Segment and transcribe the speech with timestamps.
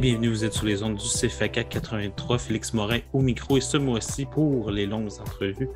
[0.00, 3.58] Bienvenue, vous êtes sur les ondes du CFAK 83, Félix Morin au micro.
[3.58, 5.68] Et ce mois-ci, pour les longues entrevues,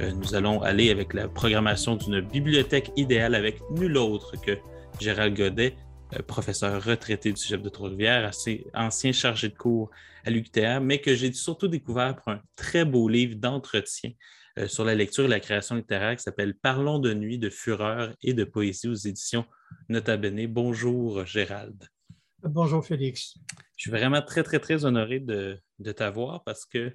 [0.00, 4.58] euh, nous allons aller avec la programmation d'une bibliothèque idéale avec nul autre que
[5.00, 5.76] Gérald Godet,
[6.12, 8.30] euh, professeur retraité du Cégep de Trois-Rivières,
[8.74, 9.90] ancien chargé de cours
[10.26, 14.10] à l'UQTR, mais que j'ai surtout découvert pour un très beau livre d'entretien
[14.58, 18.12] euh, sur la lecture et la création littéraire qui s'appelle Parlons de nuit, de fureur
[18.22, 19.46] et de poésie aux éditions
[19.88, 20.46] Nota Bene.
[20.48, 21.88] Bonjour Gérald.
[22.42, 23.38] Bonjour Félix.
[23.80, 25.58] Je suis vraiment très, très, très honoré de,
[25.96, 26.94] t'avoir parce que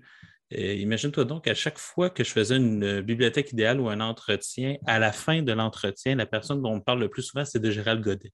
[0.54, 4.76] euh, imagine-toi donc, à chaque fois que je faisais une bibliothèque idéale ou un entretien,
[4.86, 7.72] à la fin de l'entretien, la personne dont on parle le plus souvent, c'est de
[7.72, 8.32] Gérald Godet.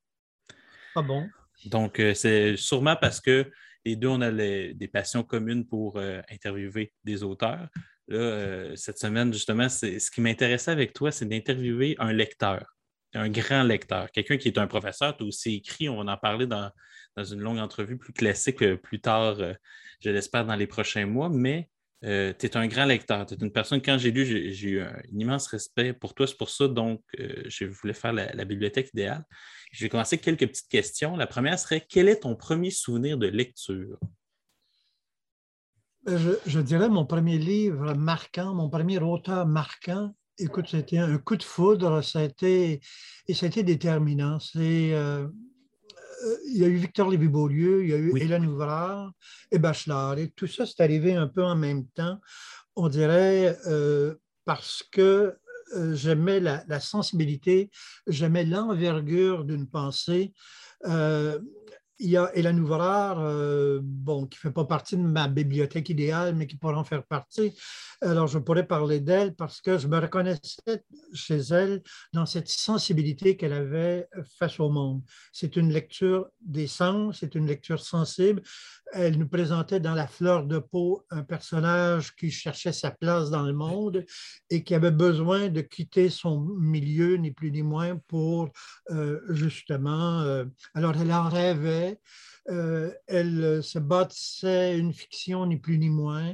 [0.98, 1.30] Ah bon?
[1.68, 3.50] Donc, euh, c'est sûrement parce que
[3.86, 7.70] les deux, on a des passions communes pour euh, interviewer des auteurs.
[8.10, 12.66] Là, cette semaine, justement, ce qui m'intéressait avec toi, c'est d'interviewer un lecteur,
[13.14, 15.16] un grand lecteur, quelqu'un qui est un professeur.
[15.16, 16.70] Tu as aussi écrit, on en parler dans,
[17.16, 19.54] dans une longue entrevue plus classique euh, plus tard, euh,
[20.00, 21.30] je l'espère, dans les prochains mois.
[21.30, 21.70] Mais
[22.04, 23.26] euh, tu es un grand lecteur.
[23.26, 26.28] Tu es une personne, quand j'ai lu, j'ai eu un, immense respect pour toi.
[26.28, 29.24] C'est pour ça, donc, je voulais faire la, bibliothèque idéale.
[29.72, 31.16] Je vais commencer avec quelques petites questions.
[31.16, 34.00] La première serait quel est ton premier souvenir de lecture?
[36.08, 40.16] Je, dirais mon premier livre marquant, mon premier auteur marquant.
[40.40, 42.82] Écoute, c'était un coup de foudre, ça a été,
[43.28, 44.40] et ça a été déterminant.
[44.40, 44.96] C'est
[46.48, 49.12] il y a eu Victor Lévy-Beaulieu, il y a eu Hélène Ouvrard
[49.52, 50.18] et Bachelard.
[50.18, 52.20] Et tout ça, c'est arrivé un peu en même temps,
[52.76, 55.36] on dirait, euh, parce que
[55.76, 57.70] euh, j'aimais la, sensibilité,
[58.08, 60.34] j'aimais l'envergure d'une pensée.
[60.86, 61.40] Euh,
[62.02, 65.90] il y a Hélène Ouvrard, euh, bon, qui ne fait pas partie de ma bibliothèque
[65.90, 67.54] idéale, mais qui pourrait en faire partie.
[68.02, 73.38] Alors, je pourrais parler d'elle parce que je me reconnaissais chez elle dans cette sensibilité
[73.38, 74.08] qu'elle avait
[74.40, 75.04] face au monde.
[75.32, 78.42] C'est une lecture des sens, c'est une lecture sensible.
[78.94, 83.44] Elle nous présentait dans La fleur de peau un personnage qui cherchait sa place dans
[83.44, 84.06] le monde
[84.50, 88.50] et qui avait besoin de quitter son milieu, ni plus ni moins, pour
[88.90, 90.22] euh, justement...
[90.22, 92.00] Euh, alors, elle en rêvait
[92.50, 96.34] euh, elle se bâtissait une fiction, ni plus ni moins,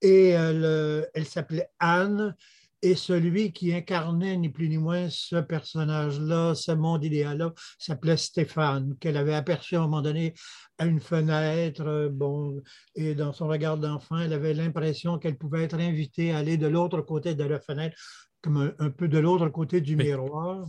[0.00, 2.36] et elle, elle s'appelait Anne,
[2.82, 8.96] et celui qui incarnait ni plus ni moins ce personnage-là, ce monde idéal-là, s'appelait Stéphane,
[8.98, 10.34] qu'elle avait aperçu à un moment donné
[10.78, 12.08] à une fenêtre.
[12.12, 12.62] Bon,
[12.94, 16.66] et dans son regard d'enfant, elle avait l'impression qu'elle pouvait être invitée à aller de
[16.66, 17.96] l'autre côté de la fenêtre,
[18.40, 20.64] comme un, peu de l'autre côté du miroir.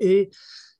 [0.00, 0.30] Et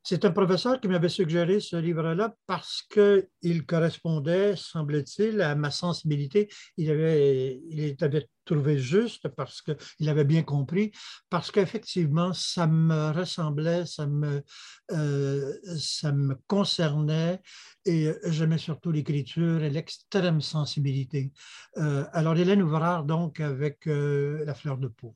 [0.03, 6.49] c'est un professeur qui m'avait suggéré ce livre-là parce qu'il correspondait, semble-t-il, à ma sensibilité.
[6.79, 10.91] Il avait, il avait trouvé juste parce qu'il avait bien compris,
[11.29, 14.43] parce qu'effectivement, ça me ressemblait, ça me,
[14.91, 17.43] euh, ça me concernait
[17.85, 21.31] et j'aimais surtout l'écriture et l'extrême sensibilité.
[21.77, 25.15] Euh, alors, Hélène Ouvrard, donc, avec euh, La fleur de peau.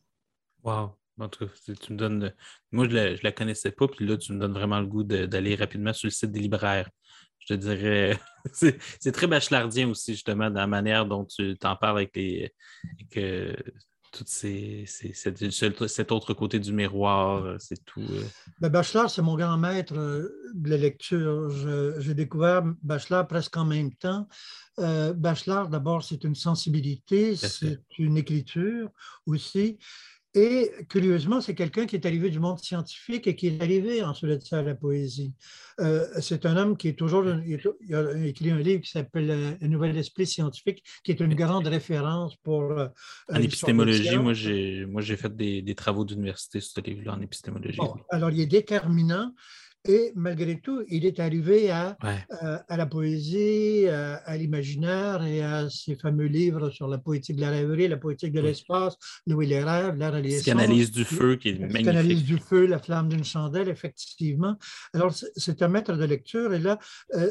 [0.62, 0.94] Wow!
[1.19, 2.33] En tout cas, tu me donnes.
[2.73, 5.55] Moi, je ne la, connaissais pas, puis là, tu me donnes vraiment le goût d'aller
[5.55, 6.91] rapidement sur le site des libraires.
[7.39, 8.19] Je te dirais.
[8.53, 12.53] c'est très bachelardien aussi, justement, dans la manière dont tu t'en parles avec les.
[14.13, 18.01] tout ces, cet autre côté du miroir, c'est tout.
[18.01, 18.25] Euh.
[18.61, 21.51] Ben, Bachelard, c'est mon grand maître euh, de la lecture.
[22.01, 24.29] J'ai découvert Bachelard presque en même temps.
[24.79, 28.89] Euh, Bachelard, d'abord, c'est une sensibilité, c'est une écriture
[29.27, 29.79] aussi.
[30.37, 34.31] Et curieusement, c'est quelqu'un qui est arrivé du monde scientifique et qui est arrivé ensuite
[34.31, 35.33] de ça à la poésie.
[35.81, 37.25] Euh, c'est un homme qui est toujours.
[37.47, 41.34] Il a écrit un livre qui s'appelle euh, Un nouvel esprit scientifique, qui est une
[41.34, 42.62] grande référence pour.
[42.62, 42.89] Euh,
[43.33, 47.21] en épistémologie, moi j'ai, moi, j'ai fait des, des travaux d'université sur ce livre-là en
[47.21, 47.78] épistémologie.
[48.10, 49.33] Alors, il est déterminant.
[49.86, 55.69] Et malgré tout, il est arrivé à, euh, à, la poésie, à, l'imaginaire et à
[55.69, 58.97] ses fameux livres sur la poétique de la rêverie, la poétique de l'espace,
[59.27, 60.39] Louis les rêves, la religion.
[60.39, 61.75] Psychanalyse du feu qui est magnifique.
[61.75, 64.57] Psychanalyse du feu, la flamme d'une chandelle, effectivement.
[64.95, 66.78] Alors, c'est un maître de lecture et là,
[67.15, 67.31] euh,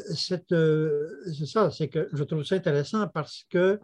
[0.52, 3.80] euh, c'est ça, c'est que je trouve ça intéressant parce que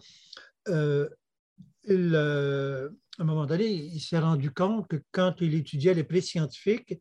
[3.20, 7.00] à un moment donné, il s'est rendu compte que quand il étudiait les prix scientifiques,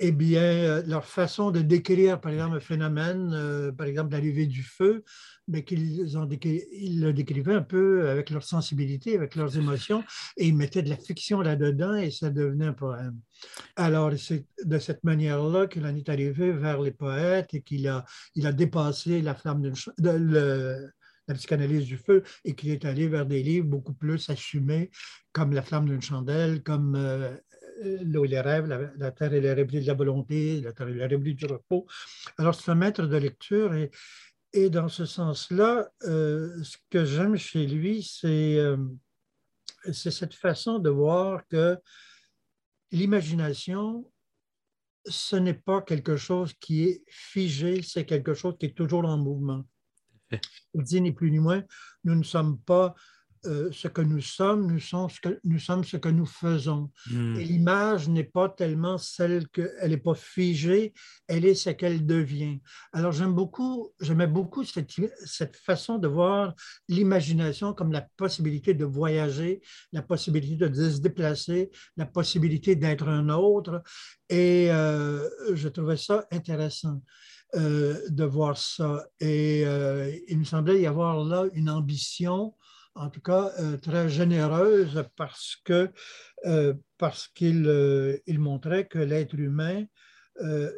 [0.00, 4.46] eh bien, euh, leur façon de décrire, par exemple, un phénomène, euh, par exemple, l'arrivée
[4.46, 5.02] du feu,
[5.48, 10.04] mais qu'ils ils le décrivaient un peu avec leur sensibilité, avec leurs émotions,
[10.36, 13.18] et ils mettaient de la fiction là-dedans et ça devenait un poème.
[13.76, 18.04] Alors, c'est de cette manière-là qu'il en est arrivé vers les poètes et qu'il a,
[18.34, 19.72] il a dépassé la flamme de,
[21.28, 24.90] la psychanalyse du feu et qu'il est allé vers des livres beaucoup plus assumés,
[25.32, 27.36] comme La flamme d'une chandelle, comme euh,
[27.82, 30.94] L'eau et les rêves, la, Terre et les républiques de la volonté, La Terre et
[30.94, 31.86] les républiques du repos.
[32.36, 33.90] Alors, c'est un maître de lecture et,
[34.52, 38.76] et dans ce sens-là, euh, ce que j'aime chez lui, euh,
[39.92, 41.78] c'est cette façon de voir que
[42.90, 44.10] l'imagination,
[45.04, 49.18] ce n'est pas quelque chose qui est figé, c'est quelque chose qui est toujours en
[49.18, 49.64] mouvement.
[50.74, 51.62] Il dit ni plus ni moins,
[52.04, 52.94] nous ne sommes pas
[53.46, 56.90] euh, ce que nous sommes, nous sommes ce que nous, sommes ce que nous faisons.
[57.10, 57.36] Hmm.
[57.38, 60.92] Et l'image n'est pas tellement celle qu'elle n'est pas figée,
[61.26, 62.58] elle est ce qu'elle devient.
[62.92, 64.90] Alors j'aime beaucoup, j'aimais beaucoup cette,
[65.24, 66.54] cette, façon de voir
[66.88, 69.60] l'imagination comme la possibilité de voyager,
[69.92, 73.82] la possibilité de se déplacer, la possibilité d'être un autre.
[74.28, 77.00] Et euh, je trouvais ça intéressant.
[77.54, 79.06] Euh, de voir ça.
[79.20, 79.62] Et
[80.28, 82.52] il me semblait y avoir là une ambition
[82.94, 86.74] en tout cas euh, très généreuse parce euh,
[87.34, 89.84] qu'il euh, montrait que l'être humain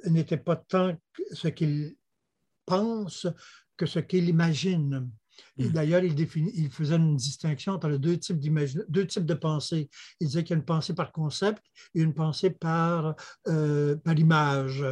[0.07, 0.97] n'était pas tant
[1.33, 1.97] ce qu'il
[2.65, 3.27] pense
[3.77, 5.11] que ce qu'il imagine.
[5.61, 5.73] Mm.
[5.73, 8.39] D'ailleurs, il, il, faisait une distinction entre deux types,
[8.89, 9.89] deux types de pensées.
[10.21, 11.62] Il disait qu'il y a une pensée par concept
[11.95, 13.15] et une pensée par,
[13.49, 14.85] euh, par image.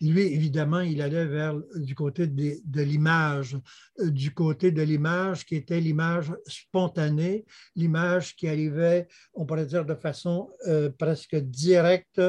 [0.00, 3.56] Lui, évidemment, il allait vers du côté de, de l'image,
[4.00, 7.44] euh, du côté de l'image qui était l'image spontanée,
[7.76, 12.20] l'image qui arrivait, on pourrait dire, de façon euh, presque directe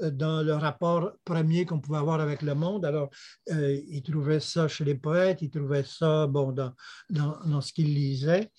[0.00, 2.84] dans le rapport premier qu'on pouvait avoir avec le monde.
[2.84, 3.10] Alors,
[3.48, 6.72] il trouvait ça chez les poètes, il trouvait ça, bon, dans
[7.10, 8.50] dans, ce qu'il lisait.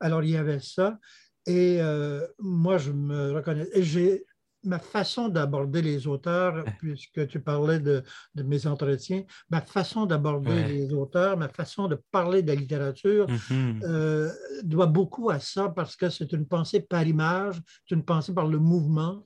[0.00, 0.98] Alors, il y avait ça.
[1.46, 3.66] Et euh, moi, je me reconnais.
[3.76, 4.24] J'ai
[4.62, 8.04] ma façon d'aborder les auteurs, puisque tu parlais de,
[8.36, 13.84] mes entretiens, ma façon d'aborder les auteurs, ma façon de parler de la littérature mm-hmm.
[13.84, 14.30] euh,
[14.62, 17.56] doit beaucoup à ça parce que c'est une pensée par image,
[17.88, 19.24] c'est une pensée par le mouvement.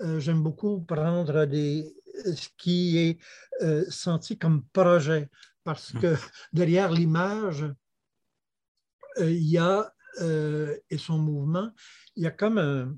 [0.00, 1.94] Euh, j'aime beaucoup prendre des,
[2.24, 3.18] ce qui est
[3.88, 5.28] senti comme projet
[5.62, 6.00] parce mm.
[6.00, 6.16] que
[6.52, 7.64] derrière l'image,
[9.20, 11.70] il y a, euh, et son mouvement,
[12.16, 12.96] il y a comme un,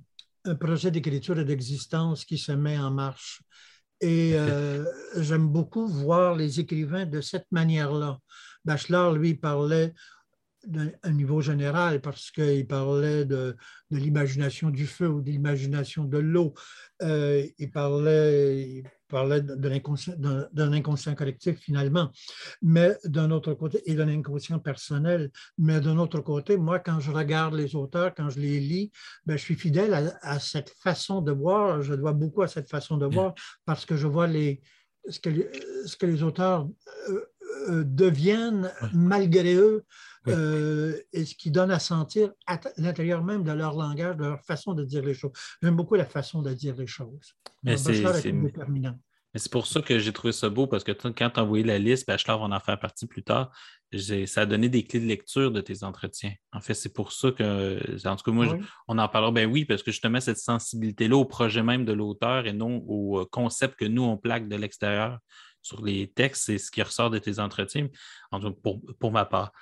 [0.56, 3.42] projet d'écriture et d'existence qui se met en marche.
[4.02, 4.84] Et euh,
[5.16, 8.18] j'aime beaucoup voir les écrivains de cette manière-là.
[8.64, 9.94] Bachelard, lui, parlait
[10.66, 13.56] d'un niveau général parce qu'il parlait de,
[13.90, 16.54] de l'imagination du feu ou de l'imagination de l'eau.
[17.00, 22.10] il parlait, parlait d'un inconscient collectif finalement,
[22.62, 25.30] mais d'un autre côté, et d'un inconscient personnel.
[25.58, 28.90] Mais d'un autre côté, moi, quand je regarde les auteurs, quand je les lis,
[29.24, 31.82] ben, je suis fidèle à, cette façon de voir.
[31.82, 33.34] Je dois beaucoup à cette façon de voir
[33.64, 34.60] parce que je vois les,
[35.08, 35.30] ce, que,
[35.86, 36.68] ce que les auteurs
[37.08, 37.24] euh, euh,
[37.68, 39.84] deviennent malgré eux.
[40.28, 44.40] Euh, et ce qui donne à sentir à l'intérieur même de leur langage, de leur
[44.40, 45.32] façon de dire les choses.
[45.62, 47.34] J'aime beaucoup la façon de dire les choses.
[47.62, 48.00] Mais c'est
[48.32, 48.98] déterminant.
[49.34, 51.78] c'est pour ça que j'ai trouvé ça beau, parce que quand tu as envoyé la
[51.78, 53.52] liste, Bachelor va en faire partie plus tard,
[54.26, 56.32] ça a donné des clés de lecture de tes entretiens.
[56.52, 58.56] En fait, c'est pour ça que, en tout cas, moi,
[58.88, 59.30] on en parlera.
[59.30, 63.20] Ben oui, parce que justement, cette sensibilité-là au projet même de l'auteur et non au
[63.20, 65.18] euh, concept que nous, on plaque de l'extérieur
[65.64, 67.88] sur les textes, c'est ce qui ressort de tes entretiens,
[68.30, 69.52] en tout cas pour, ma part.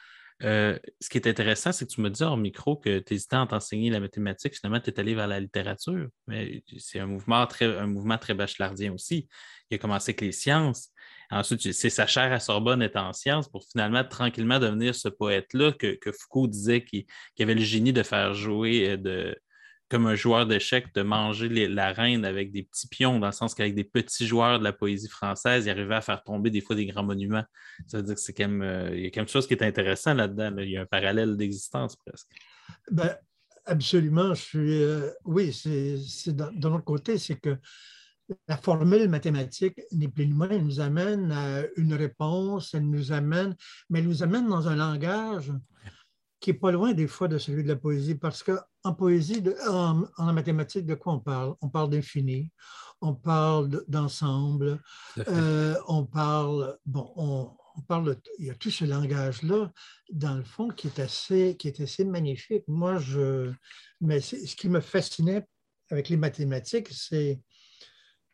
[0.43, 3.37] Euh, ce qui est intéressant, c'est que tu me dis en micro que tu hésitais
[3.37, 6.09] à t'enseigner la mathématique, finalement, tu es allé vers la littérature.
[6.27, 9.29] Mais c'est un mouvement très, un mouvement très bachelardien aussi.
[9.71, 10.91] Il a commencé avec les sciences.
[11.31, 15.73] Ensuite, c'est sa chaire à Sorbonne est en sciences pour finalement tranquillement devenir ce poète-là
[15.73, 17.07] que, Foucault disait qu'il
[17.39, 19.37] avait le génie de faire jouer euh, de,
[19.93, 23.55] comme un joueur d'échecs de manger la reine avec des petits pions, dans le sens
[23.55, 26.75] qu'avec des petits joueurs de la poésie française, il arrivait à faire tomber des fois
[26.75, 27.45] des grands monuments.
[27.89, 29.63] Ça veut dire que c'est quand même, euh, il y a quelque chose qui est
[29.63, 30.57] intéressant là-dedans.
[30.57, 32.27] Il y a un parallèle d'existence presque.
[32.91, 33.15] Ben,
[33.67, 34.33] absolument.
[34.33, 37.59] Je suis, euh, oui, c'est d'un autre côté, c'est que
[38.49, 43.13] la formule mathématique n'est plus ni moins, elle nous amène à une réponse, elle nous
[43.13, 43.55] amène,
[43.91, 45.53] mais elle nous amène dans un langage
[46.43, 50.03] qui n'est pas loin des fois de celui de la poésie, parce qu'en poésie, en,
[50.19, 51.55] en, mathématiques, de quoi on parle?
[51.63, 52.51] On parle d'infini,
[53.01, 54.81] on parle d'ensemble,
[55.29, 59.71] euh, on parle, bon, on, parle, il y a tout ce langage-là,
[60.11, 62.65] dans le fond, qui est assez, qui est assez magnifique.
[62.67, 63.53] Moi, je,
[64.01, 65.47] mais ce qui me fascinait
[65.91, 67.41] avec les mathématiques, c'est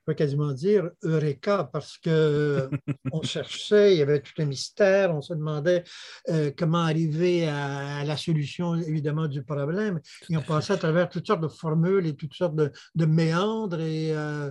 [0.08, 5.34] peux quasiment dire Eureka, parce qu'on cherchait, il y avait tout un mystère, on se
[5.34, 5.84] demandait
[6.30, 10.00] euh, comment arriver à, la solution, évidemment, du problème.
[10.30, 14.12] Et on passait à travers toutes sortes de formules et toutes sortes de, méandres, et,
[14.12, 14.50] euh,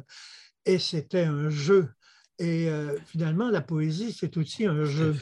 [0.63, 1.89] et c'était un jeu.
[2.37, 5.15] Et euh, finalement, la poésie, c'est aussi un jeu.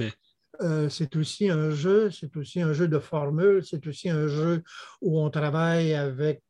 [0.89, 4.63] C'est aussi un jeu, c'est aussi un jeu de formules, c'est aussi un jeu
[5.01, 6.41] où on travaille avec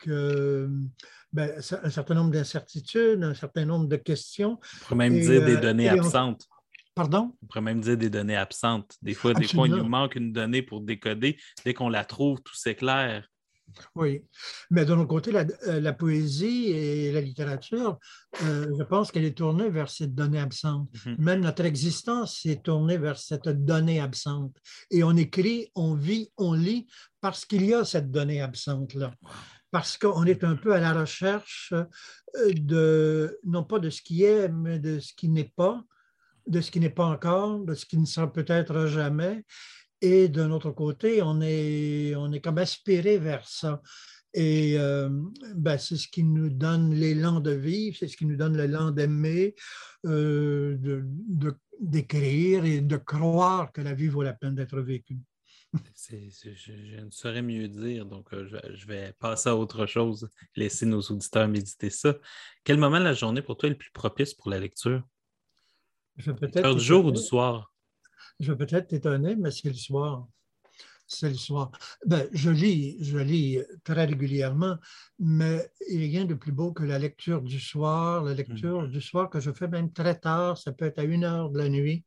[1.36, 1.52] ben,
[1.84, 4.58] un certain nombre d'incertitudes, un certain nombre de questions.
[4.62, 6.48] On pourrait même dire des euh, données absentes.
[6.96, 7.36] Pardon?
[7.44, 8.96] On pourrait même dire des données absentes.
[9.02, 11.38] Des fois, des fois, il nous manque une donnée pour décoder.
[11.66, 13.30] Dès qu'on la trouve, tout s'éclaire.
[13.96, 14.24] Oui,
[14.70, 18.00] mais de l'autre côté, la, euh, poésie et la littérature,
[18.44, 20.90] euh, je pense qu'elle est tournée vers cette donnée absente.
[21.06, 21.16] Mhm.
[21.20, 24.56] Même notre existence est tournée vers cette donnée absente.
[24.92, 26.88] Et on écrit, on vit, on lit
[27.22, 29.14] parce qu'il y a cette donnée absente-là
[29.76, 34.24] parce qu'on est un peu à la recherche euh, de, non pas de ce qui
[34.24, 35.84] est, mais de ce qui n'est pas,
[36.48, 39.44] de ce qui n'est pas encore, de ce qui ne sera peut-être jamais.
[40.02, 43.82] Et d'un autre côté, on est, on est comme aspiré vers ça.
[44.34, 45.10] Et euh,
[45.56, 48.92] ben, c'est ce qui nous donne l'élan de vivre, c'est ce qui nous donne l'élan
[48.92, 49.56] d'aimer,
[50.06, 50.78] euh,
[51.80, 55.20] d'écrire et de croire que la vie vaut la peine d'être vécue
[56.10, 61.02] je, ne saurais mieux dire, donc euh, je, vais passer à autre chose, laisser nos
[61.02, 62.16] auditeurs méditer ça.
[62.64, 65.04] Quel moment de la journée pour toi est le plus propice pour la lecture?
[66.18, 67.74] Je du jour ou du soir?
[68.40, 70.28] Je vais peut-être t'étonner, mais c'est le soir.
[71.08, 71.72] C'est le soir.
[72.06, 74.78] Ben, je lis, je lis très régulièrement,
[75.20, 78.84] mais il n'y a rien de plus beau que la lecture du soir, la lecture
[78.84, 78.92] hmm.
[78.92, 81.60] du soir que je fais même très tard, ça peut être à une heure de
[81.60, 82.04] la nuit,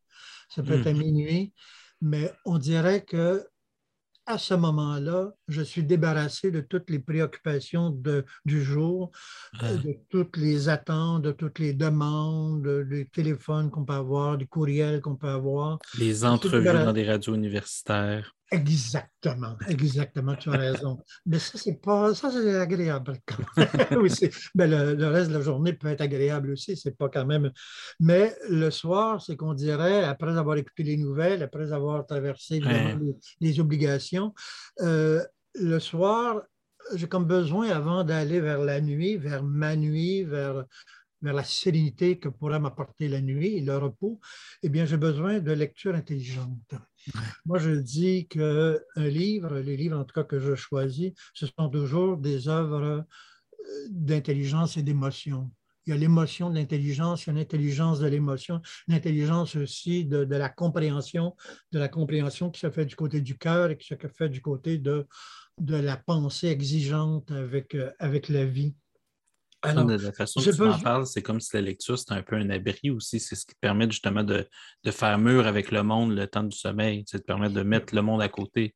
[0.49, 0.99] ça peut être à hmm.
[0.99, 1.53] minuit,
[2.01, 3.47] mais on dirait que
[4.28, 9.11] à ce moment-là, je suis débarrassé de toutes les préoccupations de, du jour,
[9.62, 14.47] euh, de toutes les attentes, de toutes les demandes, des téléphones qu'on peut avoir, des
[14.47, 15.78] courriels qu'on peut avoir.
[15.99, 18.35] Les entrevues dans des radios universitaires.
[18.50, 21.02] Exactement, exactement, tu as raison.
[21.26, 23.19] Mais ça, c'est pas, ça, c'est agréable.
[24.00, 24.11] oui,
[24.55, 27.52] ben, le, reste de la journée peut être agréable aussi, c'est pas quand même.
[28.00, 32.62] Mais le soir, c'est qu'on dirait, après avoir écouté les nouvelles, après avoir traversé
[33.40, 34.35] les, obligations,
[34.81, 35.23] euh,
[35.55, 36.40] le soir,
[36.95, 40.64] j'ai comme besoin, avant d'aller vers la nuit, vers ma nuit, vers
[41.23, 44.21] vers la sérénité que pourrait m'apporter la nuit et le repos,
[44.62, 46.75] eh bien, j'ai besoin de lecture intelligente.
[47.47, 51.69] Moi, je dis qu'un livre, les livres en tout cas que je choisis, ce sont
[51.69, 55.50] toujours des œuvres euh, d'intelligence et d'émotion.
[55.87, 60.25] Il y a l'émotion de l'intelligence, il y a l'intelligence de l'émotion, l'intelligence aussi de,
[60.25, 61.35] de, la compréhension,
[61.73, 64.43] de la compréhension qui se fait du côté du cœur et qui se fait du
[64.43, 65.07] côté de,
[65.59, 68.75] de la pensée exigeante avec, euh, avec la vie
[69.65, 72.37] de la façon que tu en parles, c'est comme si la lecture, c'est un peu
[72.37, 73.19] un abri aussi.
[73.19, 74.47] C'est ce qui te permet justement de,
[74.91, 77.05] faire mur avec le monde le temps du sommeil.
[77.07, 78.75] Ça te permet de mettre le monde à côté.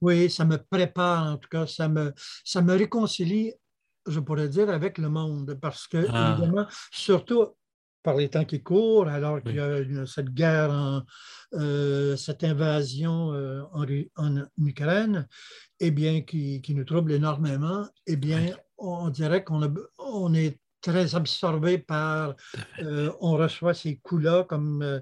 [0.00, 2.12] Oui, ça me prépare, en tout cas, ça me,
[2.44, 3.52] ça me réconcilie,
[4.06, 5.58] je pourrais dire, avec le monde.
[5.60, 6.36] Parce que, ah.
[6.38, 7.48] évidemment, surtout
[8.02, 11.04] par les temps qui courent, alors qu'il y a cette guerre,
[11.54, 13.84] euh, cette invasion euh, en,
[14.16, 15.28] en, Ukraine,
[15.80, 21.14] eh bien, qui, qui, nous trouble énormément, eh bien, on dirait qu'on on est très
[21.14, 22.34] absorbé par,
[22.80, 25.00] euh, on reçoit ces coups-là comme, euh,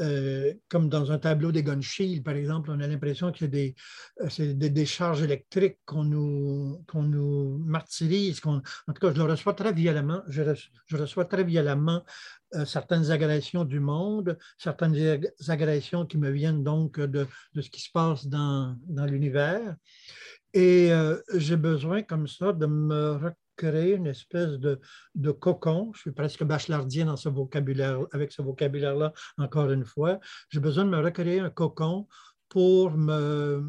[0.00, 3.74] euh, comme dans un tableau des Shield, par exemple, on a l'impression que des,
[4.28, 8.40] c'est des décharges électriques qu'on nous, qu'on nous martyrise.
[8.44, 10.22] en tout cas, je le reçois très violemment.
[10.28, 10.42] Je,
[10.92, 12.04] reçois, très violemment
[12.66, 17.90] certaines agressions du monde, certaines agressions qui me viennent donc de, de ce qui se
[17.90, 19.74] passe dans, dans l'univers.
[20.54, 23.18] Et euh, j'ai besoin comme ça de me
[23.56, 24.80] recréer une espèce de,
[25.16, 25.90] de cocon.
[25.94, 30.20] Je suis presque bachelardien vocabulaire, avec ce vocabulaire-là, encore une fois.
[30.50, 32.06] J'ai besoin de me recréer un cocon
[32.48, 33.64] pour me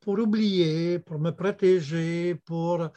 [0.00, 2.88] pour oublier, pour me protéger, pour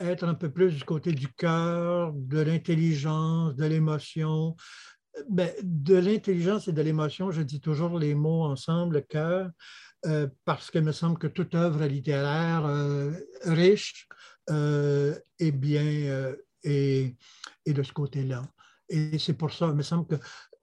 [0.00, 4.56] être un peu plus du côté du cœur, de l'intelligence, de l'émotion.
[5.28, 9.50] Ben, de l'intelligence et de l'émotion, je dis toujours les mots ensemble, le cœur,
[10.06, 13.12] euh, parce qu'il me semble que toute œuvre littéraire euh,
[13.44, 14.06] riche
[14.50, 16.34] euh, est bien
[16.64, 18.42] de ce côté-là.
[18.88, 20.16] Et c'est pour ça, il me semble que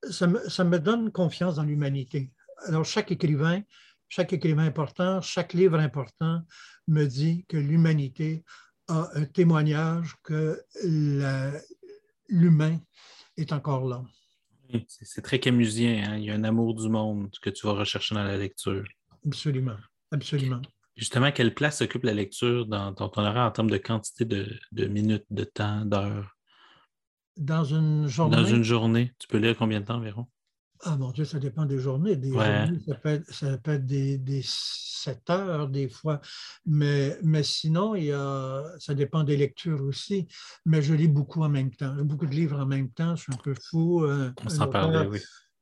[0.09, 2.31] ça me, ça me donne confiance dans l'humanité.
[2.65, 3.61] Alors, chaque écrivain,
[4.07, 6.41] chaque écrivain important, chaque livre important
[6.87, 8.43] me dit que l'humanité
[8.87, 10.61] a un témoignage que
[12.27, 12.79] l'humain
[13.37, 14.03] est encore là.
[14.87, 16.03] C'est très camusien.
[16.05, 16.17] Hein.
[16.17, 18.85] Il y a un amour du monde que tu vas rechercher dans la lecture.
[19.25, 19.77] Absolument,
[20.11, 20.61] absolument.
[20.95, 25.25] Justement, quelle place occupe la lecture dans, ton horaire en termes de quantité de, minutes,
[25.29, 26.37] de temps, d'heures?
[27.37, 28.35] Dans une journée?
[28.35, 30.27] Dans une journée, tu peux lire combien de temps environ?
[30.83, 32.15] Ah mon Dieu, ça dépend des journées.
[32.15, 36.19] Des journées, ça peut être, des, des, 7 heures des fois.
[36.65, 40.27] Mais, mais sinon, il y a, ça dépend des lectures aussi.
[40.65, 41.95] Mais je lis beaucoup en même temps.
[42.03, 43.15] Beaucoup de livres en même temps.
[43.15, 44.03] Je suis un peu fou.
[44.03, 45.19] Euh, On s'en parlait, oui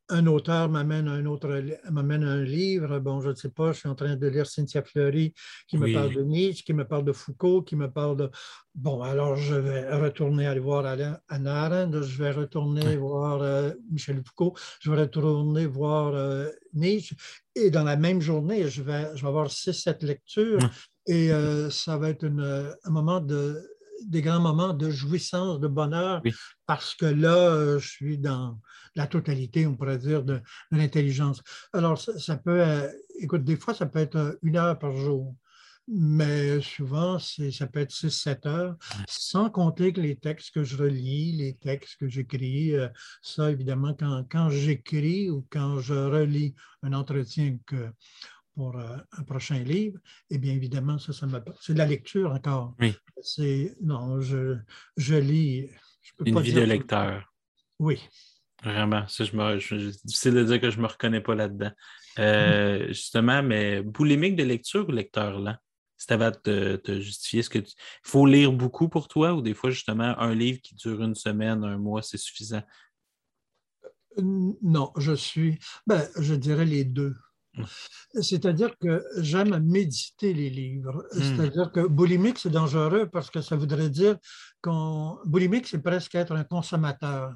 [0.10, 3.90] un auteur m'amène un autre m'amène un livre, bon, je ne sais pas, je suis
[3.90, 5.34] en train de lire Cynthia Fleury
[5.68, 8.30] qui me parle de Nietzsche, qui me parle de Foucault, qui me parle de
[8.76, 14.22] bon, alors je vais retourner aller voir Anna Arendt, je vais retourner voir euh, Michel
[14.26, 17.16] Foucault, je vais retourner voir euh, Nietzsche,
[17.56, 20.60] et dans la même journée, je vais, je vais avoir six, sept lectures,
[21.08, 23.62] et euh, ça va être un moment de
[24.06, 26.22] des grands moments de jouissance, de bonheur,
[26.66, 28.60] parce que là, euh, je suis dans
[28.96, 30.42] la totalité, on pourrait dire, de,
[30.72, 31.42] l'intelligence.
[31.74, 32.88] Alors, ça, peut, euh,
[33.20, 35.36] écoute, des fois, ça peut être euh, une heure par jour,
[35.88, 38.76] mais souvent, ça peut être six, sept heures,
[39.08, 42.74] sans compter que les textes que je relis, les textes que j'écris,
[43.24, 46.54] ça, évidemment, quand, quand j'écris ou quand je relis
[46.84, 47.92] un entretien que
[48.60, 50.00] pour euh, un prochain livre,
[50.30, 51.26] et eh bien évidemment, ça, ça
[51.62, 52.76] c'est de la lecture encore.
[52.82, 52.94] Oui.
[53.22, 54.58] C'est, non, je,
[54.98, 55.70] je lis.
[56.02, 57.34] Je peux Une vie de lecteur.
[57.80, 58.02] Oui.
[58.62, 59.56] Vraiment, ça, je me,
[60.06, 61.72] difficile de dire que je ne me reconnais pas là-dedans.
[62.20, 65.56] Euh, justement, mais boulimique de lecture ou lecteur lent?
[65.96, 67.64] Si tu avais à te, justifier, est-ce qu'il
[68.04, 71.64] faut lire beaucoup pour toi ou des fois, justement, un livre qui dure une semaine,
[71.64, 72.64] un mois, c'est suffisant?
[74.18, 77.16] Euh, non, je suis, ben, je dirais les deux.
[78.22, 81.06] C'est-à-dire que j'aime méditer les livres.
[81.14, 81.22] Hmm.
[81.22, 84.18] C'est-à-dire que boulimique, c'est dangereux parce que ça voudrait dire
[84.62, 85.18] qu'on.
[85.26, 87.36] Boulimique, c'est presque être un consommateur.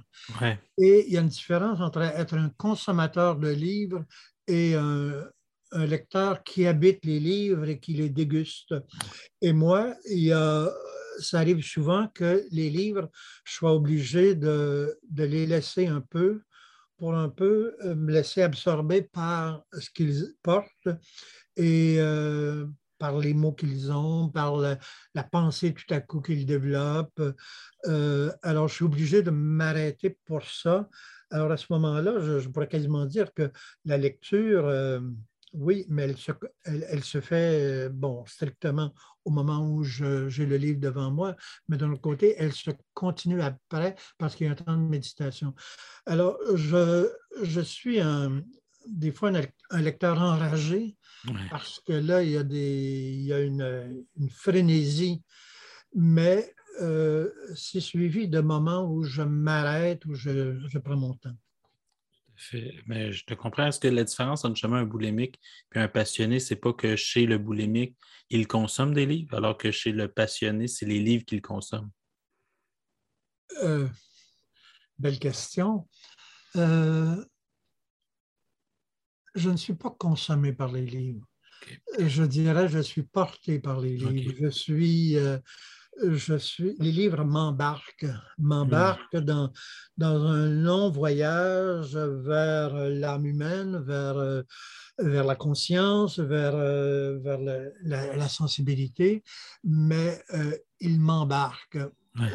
[0.78, 4.04] Et il y a une différence entre être un consommateur de livres
[4.48, 5.26] et un,
[5.76, 8.76] lecteur qui habite les livres et qui les déguste.
[9.42, 10.70] Et moi, il y a,
[11.18, 13.10] ça arrive souvent que les livres,
[13.44, 16.42] je sois obligé de, de les laisser un peu
[16.98, 20.90] pour un peu euh, me laisser absorber par ce qu'ils portent
[21.56, 22.66] et euh,
[22.98, 24.78] par les mots qu'ils ont, par la,
[25.32, 27.22] pensée tout à coup qu'ils développent.
[27.86, 30.88] Euh, alors, je suis obligé de m'arrêter pour ça.
[31.30, 33.52] Alors, à ce moment-là, je, pourrais quasiment dire que
[33.86, 34.70] la lecture,
[35.54, 36.32] oui, mais elle se,
[36.66, 38.94] elle, se fait, bon, strictement
[39.26, 41.36] au moment où j'ai le livre devant moi,
[41.68, 44.82] mais d'un autre côté, elle se continue après parce qu'il y a un temps de
[44.82, 45.54] méditation.
[46.06, 47.10] Alors, je,
[47.44, 48.42] je suis un,
[48.88, 49.32] des fois
[49.70, 50.96] un, lecteur enragé
[51.50, 55.22] parce que là, il y a, des, il y a une, une frénésie,
[55.96, 61.36] mais euh, c'est suivi de moments où je m'arrête, où je, je prends mon temps.
[62.86, 63.68] Mais je te comprends.
[63.68, 65.40] Est-ce que la différence entre un boulimique
[65.76, 67.98] et un passionné, c'est pas que chez le boulimique,
[68.30, 71.90] il consomme des livres, alors que chez le passionné, c'est les livres qu'il consomme?
[73.62, 73.88] Euh,
[74.98, 75.88] belle question.
[76.56, 77.24] Euh,
[79.36, 81.26] je ne suis pas consommé par les livres.
[81.98, 84.36] Je dirais, je suis porté par les livres.
[84.40, 85.38] Je suis, euh,
[86.02, 89.52] je suis, les livres m'embarquent, m'embarquent dans,
[89.98, 94.44] dans un long voyage vers l'âme humaine, vers,
[95.00, 97.40] vers la conscience, vers, vers
[97.84, 99.24] la, sensibilité,
[99.64, 101.80] mais euh, ils m'embarquent.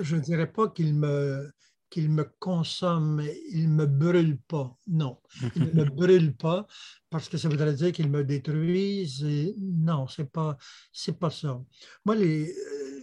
[0.03, 1.51] Je ne dirais pas qu'ils me,
[1.91, 4.77] qu'il me consomme, il ne me brûle pas.
[4.87, 5.19] Non,
[5.57, 6.67] il ne me brûle pas
[7.11, 9.25] parce que ça voudrait dire qu'il me détruise.
[9.59, 10.57] Non, ce n'est pas,
[11.21, 11.61] pas ça.
[12.05, 12.55] Moi, les,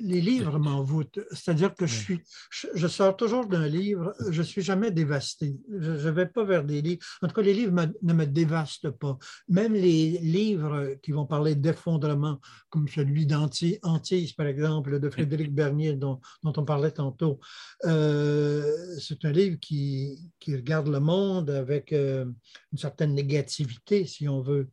[0.02, 1.20] les livres m'envoûtent.
[1.32, 5.56] C'est-à-dire que je, suis, je, sors toujours d'un livre, je ne suis jamais dévasté.
[5.70, 7.04] Je ne vais pas vers des livres.
[7.22, 9.18] En tout cas, les livres ne me dévastent pas.
[9.48, 15.94] Même les livres qui vont parler d'effondrement, comme celui d'Antise, par exemple, de Frédéric Bernier,
[15.94, 17.40] dont, dont on parlait tantôt,
[17.86, 22.26] euh, c'est un livre qui, qui, regarde le monde avec euh,
[22.72, 24.70] une certaine négativité, si on veut.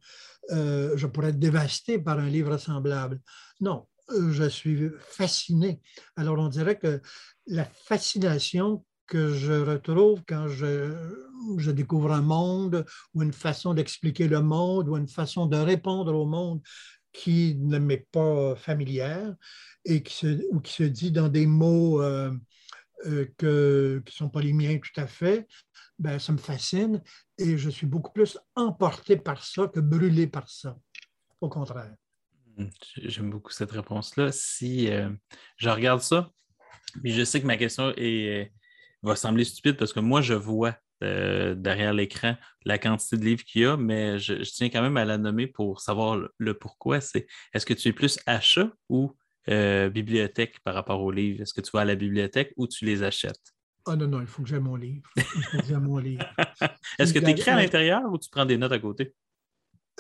[0.50, 3.20] Euh, je pourrais être dévasté par un livre semblable.
[3.60, 5.80] Non, je suis fasciné.
[6.16, 7.00] Alors, on dirait que
[7.46, 14.40] la fascination que je retrouve quand je, découvre un monde ou une façon d'expliquer le
[14.40, 16.62] monde ou une façon de répondre au monde
[17.12, 19.34] qui ne m'est pas familière
[19.84, 22.32] et qui se, ou qui se dit dans des mots euh,
[23.06, 25.46] euh, qui ne sont pas les miens tout à fait,
[25.98, 27.02] ben, ça me fascine
[27.36, 30.78] et je suis beaucoup plus emporté par ça que brûlé par ça.
[31.40, 31.94] Au contraire.
[32.56, 34.30] Mmh, j'aime beaucoup cette réponse-là.
[34.32, 35.10] Si euh,
[35.56, 36.30] je regarde ça,
[37.02, 38.50] mais je sais que ma question est, euh,
[39.02, 43.44] va sembler stupide parce que moi, je vois euh, derrière l'écran la quantité de livres
[43.44, 47.00] qu'il y a, mais je, tiens quand même à la nommer pour savoir le, pourquoi.
[47.00, 51.42] C'est est-ce que tu es plus achat ou bibliothèque par rapport aux livres?
[51.42, 53.54] Est-ce que tu vas à la bibliothèque ou tu les achètes?
[53.84, 55.10] Ah non, non, il faut que j'aie mon livre.
[55.80, 56.24] mon livre.
[57.00, 59.12] Est-ce que tu écris à l'intérieur ou tu prends des notes à côté?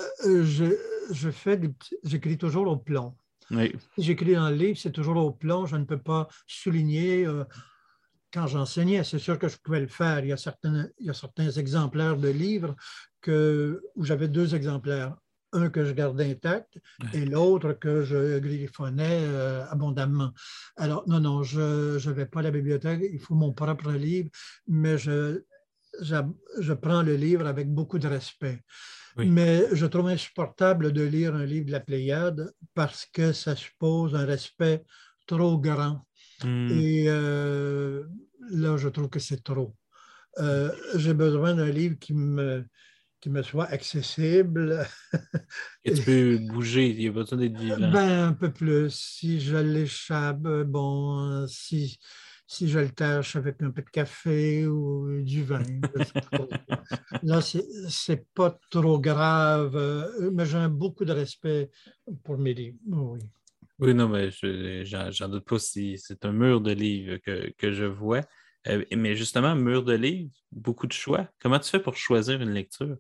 [0.00, 0.64] Euh, je,
[1.10, 1.60] je, fais
[2.04, 3.14] j'écris toujours au plomb.
[3.50, 3.74] Oui.
[3.96, 5.66] Si j'écris dans le livre, c'est toujours au plomb.
[5.66, 7.26] Je ne peux pas souligner.
[7.26, 7.44] Euh,
[8.32, 10.20] quand j'enseignais, c'est sûr que je pouvais le faire.
[10.20, 12.74] Il y a certains, il y a certains exemplaires de livres
[13.20, 15.14] que, où j'avais deux exemplaires.
[15.54, 16.78] Un que je gardais intact
[17.12, 20.32] et l'autre que je griffonnais euh, abondamment.
[20.78, 23.02] Alors, non, non, je ne vais pas à la bibliothèque.
[23.12, 24.30] Il faut mon propre livre,
[24.66, 25.42] mais je,
[26.00, 26.16] je,
[26.58, 28.62] je prends le livre avec beaucoup de respect.
[29.16, 34.14] Mais je trouve insupportable de lire un livre de la Pléiade parce que ça suppose
[34.14, 34.84] un respect
[35.26, 36.06] trop grand.
[36.42, 36.68] Hmm.
[36.70, 38.04] Et euh,
[38.50, 39.74] là, je trouve que c'est trop.
[40.38, 42.64] Euh, j'ai besoin d'un livre qui me,
[43.20, 44.86] qui me soit accessible.
[45.84, 47.90] Et tu peux bouger, il y a besoin d'être vivant.
[47.90, 48.90] Ben, un peu plus.
[48.90, 51.98] Si je l'échappe, bon, si,
[52.52, 55.62] si je le tâche avec un peu de café ou du vin.
[57.22, 61.70] Là, c'est pas trop grave, euh, mais j'ai beaucoup de respect
[62.22, 62.76] pour mes livres.
[62.86, 63.20] Oui.
[63.78, 64.30] Oui, non, mais
[64.84, 68.20] j'en doute pas si c'est un mur de livres que, que je vois.
[68.68, 71.28] Euh, mais justement, mur de livres, beaucoup de choix.
[71.40, 72.96] Comment tu fais pour choisir une lecture?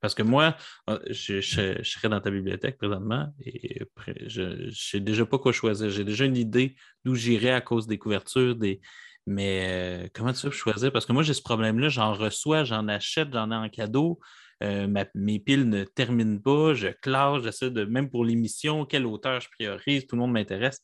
[0.00, 0.56] Parce que moi,
[0.88, 3.80] euh, je, serais dans ta bibliothèque présentement et
[4.26, 5.90] je ne sais déjà pas quoi choisir.
[5.90, 8.80] J'ai déjà une idée d'où j'irai à cause des couvertures, des...
[9.26, 9.66] mais
[10.04, 10.92] euh, comment tu veux choisir?
[10.92, 14.20] Parce que moi, j'ai ce problème-là, j'en reçois, j'en achète, j'en ai en cadeau.
[14.62, 19.40] Euh, mes piles ne terminent pas, je classe, j'essaie de, même pour l'émission, quel auteur
[19.40, 20.80] je priorise, tout le monde m'intéresse.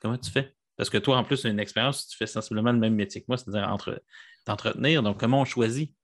[0.00, 0.54] Comment tu fais?
[0.76, 3.20] Parce que toi, en plus, tu as une expérience, tu fais sensiblement le même métier
[3.20, 4.02] que moi, c'est-à-dire entre,
[4.44, 5.02] t'entretenir.
[5.02, 5.94] Donc, comment on choisit?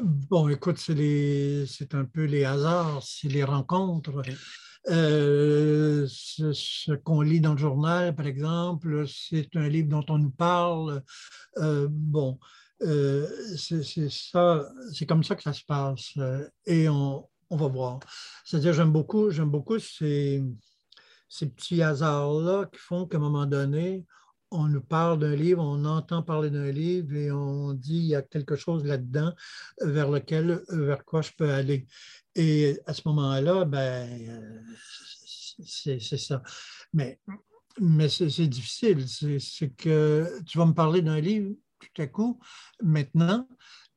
[0.00, 4.22] Bon, écoute, c'est un peu les hasards, c'est les rencontres.
[4.88, 10.30] Euh, ce, qu'on lit dans le journal, par exemple, c'est un livre dont on nous
[10.30, 11.02] parle.
[11.58, 12.38] Euh, bon,
[12.82, 16.14] euh, c'est ça, c'est comme ça que ça se passe.
[16.66, 18.00] et on, va voir.
[18.44, 20.42] C'est-à-dire, j'aime beaucoup, j'aime beaucoup ces,
[21.28, 24.06] ces petits hasards-là qui font qu'à un moment donné,
[24.52, 28.14] on nous parle d'un livre, on entend parler d'un livre et on dit il y
[28.14, 29.32] a quelque chose là-dedans
[29.80, 31.86] vers lequel, vers quoi je peux aller.
[32.34, 34.64] Et à ce moment-là, ben,
[35.64, 36.42] c'est ça.
[36.92, 37.18] Mais,
[37.80, 39.06] mais c'est difficile.
[39.08, 42.38] C'est que tu vas me parler d'un livre tout à coup,
[42.80, 43.48] maintenant,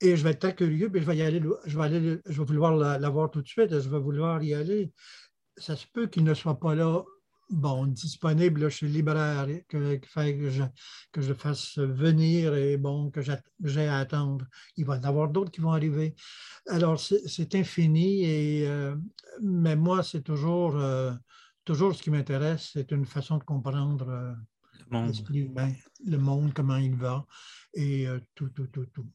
[0.01, 2.41] et je vais être très curieux, puis je vais y aller, je vais, aller, je
[2.41, 4.91] vais vouloir l'avoir tout de suite, je vais vouloir y aller.
[5.57, 7.03] Ça se peut qu'il ne soit pas là
[7.49, 10.63] bon, disponible chez le libraire, que, que, je,
[11.11, 14.45] que je fasse venir et bon, que j'ai à attendre.
[14.77, 16.15] Il va y en avoir d'autres qui vont arriver.
[16.67, 18.95] Alors, c'est infini, et, euh,
[19.41, 21.13] mais moi, c'est toujours, euh,
[21.63, 25.71] toujours ce qui m'intéresse, c'est une façon de comprendre euh, l'esprit humain,
[26.05, 27.25] le monde, comment il va,
[27.73, 29.07] et tout, tout, tout, tout.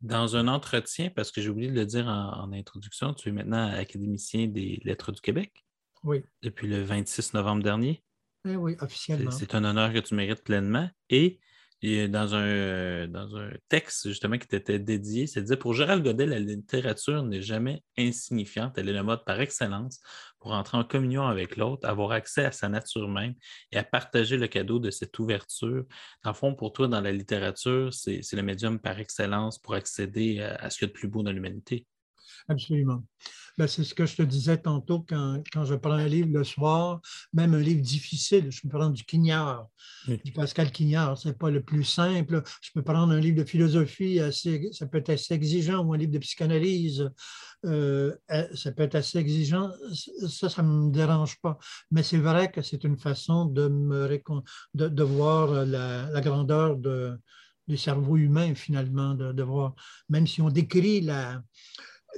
[0.00, 3.32] Dans un entretien, parce que j'ai oublié de le dire en, en introduction, tu es
[3.32, 5.52] maintenant académicien des Lettres du Québec.
[6.04, 6.24] Oui.
[6.42, 8.02] Depuis le 26 novembre dernier.
[8.48, 9.30] Eh oui, officiellement.
[9.30, 10.88] C'est un honneur que tu mérites pleinement.
[11.10, 11.38] Et,
[11.82, 16.38] dans, un, dans un texte justement qui t'était dédié, c'est disait pour Gérald Godet, la
[16.38, 19.98] littérature n'est jamais insignifiante, elle est le mode par excellence
[20.38, 23.34] pour entrer en communion avec l'autre, avoir accès à sa nature même
[23.72, 25.84] et à partager le cadeau de cette ouverture.
[26.22, 30.40] Dans le fond, pour toi, dans la littérature, c'est le médium par excellence pour accéder
[30.40, 31.86] à, à ce qu'il y a de plus beau dans l'humanité.
[32.48, 33.04] Absolument.
[33.58, 36.42] Ben, c'est ce que je te disais tantôt quand, quand, je prends un livre le
[36.42, 37.00] soir,
[37.34, 39.66] même un livre difficile, je peux prendre du Quignard,
[40.06, 42.42] du Pascal Quignard, ce n'est pas le plus simple.
[42.62, 45.98] Je peux prendre un livre de philosophie, assez, ça peut être assez exigeant, ou un
[45.98, 47.10] livre de psychanalyse,
[47.66, 49.70] euh, euh, ça peut être assez exigeant.
[50.28, 51.58] Ça, ça ne me dérange pas.
[51.90, 54.08] Mais c'est vrai que c'est une façon de, me
[54.74, 57.18] de, de voir la, la grandeur de,
[57.68, 59.74] du cerveau humain, finalement, de, de voir,
[60.08, 61.42] même si on décrit la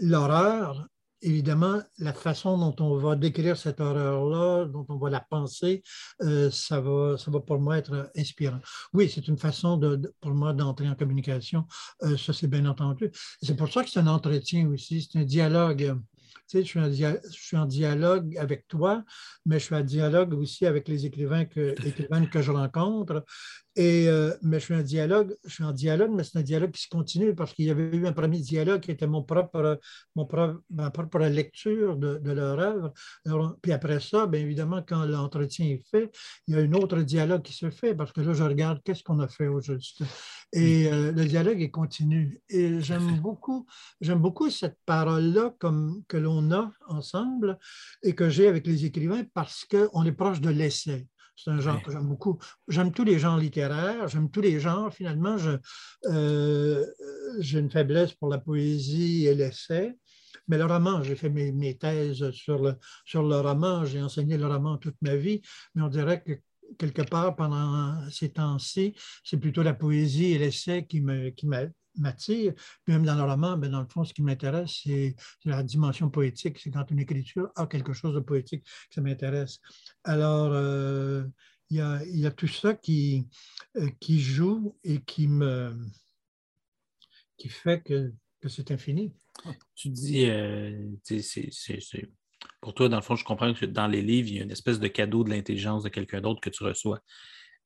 [0.01, 0.87] l'horreur,
[1.25, 5.83] évidemment, la façon dont on va décrire cette horreur-là, dont on va la penser,
[6.23, 8.61] euh, ça, va, pour moi être inspirant.
[8.93, 11.65] Oui, c'est une façon de, pour moi d'entrer en communication,
[12.03, 13.11] euh, ça c'est bien entendu.
[13.43, 15.99] C'est pour ça que c'est un entretien aussi, c'est un dialogue.
[16.49, 19.03] Tu sais, je, suis en je suis en dialogue avec toi,
[19.47, 23.25] mais je suis en dialogue aussi avec les écrivains que, écrivaines que je rencontre.
[23.77, 26.71] Et, euh, mais je suis en dialogue, je suis en dialogue, mais c'est un dialogue
[26.71, 29.81] qui se continue parce qu'il y avait eu un premier dialogue qui était mon propre,
[30.15, 32.93] mon propre, ma propre lecture de, de leur œuvre.
[33.63, 36.11] puis après ça, bien évidemment, quand l'entretien est fait,
[36.47, 39.03] il y a un autre dialogue qui se fait parce que là, je regarde qu'est-ce
[39.03, 40.03] qu'on a fait au juste.
[40.57, 42.40] Et euh, le dialogue est continu.
[42.49, 43.67] Et j'aime beaucoup,
[44.01, 47.59] j'aime beaucoup cette parole-là comme que l'on a ensemble
[48.05, 51.83] et que j'ai avec les écrivains parce qu'on est proche de l'essai C'est un genre
[51.83, 52.38] que j'aime beaucoup.
[52.69, 54.95] J'aime tous les genres littéraires, j'aime tous les genres.
[54.95, 55.37] Finalement,
[56.05, 56.87] euh,
[57.40, 59.97] j'ai une faiblesse pour la poésie et l'essai.
[60.47, 64.47] Mais le roman, j'ai fait mes, thèses sur le, sur le roman, j'ai enseigné le
[64.47, 65.40] roman toute ma vie,
[65.75, 66.33] mais on dirait que
[66.79, 71.46] quelque part, pendant ces temps-ci, c'est plutôt la poésie et l'essai qui me, qui
[71.96, 72.55] m'attire.
[72.87, 76.59] Même dans le roman, ben, dans le fond, ce qui m'intéresse, c'est la dimension poétique.
[76.59, 79.61] C'est quand une écriture a quelque chose de poétique que ça m'intéresse.
[80.03, 81.24] Alors, euh,
[81.70, 83.27] il, y a, y, a, tout ça qui,
[83.77, 85.77] euh, qui joue et qui me
[87.37, 89.12] qui fait que, que c'est infini.
[89.74, 91.50] Tu dis, euh, c'est
[92.61, 94.51] pour toi, dans le fond, je comprends que dans les livres, il y a une
[94.51, 97.01] espèce de cadeau de l'intelligence de quelqu'un d'autre que tu reçois.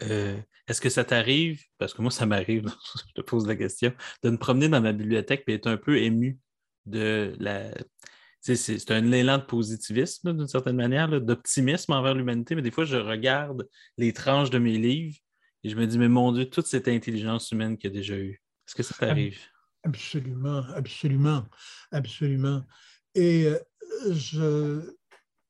[0.02, 0.36] Euh,
[0.66, 2.64] est-ce que ça t'arrive, parce que moi, ça m'arrive,
[3.08, 5.98] je te pose la question, de me promener dans ma bibliothèque et être un peu
[5.98, 6.38] ému
[6.86, 7.70] de la.
[8.40, 12.96] C'est un élan de positivisme, d'une certaine manière, d'optimisme envers l'humanité, mais des fois, je
[12.96, 15.18] regarde les tranches de mes livres
[15.64, 18.16] et je me dis, mais mon Dieu, toute cette intelligence humaine qu'il y a déjà
[18.16, 19.38] eu, est-ce que ça t'arrive?
[19.82, 21.44] Absolument, absolument,
[21.90, 22.62] absolument.
[23.14, 23.58] Et euh,
[24.10, 24.94] je,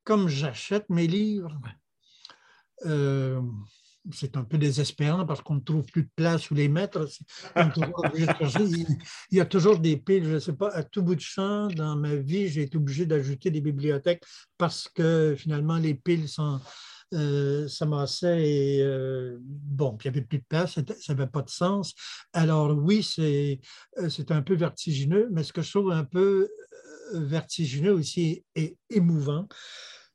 [0.05, 1.59] comme j'achète mes livres,
[2.87, 3.41] euh,
[4.13, 7.07] c'est un peu désespérant parce qu'on ne trouve plus de place où les mettre.
[7.57, 11.69] Il y a toujours des piles, je ne sais pas, à tout bout de champ,
[11.69, 14.23] dans ma vie, j'ai été obligé d'ajouter des bibliothèques
[14.57, 16.61] parce que finalement, les piles sont,
[17.15, 21.51] euh, s'amassaient et euh, bon, il n'y avait plus de place, ça n'avait pas de
[21.51, 21.95] sens.
[22.33, 23.61] Alors oui, c'est
[23.99, 26.49] euh, un peu vertigineux, mais ce que je trouve un peu
[27.13, 29.49] vertigineux aussi et émouvant,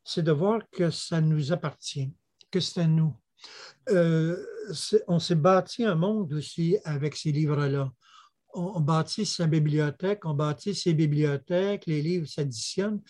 [0.03, 2.11] c'est de voir que ça nous appartient,
[2.51, 3.15] que c'est à nous.
[3.89, 4.37] Euh,
[5.07, 7.91] on s'est bâti un monde aussi avec ces livres-là.
[8.55, 13.01] On, bâtit sa bibliothèque, on bâtit ses bibliothèques, les livres s'additionnent,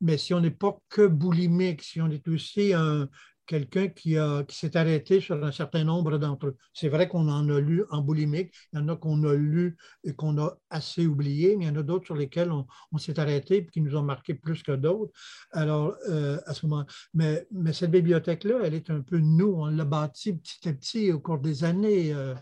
[0.00, 3.08] mais si on n'est pas que boulimique, si on est aussi un,
[3.46, 4.16] quelqu'un qui,
[4.48, 6.56] qui s'est arrêté sur un certain nombre d'entre eux.
[6.72, 9.76] C'est vrai qu'on en a lu en boulimique, il y en a qu'on a lu
[10.02, 13.18] et qu'on a assez oublié, mais il y en a d'autres sur lesquels on, s'est
[13.18, 15.12] arrêté et qui nous ont marqué plus que d'autres.
[15.52, 19.66] Alors, euh, à ce moment, mais, mais cette bibliothèque-là, elle est un peu nous, on
[19.66, 22.12] l'a bâtie petit à petit au cours des années.
[22.12, 22.34] Euh,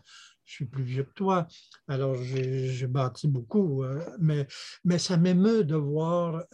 [0.44, 1.46] je suis plus vieux que toi,
[1.88, 4.46] alors j'ai bâti beaucoup, euh, mais,
[4.84, 6.44] mais ça m'émeut de voir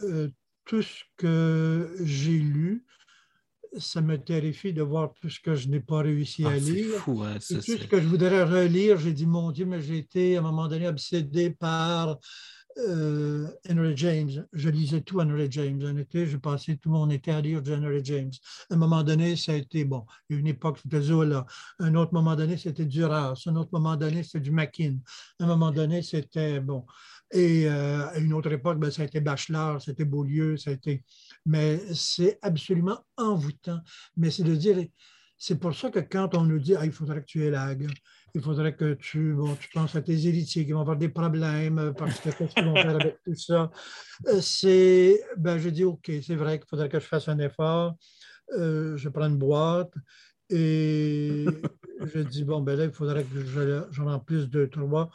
[0.65, 2.85] tout ce que j'ai lu,
[3.77, 6.95] ça me terrifie de voir tout ce que je n'ai pas réussi à ah, lire.
[6.97, 10.37] Fou, hein, tout ce que je voudrais relire, j'ai dit, mon Dieu, mais j'ai été
[10.37, 12.17] à un moment donné obsédé par
[12.77, 14.47] euh, Henry James.
[14.53, 15.81] Je lisais tout Henry James.
[15.83, 18.31] En été, je passais tout mon été à lire Henry James.
[18.69, 21.45] À un moment donné, ça a été, bon, il y a une époque, c'était Zola.
[21.79, 23.33] Un autre moment donné, c'était Duras.
[23.45, 24.97] Un autre moment donné, c'était du Mackin.
[25.39, 26.85] Un moment donné, c'était, bon.
[27.31, 30.73] Et euh, à une autre époque, ben, ça a été Bachelard, c'était Beaulieu, ça a
[30.73, 31.03] été
[31.45, 33.79] mais c'est absolument envoûtant.
[34.17, 34.77] Mais c'est de dire,
[35.37, 37.87] c'est pour ça que quand on nous dit, ah, il faudrait que tu l'ag,
[38.35, 41.93] il faudrait que tu, bon, tu penses à tes héritiers qui vont avoir des problèmes
[41.97, 43.71] parce que qu'est-ce qu'ils vont faire avec tout ça,
[44.27, 47.95] euh, c'est, ben, je dis, OK, c'est vrai qu'il faudrait que je fasse un effort,
[48.57, 49.93] euh, je prends une boîte
[50.49, 51.45] et
[52.01, 55.09] je dis, bon, ben là, il faudrait que j'en remplisse deux, trois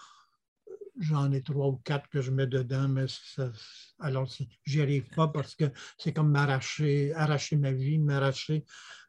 [0.98, 3.50] j'en ai trois ou quatre que je mets dedans, mais ça,
[3.98, 4.28] alors
[4.64, 5.64] j'y arrive pas parce que
[5.98, 8.64] c'est comme m'arracher, arracher ma vie, m'arracher,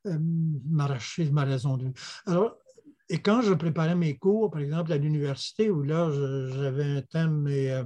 [0.07, 1.93] euh, m'arracher ma raison de vie.
[2.25, 2.57] Alors,
[3.09, 7.41] et quand je préparais mes cours, par exemple à l'université, où là j'avais un thème,
[7.41, 7.83] mais euh,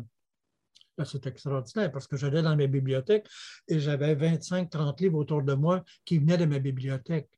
[0.97, 3.27] là c'est extraordinaire parce que j'allais dans mes bibliothèques
[3.67, 7.29] et j'avais 25-30 livres autour de moi qui venaient de ma bibliothèque.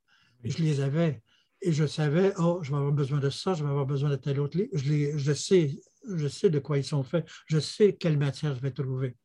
[0.44, 1.22] Je les avais
[1.60, 4.16] et je savais, oh, je vais avoir besoin de ça, je vais avoir besoin de
[4.16, 4.70] tel autre livre.
[4.72, 5.70] Je, les, je sais
[6.08, 9.16] je sais de quoi ils sont faits, je sais quelle matière je vais trouver.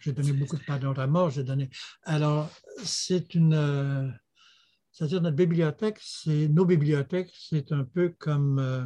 [0.00, 1.70] J'ai donné beaucoup de panoramas, j'ai donné.
[2.04, 2.50] Alors,
[2.84, 3.54] c'est une.
[3.54, 4.08] Euh,
[4.92, 8.84] c'est-à-dire, notre bibliothèque, c'est nos bibliothèques, c'est un peu comme euh,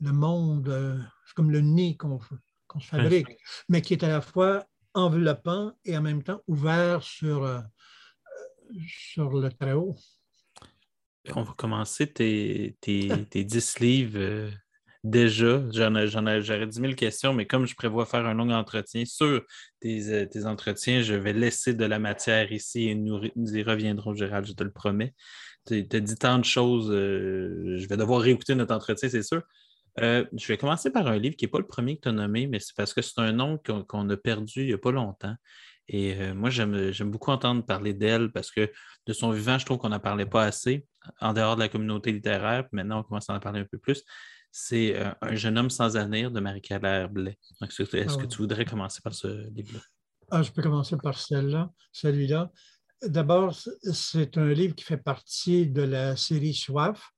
[0.00, 0.98] le monde, euh,
[1.34, 3.28] comme le nid qu'on se fabrique,
[3.68, 7.62] mais qui est à la fois enveloppant et en même temps ouvert sur,
[8.86, 9.96] sur le très haut.
[11.34, 14.50] On va commencer tes, tes, tes 10 livres
[15.04, 15.62] déjà.
[15.70, 19.42] J'aurais 10 000 questions, mais comme je prévois faire un long entretien sur
[19.80, 24.46] tes, euh, entretiens, je vais laisser de la matière ici et nous, y reviendrons, Gérald,
[24.46, 25.14] je te le promets.
[25.66, 26.90] Tu as dit tant de choses.
[26.90, 29.42] Euh, je vais devoir réécouter notre entretien, c'est sûr.
[30.00, 32.12] Euh, je vais commencer par un livre qui n'est pas le premier que tu as
[32.12, 34.92] nommé, mais c'est parce que c'est un nom qu'on a perdu il n'y a pas
[34.92, 35.34] longtemps.
[35.90, 38.70] Et moi, j'aime beaucoup entendre parler d'elle parce que
[39.06, 40.86] de son vivant, je trouve qu'on n'en parlait pas assez
[41.18, 42.66] en dehors de la communauté littéraire.
[42.72, 44.04] Maintenant, on commence à en parler un peu plus
[44.58, 47.38] c'est euh, Un jeune homme sans avenir de Marie-Claire Blais.
[47.62, 49.80] Est-ce que, ah tu voudrais commencer par ce livre-là?
[50.30, 52.50] Ah, je peux commencer par celle-là, celui-là.
[53.02, 53.56] d'abord,
[53.92, 57.10] c'est un livre qui fait partie de la série Soif.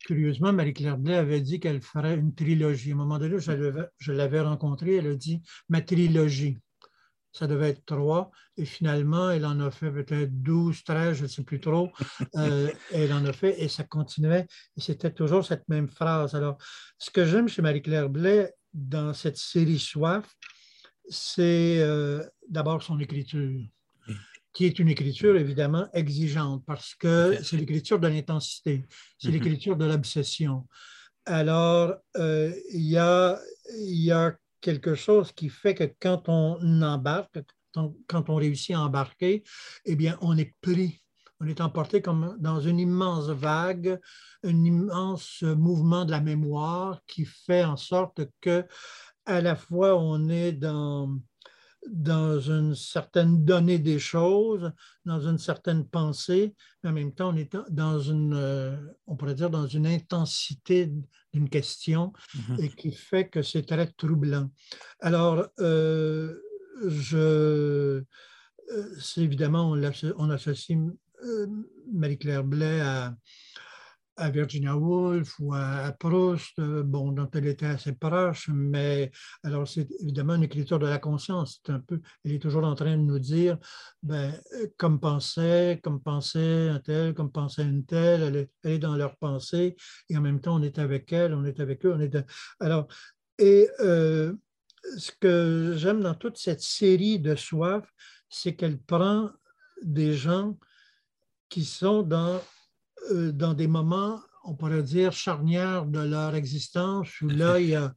[0.00, 2.92] Curieusement, Marie-Claire Blais avait dit qu'elle ferait une trilogie.
[2.92, 6.58] À un moment donné, je l'avais rencontrée, elle a dit ma trilogie.
[7.32, 8.30] Ça devait être trois.
[8.56, 11.90] Et finalement, elle en a fait peut-être 12, 13, je ne sais plus trop.
[12.36, 14.46] Euh, elle en a fait et ça continuait.
[14.76, 16.34] Et c'était toujours cette même phrase.
[16.34, 16.58] Alors,
[16.98, 20.26] ce que j'aime chez Marie-Claire Blais dans cette série Soif,
[21.08, 23.60] c'est euh, d'abord son écriture
[24.52, 28.84] qui est une écriture évidemment exigeante parce que c'est l'écriture de l'intensité,
[29.16, 29.32] c'est mm-hmm.
[29.32, 30.66] l'écriture de l'obsession.
[31.26, 33.38] Alors, euh, il y, a,
[33.76, 37.38] y a quelque chose qui fait que quand on embarque,
[38.06, 39.42] quand on réussit à embarquer,
[39.84, 41.02] eh bien, on est pris.
[41.40, 44.00] On est emporté comme dans une immense vague,
[44.42, 48.66] un immense mouvement de la mémoire qui fait en sorte que
[49.24, 51.16] à la fois on est dans
[51.86, 54.72] dans une certaine donnée des choses,
[55.04, 59.34] dans une certaine pensée, mais en même temps, on est dans une, euh, on pourrait
[59.34, 60.92] dire, dans une intensité
[61.32, 62.64] d'une question mm-hmm.
[62.64, 64.50] et qui fait que c'est très troublant.
[65.00, 66.34] Alors, euh,
[66.86, 68.02] je, euh,
[69.00, 70.78] c'est évidemment, on, on associe
[71.92, 73.16] Marie-Claire Blais à,
[74.18, 79.10] à Virginia Woolf ou à, Proust, euh, bon, dont elle était assez proche, mais
[79.44, 81.62] alors c'est évidemment une écriture de la conscience.
[81.68, 83.56] un peu, elle est toujours en train de nous dire,
[84.02, 84.34] ben,
[84.76, 89.76] comme pensait, comme pensait un tel, comme pensait une telle, elle est, dans leur pensée,
[90.08, 92.16] et en même temps, on est avec elle, on est avec eux, on est.
[92.60, 92.88] Alors,
[93.38, 94.34] et euh,
[94.96, 97.88] ce que j'aime dans toute cette série de soif,
[98.28, 99.30] c'est qu'elle prend
[99.82, 100.58] des gens
[101.48, 102.57] qui sont dans euh,
[103.10, 107.92] dans des moments, on pourrait dire, charnières de leur existence, où là, il y, a,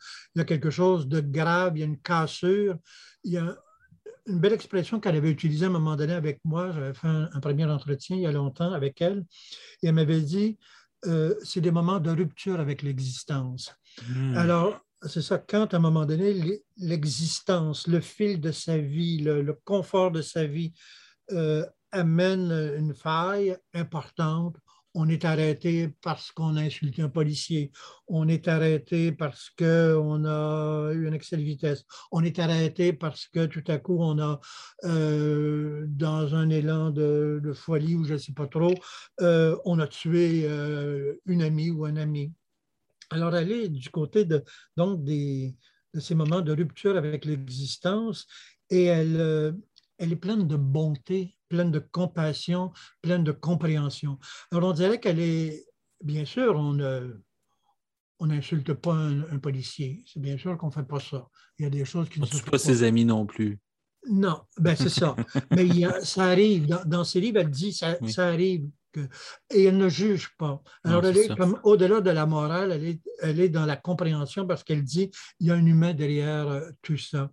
[0.46, 2.78] quelque chose de grave, il y a une cassure.
[3.24, 3.56] Il y a
[4.28, 6.72] une belle expression qu'elle avait utilisée à un moment donné avec moi.
[6.72, 9.24] J'avais fait un, premier entretien il y a longtemps avec elle,
[9.82, 10.58] et elle m'avait dit,
[11.06, 13.74] euh, c'est des moments de rupture avec l'existence.
[14.08, 14.36] Hmm.
[14.38, 19.58] Alors, c'est ça, quand à un moment donné, l'existence, le fil de sa vie, le,
[19.64, 20.74] confort de sa vie
[21.32, 24.58] euh, amène une faille importante,
[24.94, 27.72] on est arrêté parce qu'on a insulté un policier,
[28.08, 33.28] on est arrêté parce qu'on a eu un excès de vitesse, on est arrêté parce
[33.28, 34.40] que tout à coup, on a,
[34.84, 38.74] euh, dans un élan de, folie ou je ne sais pas trop,
[39.22, 42.34] euh, on a tué euh, une amie ou un ami.
[43.10, 44.44] Alors, elle est du côté de,
[44.78, 45.56] donc des,
[45.94, 48.26] de ces moments de rupture avec l'existence
[48.70, 49.56] et elle,
[49.98, 54.18] elle est pleine de bonté pleine de compassion, pleine de compréhension.
[54.52, 55.66] Alors, on dirait qu'elle est,
[56.02, 56.80] bien sûr, on
[58.24, 60.04] on n'insulte pas un, policier.
[60.06, 61.28] C'est bien sûr qu'on ne fait pas ça.
[61.58, 62.60] Il y a des choses qui ne sont pas.
[62.60, 63.60] ses amis non plus?
[64.08, 65.16] Non, ben c'est ça.
[65.52, 66.68] Mais il ça arrive.
[66.68, 70.62] Dans, dans, ses livres, elle dit ça, ça arrive et elle ne juge pas.
[70.84, 74.46] Alors, elle est, comme au-delà de la morale, elle est, elle est dans la compréhension
[74.48, 77.32] parce qu'elle dit il y a un humain derrière euh, tout ça.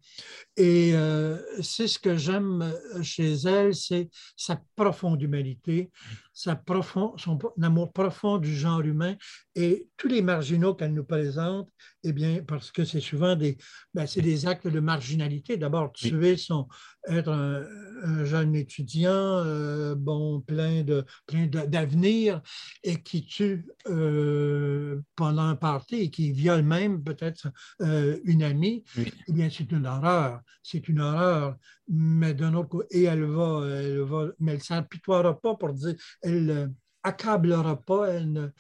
[0.57, 5.91] Et euh, c'est ce que j'aime chez elle, c'est sa profonde humanité,
[6.39, 9.17] sa profond, son amour profond du genre humain
[9.57, 11.69] et tous les marginaux qu'elle nous présente,
[12.05, 13.59] eh bien, parce que c'est souvent des,
[13.93, 15.57] ben, c'est des actes de marginalité.
[15.57, 16.69] D'abord, tuer son,
[17.09, 22.41] être un, jeune étudiant, euh, bon, plein de, plein d'avenir
[22.85, 27.49] et qui tue euh, pendant un party et qui viole même peut-être
[27.83, 30.41] euh, une amie, eh bien, c'est une horreur.
[30.63, 31.57] C'est une horreur.
[31.89, 35.73] Mais d'un autre côté, et elle va, elle va, mais elle ne s'empitoiera pas pour
[35.73, 36.71] dire, elle
[37.03, 38.53] accablera pas elle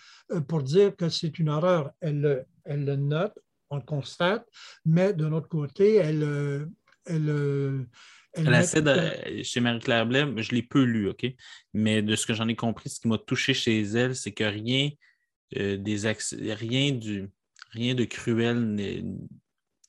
[0.46, 1.90] pour dire que c'est une horreur.
[2.00, 3.38] Elle, elle le note,
[3.70, 4.46] on le constate,
[4.84, 6.68] mais d'un autre côté, elle,
[7.04, 7.86] elle,
[8.34, 11.26] elle chez Marie-Claire Blais, je l'ai peu lu, OK?
[11.74, 14.44] Mais de ce que j'en ai compris, ce qui m'a touché chez elle, c'est que
[14.44, 14.90] rien,
[15.56, 16.06] euh, des
[16.52, 17.30] rien, du,
[17.70, 18.76] rien de cruel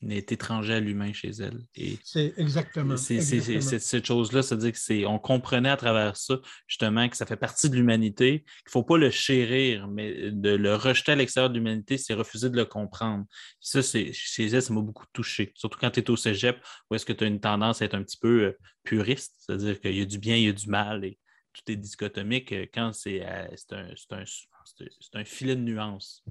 [0.02, 1.60] n'est étranger à l'humain chez elle.
[2.04, 2.98] C'est exactement.
[2.98, 7.76] C'est cette chose-là, c'est-à-dire qu'on comprenait à travers ça, justement, que ça fait partie de
[7.76, 11.98] l'humanité, qu'il ne faut pas le chérir, mais de le rejeter à l'extérieur de l'humanité,
[11.98, 13.26] c'est refuser de le comprendre.
[13.60, 15.52] Ça, chez elle, ça m'a beaucoup touché.
[15.56, 16.58] Surtout quand tu es au cégep,
[16.90, 19.80] où est-ce que tu as une tendance à être un petit peu euh, puriste, c'est-à-dire
[19.80, 21.20] qu'il y a du bien, il y a du mal, et
[21.54, 26.24] tout est dichotomique euh, quand c'est euh, un, c'est un filet de nuances.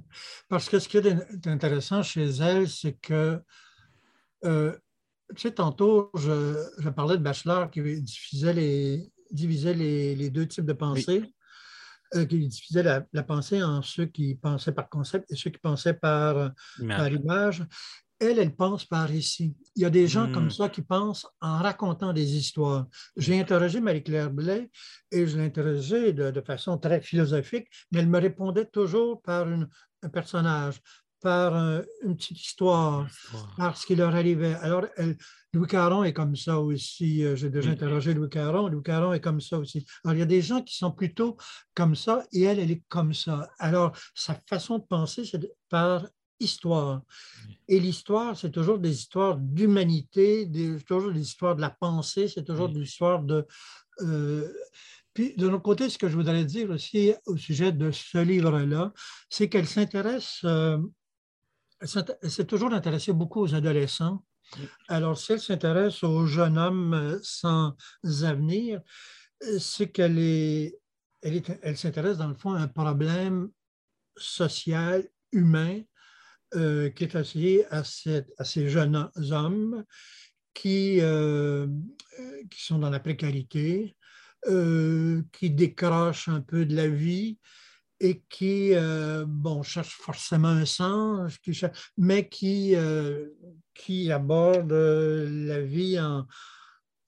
[0.48, 3.40] Parce que ce qui est intéressant chez elle, c'est que,
[4.44, 4.76] euh,
[5.34, 10.72] tu sais, tantôt, je, parlais de Bachelor qui divisait les, divisait les, deux types de
[10.72, 11.22] pensée,
[12.14, 15.94] euh, qui divisait la, pensée en ceux qui pensaient par concept et ceux qui pensaient
[15.94, 16.96] par image.
[16.96, 17.66] Par image.
[18.20, 19.54] elle, elle pense par ici.
[19.76, 20.32] Il y a des gens Hmm.
[20.32, 22.86] comme ça qui pensent en racontant des histoires.
[23.16, 24.70] J'ai interrogé Marie-Claire Blais
[25.12, 29.48] et je l'ai interrogée de, de façon très philosophique, mais elle me répondait toujours par
[29.48, 29.68] une-
[30.02, 30.80] un personnage,
[31.20, 33.06] par un- une petite histoire,
[33.56, 34.54] par ce qui leur arrivait.
[34.56, 35.16] Alors, elle-
[35.52, 37.24] Louis Caron est comme ça aussi.
[37.24, 38.68] Euh, J'ai déjà interrogé Louis Caron.
[38.68, 39.84] Louis Caron est comme ça aussi.
[40.04, 41.36] Alors, il y a des gens qui sont plutôt
[41.74, 43.48] comme ça et elle, elle est comme ça.
[43.58, 45.40] Alors, sa façon de penser, c'est
[45.70, 46.06] par
[46.38, 47.02] histoire.
[47.66, 52.44] Et l'histoire, c'est toujours des histoires d'humanité, des- toujours des histoires de la pensée, c'est
[52.44, 53.44] toujours des histoires de...
[54.02, 54.46] euh,
[55.14, 58.92] Puis, de l'autre côté, ce que je voudrais dire aussi au sujet de ce livre-là,
[59.28, 60.78] c'est qu'elle s'intéresse, euh,
[61.80, 64.24] elle s'est toujours intéressée beaucoup aux adolescents.
[64.88, 67.76] Alors, si elle s'intéresse aux jeunes hommes euh, sans
[68.22, 68.80] avenir,
[69.44, 70.78] euh, c'est qu'elle est,
[71.22, 73.50] elle s'intéresse dans le fond à un problème
[74.16, 75.82] social, humain,
[76.54, 79.84] euh, qui est associé à, ces jeunes hommes
[80.54, 83.96] qui, sont dans la précarité,
[84.46, 87.38] qui décrochent un peu de la vie
[88.00, 91.58] et qui, euh, bon, cherchent forcément un sens, qui
[91.96, 93.28] mais qui, euh,
[93.74, 96.26] qui abordent euh, la vie en,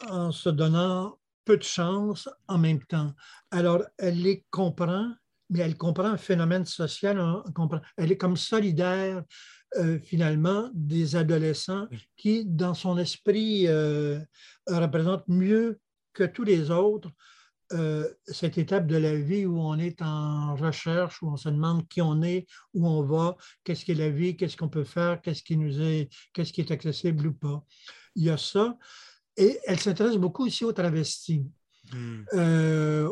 [0.08, 3.12] en se donnant peu de chance en même temps.
[3.50, 5.12] Alors, elle les comprend,
[5.48, 9.22] mais elle comprend un phénomène social, elle comprend- elle est comme solidaire
[9.76, 11.86] euh, finalement des adolescents
[12.16, 13.68] qui, dans son esprit,
[14.66, 15.78] représentent mieux
[16.12, 17.10] que tous les autres
[17.72, 21.86] euh, cette étape de la vie où on est en recherche, où on se demande
[21.88, 25.42] qui on est, où on va, qu'est-ce qu'est la vie, qu'est-ce qu'on peut faire, qu'est-ce
[25.42, 27.64] qui nous est, qu'est-ce qui est accessible ou pas.
[28.16, 28.76] Il y a ça.
[29.36, 31.44] Et elle s'intéresse beaucoup aussi aux travestis.
[31.92, 32.22] Hmm.
[32.34, 33.10] Euh,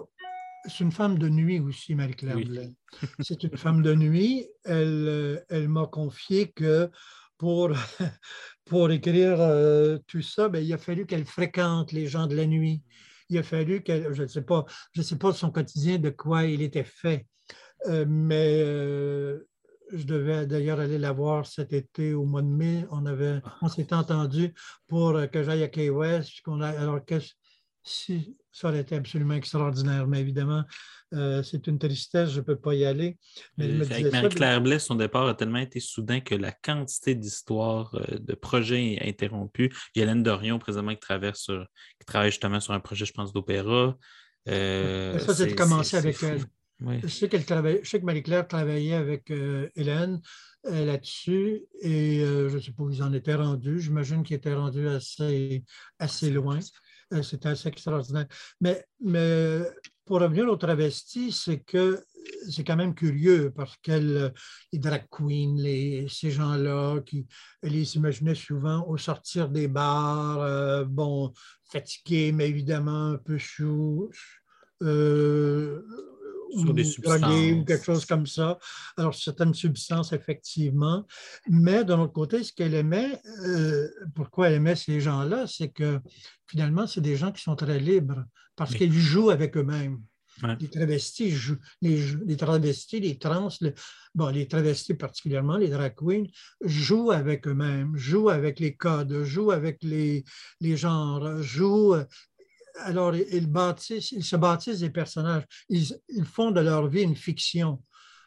[0.66, 2.76] c'est une femme de nuit aussi, Marie-Claire Oui.
[3.20, 4.46] C'est une femme de nuit.
[4.64, 6.90] Elle, euh, elle m'a confié que
[7.38, 7.70] pour,
[8.64, 12.46] pour écrire euh, tout ça, ben, il a fallu qu'elle fréquente les gens de la
[12.46, 12.82] nuit.
[13.28, 16.44] Il a fallu qu'elle, je ne sais pas, je sais pas son quotidien de quoi
[16.44, 17.26] il était fait,
[17.86, 19.46] Euh, mais euh,
[19.92, 22.84] je devais d'ailleurs aller la voir cet été au mois de mai.
[22.90, 24.52] On avait, on s'était entendu
[24.88, 26.40] pour euh, que j'aille à Key West.
[26.44, 27.16] qu'on alors que
[27.88, 30.62] si, ça aurait été absolument extraordinaire, mais évidemment,
[31.14, 33.18] euh, c'est une tristesse, je ne peux pas y aller.
[33.56, 37.94] Mais Euh, Avec Marie-Claire Blais, son départ a tellement été soudain que la quantité d'histoires,
[37.94, 39.70] euh, de projets interrompus.
[39.94, 41.66] Il y a Hélène Dorion, présentement, qui, traverse sur-
[41.98, 43.96] qui travaille justement sur un projet, je pense, d'opéra.
[44.48, 46.42] Euh, Ça, c'est commencé c'est- avec elle.
[46.80, 47.00] Oui.
[47.02, 49.32] Je sais, travaille, je sais que Marie-Claire travaillait avec
[49.74, 50.20] Hélène
[50.62, 53.80] là-dessus et je ne sais pas où ils en étaient rendus.
[53.80, 55.64] J'imagine qu'ils étaient rendus assez,
[55.98, 56.60] assez loin.
[57.14, 58.26] Euh, C'était assez extraordinaire.
[58.60, 59.60] Mais, mais
[60.04, 62.02] pour revenir aux travestis, c'est que
[62.50, 64.32] c'est quand même curieux parce qu'elle,
[64.72, 67.26] les drag queens, les, ces gens-là, qui,
[67.62, 71.32] les imaginait souvent au sortir des bars, euh, bon,
[71.70, 74.10] fatigués, mais évidemment un peu chou.
[74.82, 75.82] euh,
[76.56, 77.66] Sur des ou drogués ou substances.
[77.66, 78.58] quelque chose comme ça.
[78.96, 81.06] Alors, certaines substances, effectivement.
[81.48, 86.00] Mais d'un autre côté, ce qu'elle aimait, euh, pourquoi elle aimait ces gens-là, c'est que
[86.46, 88.24] finalement, c'est des gens qui sont très libres
[88.56, 88.78] parce Oui.
[88.78, 90.00] qu'ils jouent avec eux-mêmes.
[90.42, 90.56] Ouais.
[90.60, 93.74] Les travestis jouent, les, les travestis, les trans, le-
[94.14, 96.26] bon, les travestis particulièrement, les drag queens,
[96.64, 100.24] jouent avec eux-mêmes, jouent avec les codes, jouent avec les,
[100.60, 101.96] les genres, jouent.
[102.84, 105.44] Alors, ils, bâtissent, ils se bâtissent des personnages.
[105.68, 107.82] Ils, ils font de leur vie une fiction.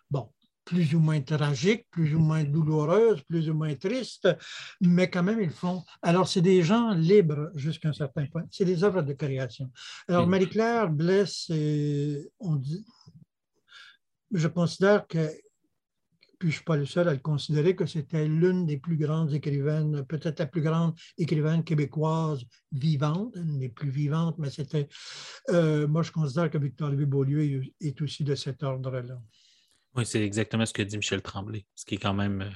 [0.09, 0.29] Bon,
[0.65, 4.27] plus ou moins tragique, plus ou moins douloureuse, plus ou moins triste,
[4.79, 5.83] mais quand même, ils font.
[6.01, 8.43] Alors, c'est des gens libres jusqu'à un certain point.
[8.51, 9.71] C'est des œuvres de création.
[10.07, 10.27] Alors.
[10.27, 11.51] Marie-Claire Blesse,
[12.39, 12.85] on dit,
[14.31, 15.29] je considère que,
[16.41, 18.97] puis je ne suis pas le seul à le considérer, que c'était l'une des plus
[18.97, 24.87] grandes écrivaines, peut-être la plus grande écrivaine québécoise vivante, une des plus vivantes, mais c'était.
[25.51, 29.21] euh, moi, je considère que Victor Louis-Beaulieu est, est aussi de cet ordre-là.
[29.95, 32.49] Oui, c'est exactement ce que dit Michel Tremblay, ce qui est quand même euh,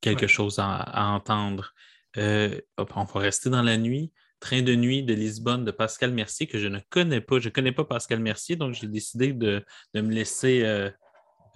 [0.00, 0.28] quelque Ouais.
[0.28, 1.74] chose à, à entendre.
[2.16, 4.12] Euh, hop, on va rester dans la nuit.
[4.40, 7.38] Train de nuit de Lisbonne de Pascal Mercier, que je ne connais pas.
[7.38, 9.62] Je ne connais pas Pascal Mercier, donc j'ai décidé de,
[9.92, 10.90] de me laisser euh,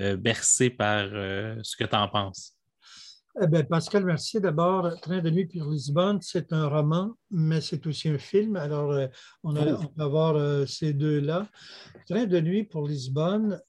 [0.00, 2.52] euh, bercer par euh, ce que tu en penses?
[3.42, 7.84] Eh bien, Pascal Mercier, d'abord, Train de nuit pour Lisbonne, c'est un roman, mais c'est
[7.86, 8.54] aussi un film.
[8.54, 9.08] Alors, euh,
[9.42, 9.78] on, a- Oh.
[9.82, 11.48] on peut avoir euh, ces deux-là.
[12.08, 13.60] Train de nuit pour Lisbonne,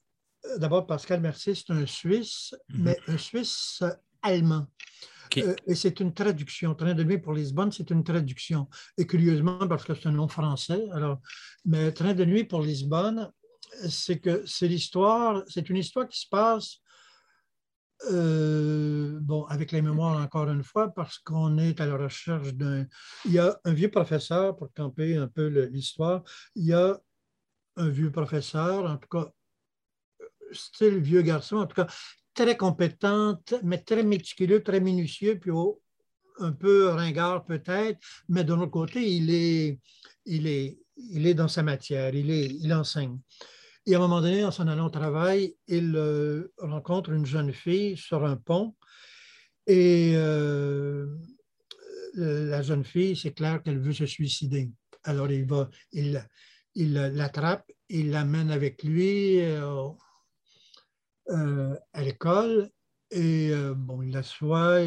[0.58, 2.84] d'abord, Pascal Mercier, c'est un Suisse, Mhm.
[2.84, 3.82] mais un Suisse
[4.22, 4.66] allemand.
[5.38, 6.74] Euh, et c'est une traduction.
[6.76, 8.68] Train de nuit pour Lisbonne, c'est une traduction.
[8.96, 11.18] Et curieusement, parce que c'est un nom français, alors,
[11.64, 13.30] mais Train de nuit pour Lisbonne,
[13.88, 16.80] c'est que c'est l'histoire, c'est une histoire qui se passe
[18.10, 22.86] euh, bon, avec les mémoires encore une fois, parce qu'on est à la recherche d'un.
[23.24, 26.22] Il y a un vieux professeur, pour camper un peu l'histoire,
[26.54, 27.00] il y a
[27.76, 29.30] un vieux professeur, en tout cas,
[30.52, 31.86] style vieux garçon, en tout cas,
[32.34, 35.50] très compétent, mais très méticuleux, très minutieux, puis
[36.38, 37.98] un peu ringard peut-être,
[38.28, 43.18] mais de l'autre côté, il, est, il est dans sa matière, il, enseigne.
[43.86, 47.52] Et à un moment donné, en s'en allant au travail, il euh, rencontre une jeune
[47.52, 48.74] fille sur un pont.
[49.66, 51.06] Et euh,
[52.14, 54.70] la jeune fille, c'est clair qu'elle veut se suicider.
[55.04, 56.24] Alors il va, il,
[56.74, 59.90] l'attrape, il l'amène avec lui euh,
[61.92, 62.70] à l'école
[63.10, 64.80] et bon, il l'assoit.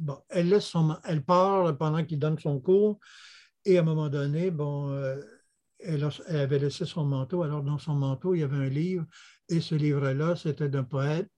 [0.00, 2.98] Bon, elle, laisse son, elle part pendant qu'il donne son cours
[3.68, 4.96] et à un moment donné, bon,
[5.78, 7.42] elle, avait laissé son manteau.
[7.42, 9.04] Alors, dans son manteau, il y avait un livre,
[9.48, 11.28] et ce livre-là, c'était d'un poète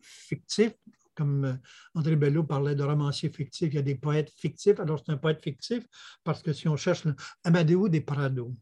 [0.00, 0.72] fictif,
[1.14, 1.54] comme euh,
[1.94, 4.80] André Bello parlait de romancier fictif, il y a des poètes fictifs.
[4.80, 5.84] Alors, c'est un poète fictif
[6.24, 8.54] parce que si on cherche le Amadeo des Prado.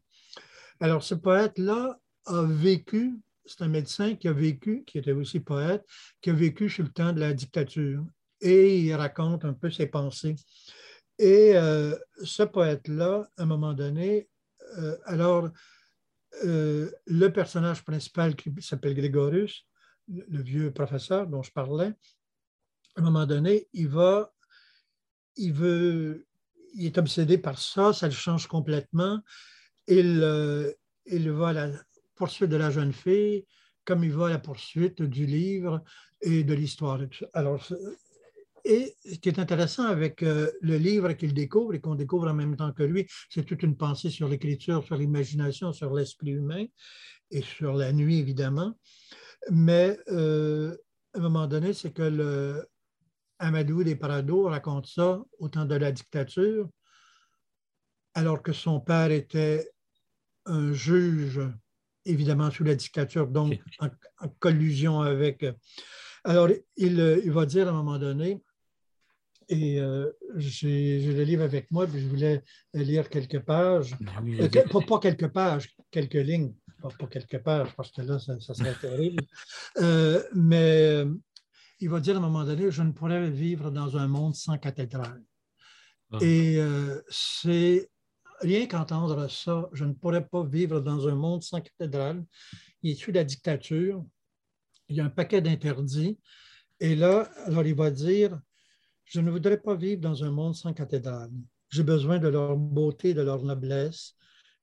[0.79, 5.85] Alors, ce poète-là a vécu, c'est un médecin qui a vécu, qui était aussi poète,
[6.21, 8.03] qui a vécu sur le temps de la dictature.
[8.41, 10.35] Et il raconte un peu ses pensées.
[11.19, 14.29] Et euh, ce poète-là, à un moment donné,
[14.77, 15.49] euh, alors,
[16.45, 19.67] euh, le personnage principal qui s'appelle Grégorus,
[20.07, 21.93] le, vieux professeur dont je parlais,
[22.95, 24.33] à un moment donné, il va,
[25.35, 26.25] il veut,
[26.75, 29.19] il est obsédé par ça, ça le change complètement.
[29.87, 30.73] Il,
[31.05, 31.71] il va à la
[32.15, 33.45] poursuite de la jeune fille,
[33.83, 35.83] comme il va à la poursuite du livre
[36.21, 36.99] et de l'histoire.
[37.33, 37.61] Alors,
[38.65, 42.33] et ce qui est intéressant avec euh, le livre qu'il découvre et qu'on découvre en
[42.33, 46.65] même temps que lui, c'est toute une pensée sur l'écriture, sur l'imagination, sur l'esprit humain
[47.31, 48.73] et sur la nuit, évidemment.
[49.51, 50.75] Mais euh,
[51.13, 52.67] à un moment donné, c'est que le
[53.39, 56.69] Amadou des Prado raconte ça au temps de la dictature,
[58.13, 59.71] alors que son père était
[60.45, 61.39] un juge,
[62.05, 63.89] évidemment sous la dictature, donc en,
[64.39, 65.45] collusion avec.
[66.25, 68.41] Alors, il, il, va dire à un moment donné,
[69.49, 72.43] et euh, j'ai le livre avec moi, puis je voulais
[72.73, 73.95] lire quelques pages.
[73.99, 78.75] Ben euh, pas, quelques pages, quelques lignes, pas, quelques pages, parce que là, ça, serait
[78.81, 79.23] terrible.
[79.77, 81.03] Euh, mais
[81.79, 84.57] il va dire à un moment donné, je ne pourrais vivre dans un monde sans
[84.59, 85.23] cathédrale.
[86.11, 86.19] Ah.
[86.21, 86.59] Et
[87.09, 87.89] c'est
[88.41, 92.23] rien qu'entendre ça, je ne pourrais pas vivre dans un monde sans cathédrale.
[92.83, 94.05] Il est sous la dictature,
[94.89, 96.19] il y a un paquet d'interdits.
[96.79, 98.39] Et là, alors il va dire,
[99.09, 101.31] je ne voudrais pas vivre dans un monde sans cathédrale.
[101.71, 104.13] J'ai besoin de leur beauté, de leur noblesse.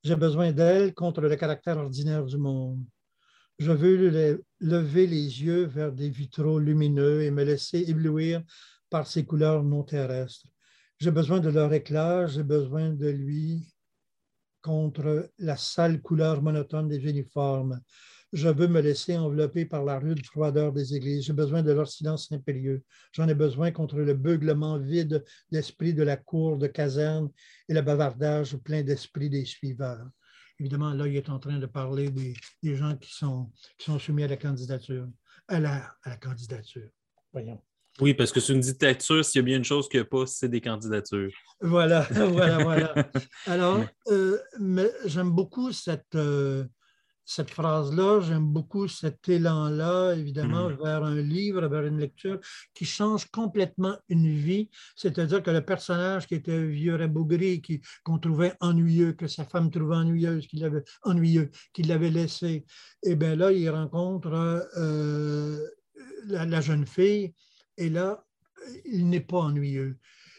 [0.05, 2.85] J'ai besoin d'elles contre le caractère ordinaire du monde.
[3.59, 8.43] Je veux lever les yeux vers des vitraux lumineux et me laisser éblouir
[8.89, 10.47] par ces couleurs non terrestres.
[11.01, 13.75] J'ai besoin de leur éclat, j'ai besoin de lui
[14.63, 17.81] contre la sale couleur monotone des uniformes.
[18.37, 21.25] Je veux me laisser envelopper par la rude froideur des églises.
[21.25, 22.83] J'ai besoin de leur silence impérieux.
[23.13, 27.31] J'en ai besoin contre le beuglement vide d'esprit de la cour de caserne
[27.67, 30.07] et le bavardage plein d'esprit des suiveurs.
[30.61, 34.25] Évidemment, là, il est en train de parler des, gens qui sont, qui sont soumis
[34.25, 35.09] à la candidature,
[35.49, 36.91] à la, à la candidature.
[37.33, 37.63] Voyons.
[38.03, 40.11] Oui, parce que c'est une dictature, s'il y a bien une chose qu'il n'y a
[40.11, 41.31] pas, c'est des candidatures.
[41.63, 42.95] Voilà, voilà, voilà.
[43.47, 44.39] Alors, euh,
[45.07, 46.67] j'aime beaucoup cette, euh,
[47.29, 50.77] cette phrase-là, j'aime beaucoup cet élan-là, évidemment, mm.
[50.77, 52.39] vers un livre, vers une lecture
[52.73, 54.71] qui change complètement une vie.
[54.95, 57.61] C'est-à-dire que le personnage qui était vieux rabougri,
[58.05, 62.65] qu'on trouvait ennuyeux, que sa femme trouvait ennuyeuse, qu'il avait ennuyeux, qu'il l'avait laissé,
[63.03, 65.59] et eh bien là, il rencontre euh,
[66.29, 67.35] la, jeune fille,
[67.77, 68.25] et là,
[68.85, 69.99] il n'est pas ennuyeux.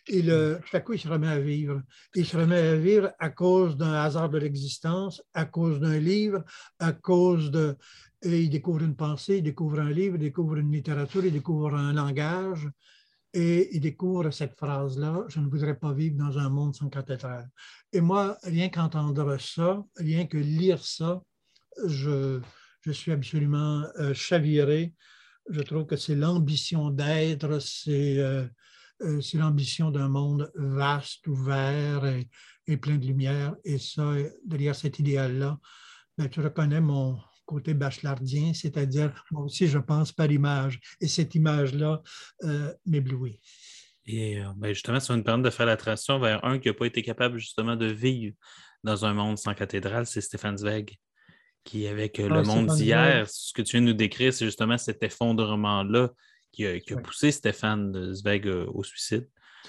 [0.09, 1.81] Et le, tout à coup, il se remet à vivre.
[2.15, 6.43] Il se remet à vivre à cause d'un hasard de l'existence, à cause d'un livre,
[6.79, 7.75] à cause de...
[8.21, 11.75] Et il découvre une pensée, il découvre un livre, il découvre une littérature, il découvre
[11.75, 12.69] un langage.
[13.33, 17.49] Et il découvre cette phrase-là, je ne voudrais pas vivre dans un monde sans cathédrale.
[17.91, 21.21] Et moi, rien qu'entendre ça, rien que lire ça,
[21.85, 22.39] je,
[22.81, 24.93] je suis absolument euh, chaviré.
[25.49, 28.19] Je trouve que c'est l'ambition d'être, c'est...
[28.19, 28.47] Euh,
[29.01, 33.55] euh, c'est l'ambition d'un monde vaste, ouvert et, plein de lumière.
[33.63, 34.13] Et ça,
[34.45, 35.57] derrière cet idéal-là,
[36.17, 40.79] ben, tu reconnais mon côté bachelardien, c'est-à-dire, moi aussi, je pense par image.
[40.99, 42.01] Et cette image-là
[42.43, 43.39] euh, m'éblouit.
[44.05, 46.67] Et euh, ben, justement, ça va nous permettre de faire la transition vers un qui
[46.67, 48.35] n'a pas été capable justement de vivre
[48.83, 50.97] dans un monde sans cathédrale, c'est Stéphane Zweig,
[51.63, 54.77] qui, avec le ah, monde d'hier, ce que tu viens de nous décrire, c'est justement
[54.77, 56.11] cet effondrement-là
[56.57, 59.27] qui a, poussé Stéphane Zweig au suicide,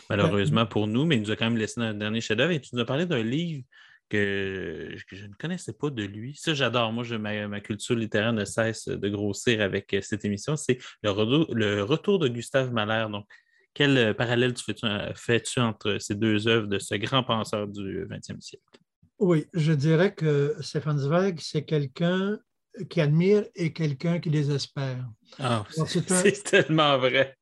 [0.09, 2.53] malheureusement pour nous, mais il nous a quand même laissé un dernier chef-d'œuvre.
[2.53, 3.63] Et tu nous as parlé d'un livre
[4.09, 6.35] que, je ne connaissais pas de lui.
[6.37, 6.93] Ça, j'adore.
[6.93, 10.57] Moi, ma, culture littéraire ne cesse de grossir avec euh, cette émission.
[10.57, 13.07] C'est le, retour de Gustave Mahler.
[13.11, 13.27] Donc,
[13.75, 18.05] quel euh, parallèle tu euh, fais-tu entre ces deux œuvres de ce grand penseur du
[18.07, 18.65] 20e siècle?
[19.19, 22.39] Oui, je dirais que Stefan Zweig, c'est quelqu'un
[22.89, 25.05] qui admire et quelqu'un qui désespère.
[25.39, 27.37] Ah, c'est tellement vrai.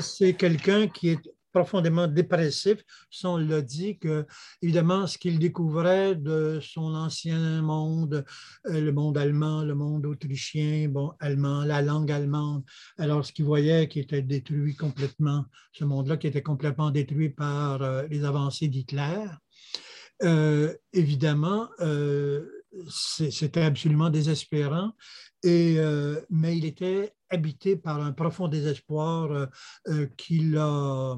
[0.00, 1.20] C'est quelqu'un qui est
[1.52, 2.78] profondément dépressif.
[3.24, 4.26] On l'a dit que,
[4.62, 8.24] évidemment, ce qu'il découvrait de son ancien monde,
[8.68, 12.62] euh, le monde allemand, le monde autrichien, bon, allemand, la langue allemande,
[12.98, 17.82] alors ce qu'il voyait qui était détruit complètement, ce monde-là qui était complètement détruit par
[17.82, 19.26] euh, les avancées d'Hitler,
[20.22, 21.68] euh, évidemment,
[22.88, 24.92] c'était absolument désespérant.
[25.42, 25.78] Et,
[26.28, 29.46] mais il était habité par un profond désespoir euh,
[29.88, 31.16] euh, qui l'a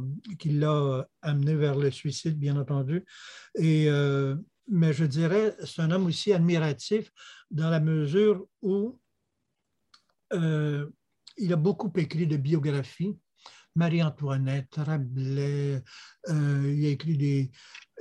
[1.23, 3.05] amené vers le suicide, bien entendu.
[3.57, 4.37] Et, euh,
[4.69, 7.11] mais je dirais, c'est un homme aussi admiratif
[7.51, 8.99] dans la mesure où
[10.35, 13.19] il a beaucoup écrit de biographies.
[13.75, 15.83] Marie-Antoinette, Rabelais,
[16.29, 17.51] il a écrit des,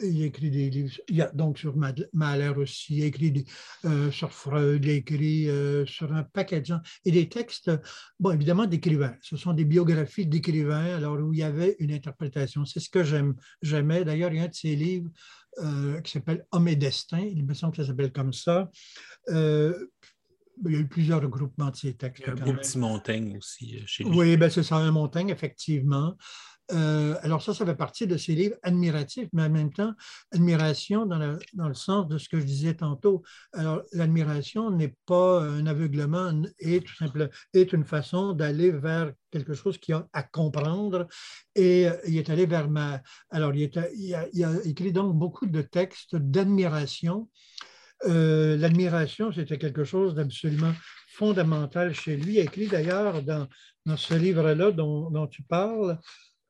[0.04, 1.76] il a écrit des livres, il a, donc sur
[2.14, 3.46] Mahler aussi, il écrit
[3.86, 7.72] euh, sur Freud, il écrit euh, sur un paquet de gens, et des textes,
[8.20, 9.16] bon, évidemment, d'écrivains.
[9.22, 12.66] Ce sont des biographies d'écrivains, alors où il y avait une interprétation.
[12.66, 13.04] C'est ce que
[13.62, 14.06] j'aimais.
[14.06, 15.10] D'ailleurs, il y a un de ses livres
[15.60, 18.70] euh, qui s'appelle Homme et Destin, il me semble que ça s'appelle comme ça.
[19.28, 22.24] il y a eu plusieurs regroupements de ces textes.
[22.26, 24.12] Il y a un petit Montaigne aussi chez lui.
[24.16, 26.16] Oui, ben c'est ça, un Montaigne, effectivement.
[26.72, 29.94] Euh, alors ça, ça fait partie de ces livres admiratifs, mais en même temps,
[30.32, 33.24] admiration dans, le sens de ce que je disais tantôt.
[33.54, 39.54] Alors, l'admiration n'est pas un aveuglement, est tout simplement est une façon d'aller vers quelque
[39.54, 41.08] chose qui a à comprendre.
[41.56, 43.02] Et euh, il est allé vers ma...
[43.30, 47.30] Alors, il, a, écrit donc beaucoup de textes d'admiration.
[48.06, 50.74] Euh, l'admiration, c'était quelque chose d'absolument
[51.10, 52.36] fondamental chez lui.
[52.36, 53.48] Il a écrit d'ailleurs dans,
[53.96, 56.00] ce livre-là dont, tu parles,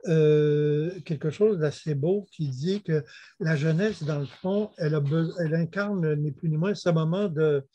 [0.07, 3.03] euh, quelque chose d'assez beau qui dit que
[3.39, 4.99] la jeunesse, dans le fond, elle,
[5.39, 7.65] elle incarne ni plus ni moins ce moment de,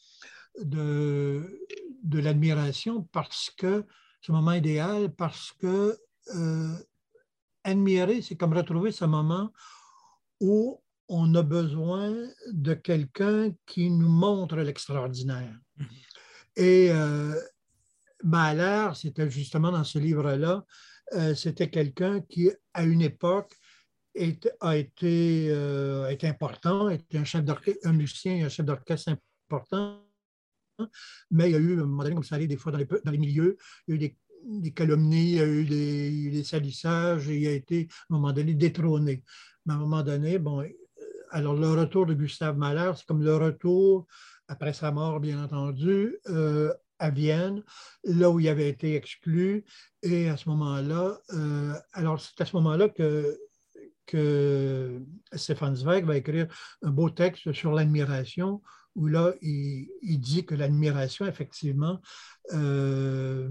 [0.63, 1.61] de,
[2.03, 3.85] de l'admiration parce que,
[4.21, 5.97] ce moment idéal, parce que
[6.35, 6.75] euh,
[7.65, 9.53] admirer, c'est comme retrouver ce moment
[10.41, 12.13] où on a besoin
[12.51, 15.57] de quelqu'un qui nous montre l'extraordinaire.
[15.79, 15.87] Mm-hmm.
[16.57, 17.35] Et euh,
[18.25, 20.65] Mahler, c'était justement dans ce livre-là,
[21.15, 23.55] euh, c'était quelqu'un qui, à une époque,
[24.61, 27.45] a été, euh, important, était un, chef
[27.85, 29.15] un musicien, un chef d'orchestre
[29.51, 30.03] important,
[31.31, 32.79] mais il y a eu, à un moment donné, comme ça allait des fois dans
[32.79, 34.17] les, dans les milieux, il y a eu
[34.61, 38.17] des, calomnies, il y a eu des, des, salissages, et il a été, à un
[38.17, 39.23] moment donné, détrôné.
[39.65, 40.69] Mais à un moment donné, bon, euh,
[41.31, 44.07] alors le retour de Gustave Mahler, c'est comme le retour,
[44.49, 47.63] après sa mort, bien entendu, euh, à Vienne,
[48.05, 49.65] là où il avait été exclu.
[50.03, 53.39] Et à ce moment-là, euh, alors c'est à ce moment-là que,
[54.07, 56.47] que Stefan Zweig va écrire
[56.83, 58.63] un beau texte sur l'admiration,
[58.95, 62.01] où là, il, dit que l'admiration, effectivement,
[62.53, 63.51] euh,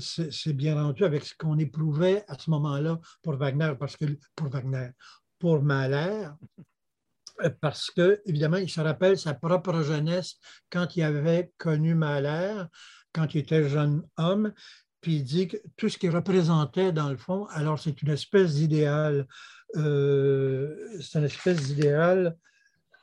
[0.00, 4.48] c'est bien rendu avec ce qu'on éprouvait à ce moment-là pour Wagner, parce que pour
[4.48, 4.90] Wagner,
[5.38, 6.28] pour Mahler,
[7.60, 10.36] parce que, évidemment, il se rappelle sa propre jeunesse
[10.70, 12.64] quand il avait connu Mahler,
[13.12, 14.52] quand il était jeune homme,
[15.00, 18.54] puis il dit que tout ce qu'il représentait, dans le fond, alors c'est une espèce
[18.54, 19.26] d'idéal,
[19.76, 22.36] euh, c'est une espèce d'idéal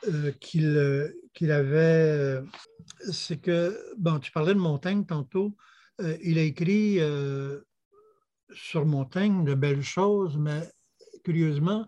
[0.07, 2.41] euh, qu'il avait,
[3.11, 5.55] c'est que, bon, tu parlais de Montaigne tantôt,
[6.23, 6.99] il a écrit
[8.53, 10.67] sur Montaigne de belles choses, mais
[11.23, 11.85] curieusement,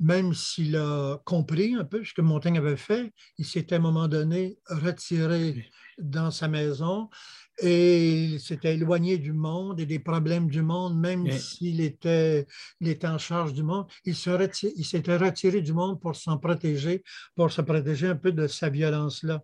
[0.00, 3.82] même s'il a compris un peu ce que Montaigne avait fait, il s'était à un
[3.82, 7.08] moment donné retiré dans sa maison
[7.60, 12.46] et il s'était éloigné du monde et des problèmes du monde, même s'il était,
[12.80, 13.86] était, en charge du monde.
[14.04, 17.02] Il s'était retiré du monde pour s'en protéger,
[17.34, 19.42] pour se protéger un peu de sa violence-là.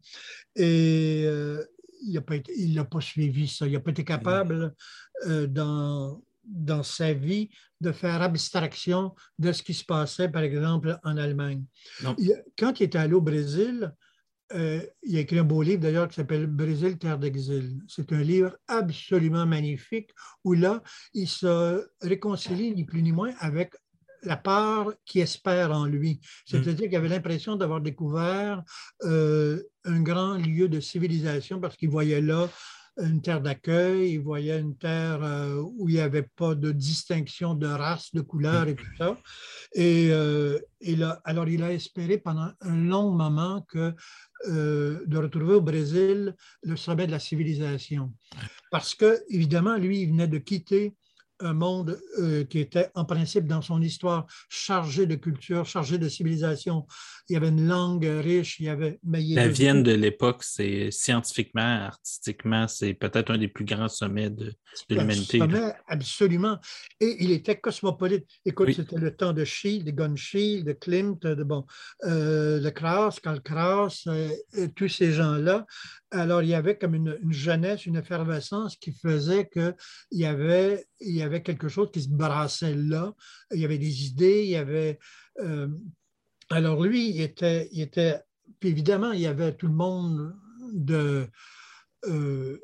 [0.54, 1.64] Et euh,
[2.06, 3.66] il n'a pas, suivi ça.
[3.66, 4.74] Il n'a pas été capable
[5.26, 10.98] euh, dans dans sa vie de faire abstraction de ce qui se passait, par exemple,
[11.04, 11.64] en Allemagne.
[12.58, 13.92] quand il était allé au Brésil,
[14.52, 17.78] euh, il a écrit un beau livre d'ailleurs qui s'appelle Brésil, terre d'exil.
[17.88, 20.10] C'est un livre absolument magnifique
[20.44, 20.82] où là,
[21.14, 23.74] il se réconcilie ni plus ni moins avec
[24.22, 26.20] la part qui espère en lui.
[26.46, 28.62] C'est-à-dire qu'il avait l'impression d'avoir découvert
[29.02, 32.48] euh, un grand lieu de civilisation parce qu'il voyait là
[32.98, 37.54] une terre d'accueil, il voyait une terre euh, où il n'y avait pas de distinction
[37.54, 39.18] de race, de couleur et tout ça.
[39.74, 40.12] Et,
[41.24, 43.94] alors, il a espéré pendant un long moment que
[44.46, 48.12] de retrouver au Brésil le sommet de la civilisation.
[48.70, 50.94] Parce que, évidemment, lui, il venait de quitter
[51.44, 56.08] un monde euh, qui était en principe dans son histoire chargé de culture, chargé de
[56.08, 56.86] civilisation.
[57.28, 58.98] Il y avait une langue riche, il y avait...
[59.02, 64.52] la Vienne de l'époque, c'est scientifiquement, artistiquement, c'est peut-être un des plus grands sommets de,
[64.88, 65.40] de l'humanité.
[65.86, 66.58] Absolument.
[67.00, 68.26] Et il était cosmopolite.
[68.44, 71.64] Écoute, c'était le temps de Schiele, de Gunn de Klimt, de, bon,
[72.04, 74.28] euh, de Krauss, Karl Krauss, euh,
[74.74, 75.66] tous ces gens-là.
[76.14, 79.74] Alors, il y avait comme une, jeunesse, une effervescence qui faisait qu'il
[80.12, 83.12] y avait, il y avait quelque chose qui se brassait là.
[83.52, 85.00] Il y avait des idées, il y avait.
[85.40, 85.66] Euh,
[86.50, 88.20] alors, lui, il était, il était.
[88.60, 90.36] Puis évidemment, il y avait tout le monde
[90.72, 91.26] de.
[92.06, 92.60] Euh,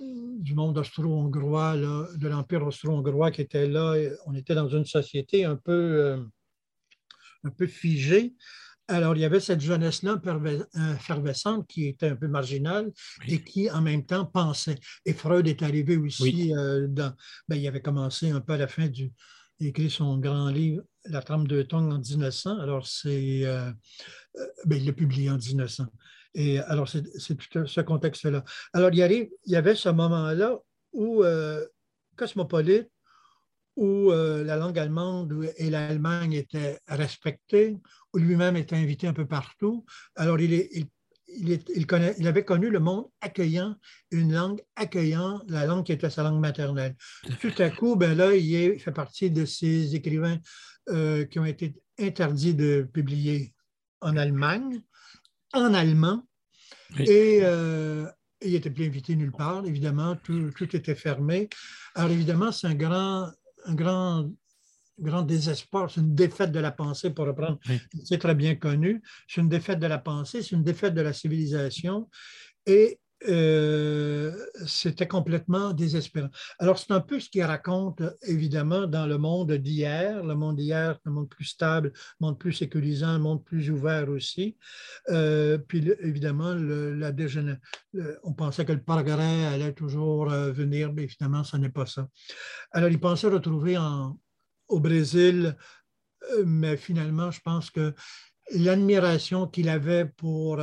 [0.00, 3.96] du monde austro-hongrois, de l'Empire austro-hongrois qui était là.
[4.26, 6.24] On était dans une société un peu, euh,
[7.44, 8.34] un peu figée.
[8.88, 10.20] Alors, il y avait cette jeunesse-là
[10.94, 12.92] effervescente qui était un peu marginale
[13.26, 14.78] et qui, en même temps, pensait.
[15.06, 17.14] Et Freud est arrivé aussi euh, dans.
[17.48, 19.10] Ben, il avait commencé un peu à la fin du.
[19.58, 22.58] Il écrit son grand livre, La trame de Tong en 1900.
[22.58, 23.46] Alors, c'est.
[23.46, 23.70] Euh,
[24.36, 25.86] euh, ben, il l'a publié en 1900.
[26.34, 27.02] Et alors, c'est
[27.48, 28.44] tout ce contexte-là.
[28.74, 30.58] Alors, il y, il y avait ce moment-là
[30.92, 31.24] où
[32.16, 32.90] Cosmopolite,
[33.76, 37.76] où la langue allemande et l'Allemagne étaient respectées,
[38.14, 39.84] lui-même était invité un peu partout.
[40.16, 40.70] Alors, il, est,
[41.28, 43.76] il, connaît, il, avait connu le monde accueillant,
[44.10, 46.96] une langue accueillant, la langue qui était sa langue maternelle.
[47.40, 50.38] Tout à coup, ben là, il fait partie de ces écrivains
[50.90, 53.54] euh, qui ont été interdits de publier
[54.00, 54.80] en Allemagne,
[55.52, 56.26] en allemand,
[56.98, 58.06] et euh,
[58.42, 61.48] il n'était plus invité nulle part, évidemment, tout, tout était fermé.
[61.94, 63.30] Alors, évidemment, c'est un grand,
[63.64, 64.30] un grand
[64.98, 67.58] grand désespoir, c'est une défaite de la pensée, pour reprendre,
[68.04, 69.02] c'est très bien connu.
[69.26, 72.08] C'est une défaite de la pensée, c'est une défaite de la civilisation.
[72.66, 74.32] Et euh,
[74.66, 76.28] c'était complètement désespérant.
[76.58, 80.22] Alors, c'est un peu ce qu'il raconte, évidemment, dans le monde d'hier.
[80.22, 84.08] Le monde d'hier, un monde plus stable, un monde plus sécurisant, un monde plus ouvert
[84.08, 84.56] aussi.
[85.08, 87.12] Euh, puis, évidemment, la
[88.24, 92.08] on pensait que le progrès allait toujours euh, venir, mais évidemment, ce n'est pas ça.
[92.72, 93.78] Alors, il pensait retrouver
[94.68, 95.56] au Brésil,
[96.44, 97.94] mais finalement, je pense que
[98.54, 100.60] l'admiration qu'il avait pour,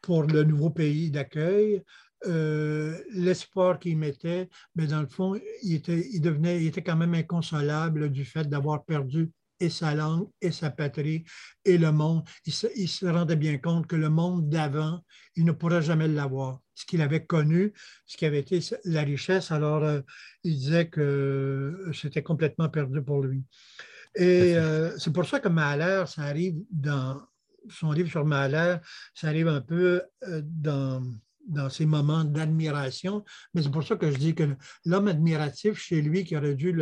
[0.00, 1.82] pour le nouveau pays d'accueil,
[2.26, 6.96] euh, l'espoir qu'il mettait, mais dans le fond, il était, il, devenait, il était quand
[6.96, 11.24] même inconsolable du fait d'avoir perdu et sa langue et sa patrie
[11.64, 12.22] et le monde.
[12.46, 15.02] Il se, il se rendait bien compte que le monde d'avant,
[15.36, 16.60] il ne pourrait jamais l'avoir.
[16.74, 17.72] Ce qu'il avait connu,
[18.06, 20.00] ce qui avait été la richesse, alors euh,
[20.44, 23.44] il disait que c'était complètement perdu pour lui.
[24.14, 27.22] Et euh, c'est pour ça que Mahler, ça arrive dans
[27.68, 28.76] son livre sur Mahler,
[29.14, 31.02] ça arrive un peu euh, dans,
[31.48, 36.00] dans ces moments d'admiration, mais c'est pour ça que je dis que l'homme admiratif chez
[36.02, 36.72] lui qui aurait dû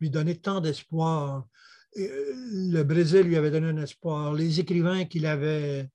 [0.00, 1.46] lui donner tant d'espoir,
[1.98, 2.32] euh,
[2.72, 4.32] le Brésil lui avait donné un espoir.
[4.34, 5.90] Les écrivains qu'il avait,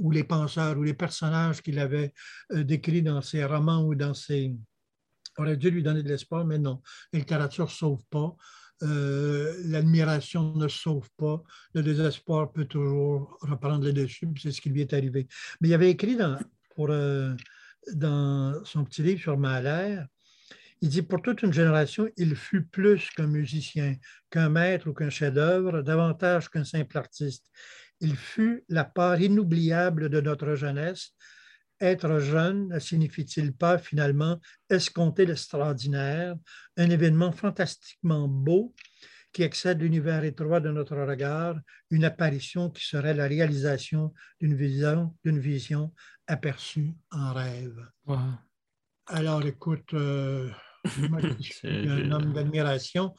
[0.00, 2.12] ou les penseurs, ou les personnages qu'il avait
[2.52, 4.54] euh, décrits dans ses romans ou dans ses...
[5.38, 6.80] aurait dû lui donner de l'espoir, mais non.
[7.12, 8.36] La littérature ne sauve pas.
[8.82, 11.42] Euh, l'admiration ne sauve pas.
[11.74, 14.28] Le désespoir peut toujours reprendre le dessus.
[14.40, 15.28] C'est ce qui lui est arrivé.
[15.60, 16.38] Mais il avait écrit dans,
[16.74, 16.88] pour,
[17.92, 20.02] dans son petit livre sur Mahler,
[20.82, 23.94] il dit Pour toute une génération, il fut plus qu'un musicien,
[24.30, 27.46] qu'un maître ou qu'un chef-d'œuvre, davantage qu'un simple artiste.
[28.00, 31.12] Il fut la part inoubliable de notre jeunesse.
[31.82, 36.36] Être jeune ne signifie-t-il pas finalement escompter l'extraordinaire,
[36.76, 38.72] un événement fantastiquement beau
[39.32, 41.58] qui excède l'univers étroit de notre regard,
[41.90, 45.92] une apparition qui serait la réalisation d'une vision, d'une vision
[46.28, 47.84] aperçue en rêve.
[49.06, 50.48] Alors, écoute, euh,
[51.10, 53.12] moi, je suis un homme d'admiration.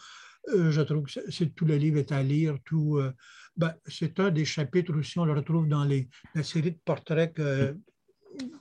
[0.50, 2.58] Euh, je trouve que c'est, tout le livre est à lire.
[2.64, 3.12] Tout, euh,
[3.58, 7.34] ben, c'est un des chapitres aussi, on le retrouve dans les, la série de portraits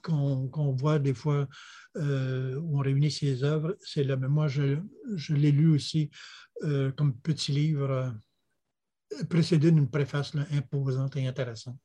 [0.02, 1.46] qu'on, voit des fois
[1.96, 3.76] euh, où on réunit ses œuvres.
[3.80, 4.78] C'est là, mais moi, je,
[5.30, 6.10] l'ai lu aussi
[6.96, 8.14] comme petit livre
[9.28, 11.78] précédé d'une préface imposante et intéressante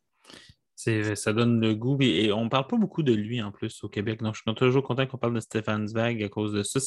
[1.16, 1.98] ça donne le goût.
[2.02, 4.22] Et, on ne parle pas beaucoup de lui en plus au Québec.
[4.22, 6.80] Donc, je suis toujours content qu'on parle de Stéphane Zweig à cause de ça.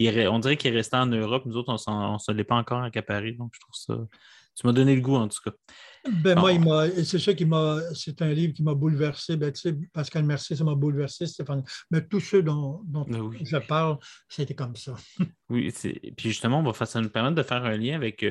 [0.00, 1.44] on dirait qu'il est resté en Europe.
[1.46, 3.32] Nous autres, on ne se l'est pas encore accaparé.
[3.32, 4.06] Donc, je trouve ça.
[4.56, 5.52] Tu m'as donné le goût en tout cas.
[6.22, 9.36] Ben, moi, il c'est ça qui m'a, c'est un livre qui m'a bouleversé.
[9.36, 11.62] Ben, tu sais, Pascal Mercier, ça m'a bouleversé, Stéphane.
[11.90, 13.98] Mais tous ceux dont, dont ben je parle,
[14.28, 14.94] c'était comme ça.
[15.48, 15.72] oui,
[16.16, 18.24] puis justement, on va, ça nous permettre de faire un lien avec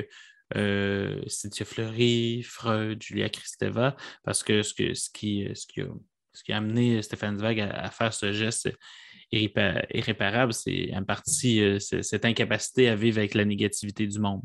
[0.56, 5.88] euh, Cynthia Fleury, Freud, Julia Kristeva, parce que ce, que, ce, qui, ce, qui, a,
[6.32, 8.70] ce qui a amené Stéphane Zweig à, faire ce geste
[9.30, 14.42] irréparable, c'est en partie euh, cette incapacité à vivre avec la négativité du monde.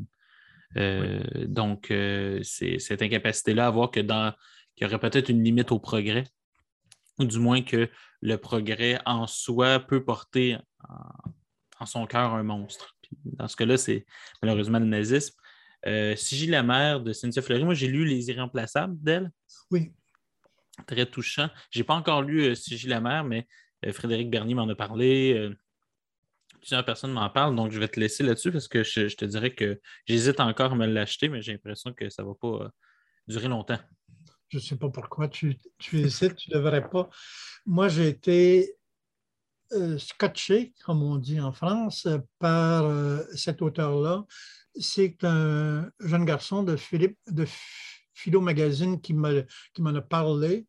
[0.76, 4.32] Euh, donc, euh, c'est cette incapacité-là à voir que dans
[4.74, 6.24] qu'il y aurait peut-être une limite au progrès,
[7.18, 7.88] ou du moins que
[8.22, 10.58] le progrès en soi peut porter
[11.78, 12.96] en, son cœur un monstre.
[13.24, 14.04] dans ce cas-là, c'est
[14.42, 15.34] malheureusement le nazisme.
[15.86, 16.16] Euh,
[16.48, 19.30] la mère de Cynthia Fleury, moi j'ai lu Les Irremplaçables d'elle.
[19.70, 19.92] Oui.
[20.88, 21.50] Très touchant.
[21.70, 22.54] Je n'ai pas encore lu euh,
[22.86, 23.46] la mère, mais
[23.92, 25.54] Frédéric Bernier m'en a parlé
[26.64, 29.54] plusieurs personnes m'en parlent, donc je vais te laisser là-dessus parce que je, te dirais
[29.54, 32.68] que j'hésite encore à me l'acheter, mais j'ai l'impression que ça ne va pas euh,
[33.28, 33.78] durer longtemps.
[34.48, 35.58] Je ne sais pas pourquoi tu,
[35.92, 37.10] hésites, tu ne devrais pas.
[37.66, 38.76] Moi, j'ai été
[39.72, 42.08] euh, scotché, comme on dit en France,
[42.38, 44.24] par euh, cet auteur-là.
[44.74, 47.46] C'est un jeune garçon de Philippe, de
[48.14, 50.66] Philo Magazine qui m'en a parlé.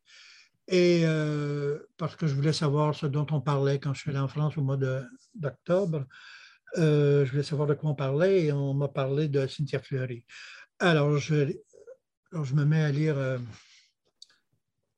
[0.68, 4.20] Et euh, parce que je voulais savoir ce dont on parlait quand je suis allé
[4.20, 4.78] en France au mois
[5.36, 6.06] d'octobre,
[6.78, 10.26] euh, je voulais savoir de quoi on parlait et on m'a parlé de Cynthia Fleury.
[10.80, 11.54] Alors, je,
[12.32, 13.38] je me mets à lire euh,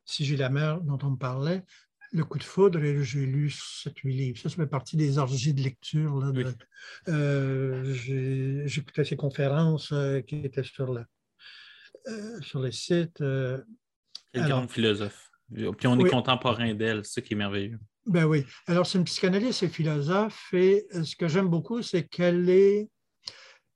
[0.06, 1.64] Si j'ai la mer dont on me parlait,
[2.14, 4.40] Le coup de foudre, et j'ai lu 7-8 livres.
[4.40, 6.34] Ça, ça fait partie des orgies de lecture.
[8.66, 9.94] J'écoutais ces conférences
[10.26, 11.04] qui étaient sur, le,
[12.42, 13.22] sur les sites.
[14.34, 15.27] Quel grand philosophe.
[15.54, 17.80] Puis on est contemporain d'elle, ce qui est merveilleux.
[18.06, 18.46] Ben oui.
[18.68, 22.90] Alors, c'est une psychanalyste et philosophe, et euh, ce que j'aime beaucoup, c'est qu'elle est,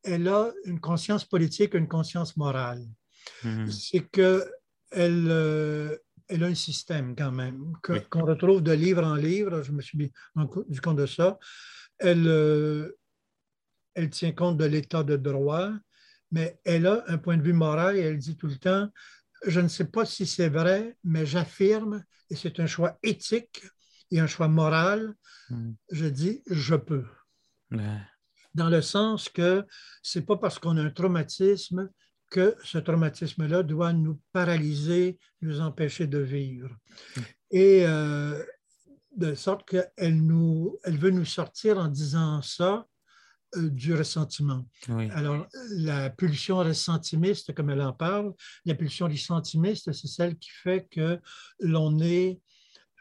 [0.03, 2.81] elle a une conscience politique, une conscience morale.
[3.43, 3.71] Mm-hmm.
[3.71, 4.47] C'est qu'elle
[4.97, 5.97] euh,
[6.31, 7.73] elle a un système quand même,
[8.09, 10.11] qu'on retrouve de livre en livre, je me suis mis
[10.69, 11.37] du compte de ça.
[11.97, 12.97] Elle, euh,
[13.95, 15.71] elle tient compte de l'état de droit,
[16.31, 18.89] mais elle a un point de vue moral et elle dit tout le temps,
[19.45, 23.63] je ne sais pas si c'est vrai, mais j'affirme, et c'est un choix éthique
[24.11, 25.13] et un choix moral,
[25.49, 25.71] hmm.
[25.91, 27.05] je dis je peux.
[28.53, 29.65] Dans le sens que
[30.01, 31.89] ce n'est pas parce qu'on a un traumatisme
[32.29, 36.69] que ce traumatisme-là doit nous paralyser, nous empêcher de vivre.
[37.15, 37.21] Hmm.
[37.51, 38.41] Et euh,
[39.15, 42.85] de sorte qu'elle elle veut nous sortir en disant ça
[43.55, 44.65] du ressentiment.
[45.11, 48.33] Alors, la pulsion ressentimiste, comme elle en parle,
[48.65, 51.19] la pulsion ressentimiste, c'est celle qui fait que
[51.59, 52.39] l'on est,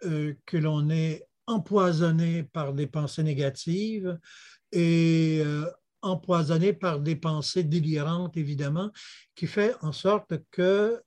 [0.05, 4.19] euh, que l'on est empoisonné par des pensées négatives
[4.73, 5.67] et euh,
[6.03, 8.91] empoisonné par des pensées délirantes, évidemment,
[9.35, 11.01] qui, fait en sorte que,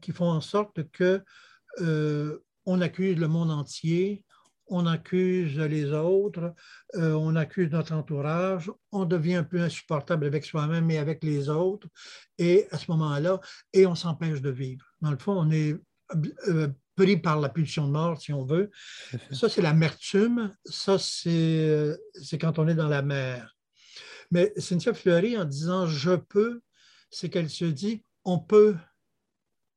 [0.00, 1.22] qui font en sorte que
[2.66, 4.24] on accuse le monde entier
[4.68, 6.54] on accuse les autres,
[6.94, 11.48] euh, on accuse notre entourage, on devient un peu insupportable avec soi-même et avec les
[11.48, 11.88] autres,
[12.38, 13.40] et à ce moment-là,
[13.72, 14.84] et on s'empêche de vivre.
[15.00, 15.76] Dans le fond, on est
[16.48, 18.70] euh, pris par la pulsion de mort, si on veut.
[19.30, 23.56] Ça, c'est l'amertume, ça, c'est quand on est dans la mer.
[24.30, 26.60] Mais Cynthia Fleury, en disant je peux,
[27.10, 28.76] c'est qu'elle se dit on peut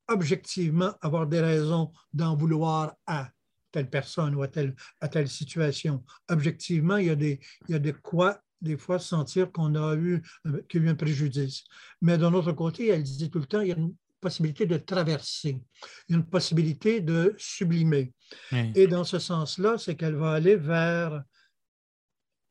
[0.08, 3.30] objectivement avoir des raisons d'en vouloir à
[3.72, 6.04] telle personne ou à telle, à telle situation.
[6.28, 9.96] Objectivement, il y, a des, il y a de quoi des fois sentir qu'on a
[9.96, 10.22] eu,
[10.68, 11.64] qu'il y a eu un préjudice.
[12.00, 14.76] Mais d'un autre côté, elle disait tout le temps, il y a une possibilité de
[14.76, 15.60] traverser,
[16.08, 18.12] une possibilité de sublimer.
[18.52, 21.24] Et dans ce sens-là, c'est qu'elle va aller vers,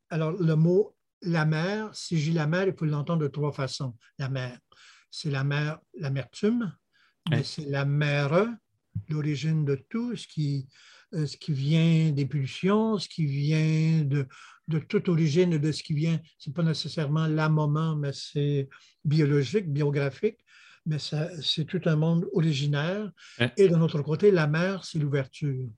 [0.10, 0.94] alors le mot
[1.24, 3.96] la mer, si j'ai la mer, il faut l'entendre de trois façons.
[4.18, 4.58] La mer,
[5.10, 6.76] c'est la mer, l'amertume,
[7.30, 8.48] mais c'est la mer,
[9.12, 10.68] l'origine de tout, ce qui,
[11.14, 14.28] euh, ce qui vient des pulsions, ce qui vient de,
[14.68, 18.70] de toute origine, de ce qui vient, ce n'est pas nécessairement la moment, mais c'est
[19.03, 20.39] biologique, biographique,
[20.86, 23.12] mais c'est tout un monde originaire.
[23.57, 25.70] Et de notre côté, la mer, c'est l'ouverture.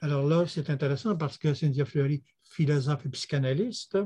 [0.00, 3.98] Alors là, c'est intéressant parce que Cynthia Fleury, philosophe et psychanalyste,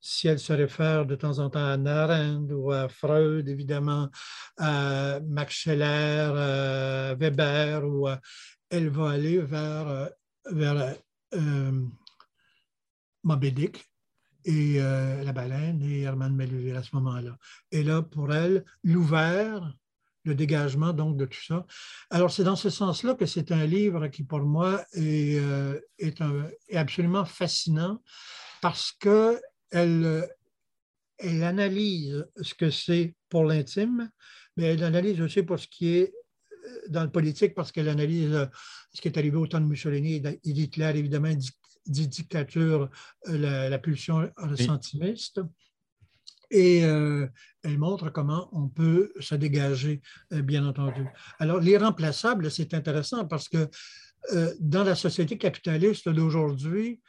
[0.00, 4.08] si elle se réfère de temps en temps à Narend ou à Freud, évidemment,
[4.58, 8.08] à Max Scheller, à Weber ou
[8.70, 10.08] elle va aller vers, euh,
[10.50, 10.96] vers
[11.34, 11.82] euh,
[14.44, 17.36] et euh, La Baleine et Herman Melville à ce moment-là.
[17.72, 19.74] Et là, pour elle, l'ouvert,
[20.24, 21.66] le dégagement donc de tout ça.
[22.10, 25.40] Alors, c'est dans ce sens-là que c'est un livre qui, pour moi, est,
[25.98, 26.22] est,
[26.74, 28.02] absolument fascinant
[28.60, 29.40] parce qu'elle
[29.70, 34.10] elle analyse ce que c'est pour l'intime,
[34.56, 36.12] mais elle analyse aussi pour ce qui est
[36.66, 38.46] euh, dans le politique, parce qu'elle analyse euh,
[38.92, 42.90] ce qui est arrivé au temps de Mussolini et d'Hitler, évidemment, dit dictature,
[43.28, 45.40] euh, la, pulsion ressentimiste.
[46.50, 50.00] Et elle montre comment on peut se dégager,
[50.30, 51.04] bien entendu.
[51.40, 53.68] Alors, l'irremplaçable, c'est intéressant parce que
[54.60, 57.00] dans la société capitaliste d'aujourd'hui,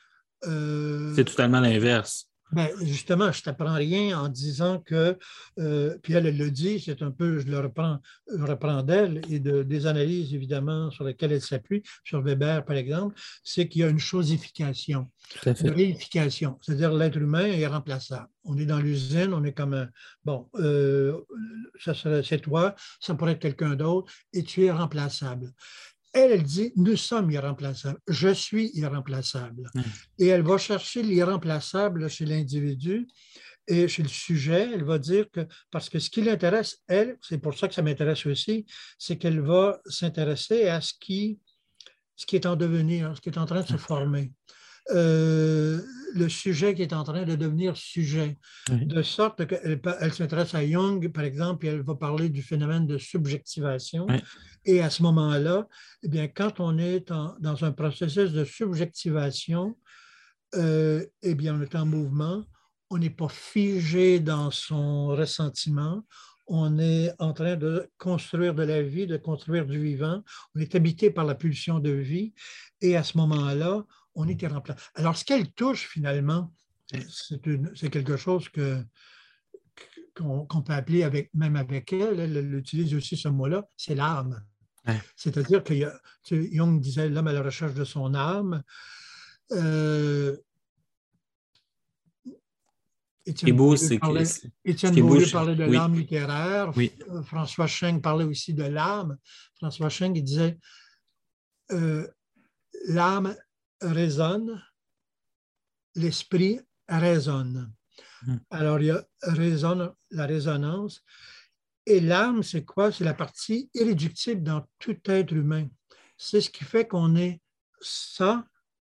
[0.42, 2.32] c'est totalement l'inverse.
[2.54, 5.18] Ben, justement, je ne t'apprends rien en disant que,
[5.60, 8.00] euh, puis elle, elle le dit, c'est un peu, je le reprends,
[8.34, 12.78] je reprends d'elle et de, des analyses évidemment sur lesquelles elle s'appuie, sur Weber par
[12.78, 15.10] exemple, c'est qu'il y a une chosification,
[15.46, 18.30] une réification, c'est-à-dire l'être humain est remplaçable.
[18.46, 19.90] On est dans l'usine, on est comme un,
[20.24, 21.20] bon, euh,
[21.84, 21.94] ça
[22.24, 25.52] c'est toi, ça pourrait être quelqu'un d'autre, et tu es remplaçable.
[26.14, 28.00] Elle, elle dit, nous sommes irremplaçables.
[28.08, 29.70] Je suis irremplaçable.
[29.74, 29.82] Hmm.
[30.20, 33.08] Et elle va chercher l'irremplaçable chez l'individu
[33.68, 34.70] et chez le sujet.
[34.74, 37.82] Elle va dire que, parce que ce qui l'intéresse, elle, c'est pour ça que ça
[37.82, 38.66] m'intéresse aussi,
[38.98, 41.40] c'est qu'elle va s'intéresser à ce qui,
[42.16, 44.32] ce qui est en devenir, ce qui est en train de se former.
[44.92, 45.82] Euh,
[46.14, 48.38] le sujet qui est en train de devenir sujet,
[48.70, 52.88] de sorte qu'elle elle, s'intéresse à Jung, par exemple, et elle va parler du phénomène
[52.88, 54.08] de subjectivation.
[54.66, 55.68] Et à ce moment-là,
[56.04, 59.78] eh bien, quand on est dans un processus de subjectivation,
[60.56, 62.44] euh, eh bien, on est en mouvement,
[62.90, 66.04] on n'est pas figé dans son ressentiment,
[66.48, 70.24] on est en train de construire de la vie, de construire du vivant,
[70.56, 72.34] on est habité par la pulsion de vie,
[72.80, 73.84] et à ce moment-là,
[74.18, 74.80] on était remplacé.
[74.96, 76.52] Alors, ce qu'elle touche finalement,
[77.10, 78.84] c'est quelque chose que,
[80.16, 84.44] qu'on peut appeler avec, même avec elle, elle, utilise aussi ce mot-là, c'est l'âme.
[85.16, 85.74] C'est-à-dire que
[86.24, 88.64] Jung disait l'homme à la recherche de son âme.
[89.52, 90.38] Euh,
[93.26, 96.72] Étienne Boulay parlait, de l'âme littéraire.
[96.78, 99.18] Euh, François Cheng parlait aussi de l'âme.
[99.56, 100.58] François Cheng il disait
[101.72, 102.08] euh,
[102.88, 103.36] l'âme
[103.82, 104.62] résonne,
[105.96, 107.74] l'esprit résonne.
[108.26, 108.38] Hmm.
[108.50, 111.04] Alors, il y a résonne, la résonance.
[111.86, 112.92] Et l'âme, c'est quoi?
[112.92, 115.68] C'est la partie irréductible dans tout être humain.
[116.18, 117.42] C'est ce qui fait qu'on est
[117.80, 118.46] ça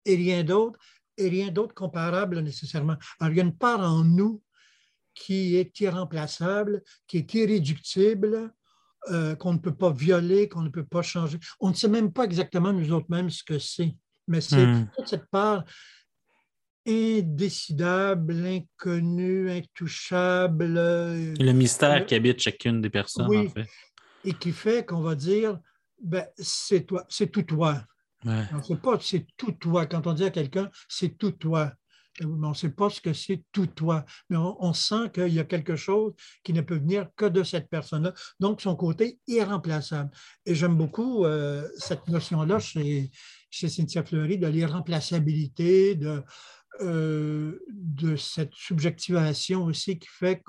[0.05, 0.79] et rien d'autre,
[1.17, 2.97] et rien d'autre comparable nécessairement.
[3.21, 4.43] Alors, il y a une part en nous
[5.15, 8.53] qui est irremplaçable, qui est irréductible,
[9.09, 11.39] euh, qu'on ne peut pas violer, qu'on ne peut pas changer.
[11.59, 13.97] On ne sait même pas exactement nous autres mêmes ce que c'est
[14.29, 14.89] mais c'est hmm.
[14.97, 15.65] toute cette part
[16.87, 20.75] indécidable, inconnue, intouchable.
[20.75, 23.67] Le mystère qui habite chacune des personnes, en fait.
[24.25, 25.59] Et qui fait qu'on va dire,
[26.03, 27.83] ben, c'est toi, c'est tout toi.
[28.25, 28.77] Ouais.
[28.83, 29.87] Pas c'est tout toi.
[29.87, 31.73] Quand on dit à quelqu'un, c'est tout toi.
[32.23, 35.45] On ne sait pas ce que c'est tout toi, mais on, sent qu'il y a
[35.45, 38.13] quelque chose qui ne peut venir que de cette personne-là.
[38.41, 40.11] Donc, son côté irremplaçable.
[40.47, 43.11] Et j'aime beaucoup euh, cette notion-là chez,
[43.51, 46.23] chez Cynthia Fleury de l'irremplaçabilité, de,
[46.81, 47.59] euh,
[48.17, 50.43] cette subjectivation aussi qui fait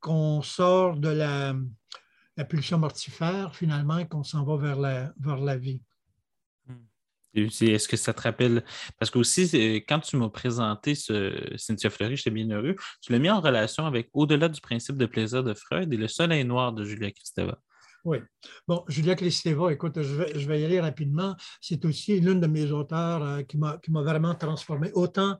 [0.00, 1.54] qu'on sort de la,
[2.36, 5.82] la, pulsion mortifère finalement et qu'on s'en va vers la, vers la vie.
[7.36, 8.64] Est-ce que ça te rappelle?
[8.98, 9.48] Parce que aussi,
[9.88, 13.86] quand tu m'as présenté ce Cynthia Fleury, j'étais bien heureux, tu l'as mis en relation
[13.86, 17.58] avec Au-delà du principe de plaisir de Freud et Le soleil noir de Julia Kristeva.
[18.06, 18.18] Oui.
[18.68, 21.34] Bon, Julia Kristeva, écoute, je vais, y aller rapidement.
[21.60, 24.92] C'est aussi l'une de mes auteurs euh, qui m'a vraiment transformé.
[24.94, 25.36] Autant,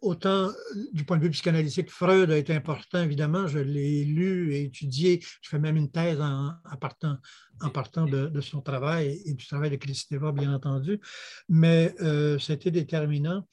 [0.00, 0.52] autant euh,
[0.94, 3.46] du point de vue psychanalytique, Freud a été important, évidemment.
[3.46, 5.22] Je l'ai lu et étudié.
[5.42, 10.32] Je fais même une thèse en, partant, de, son travail et, du travail de Kristeva,
[10.32, 10.98] bien entendu.
[11.50, 13.46] Mais euh, c'était déterminant.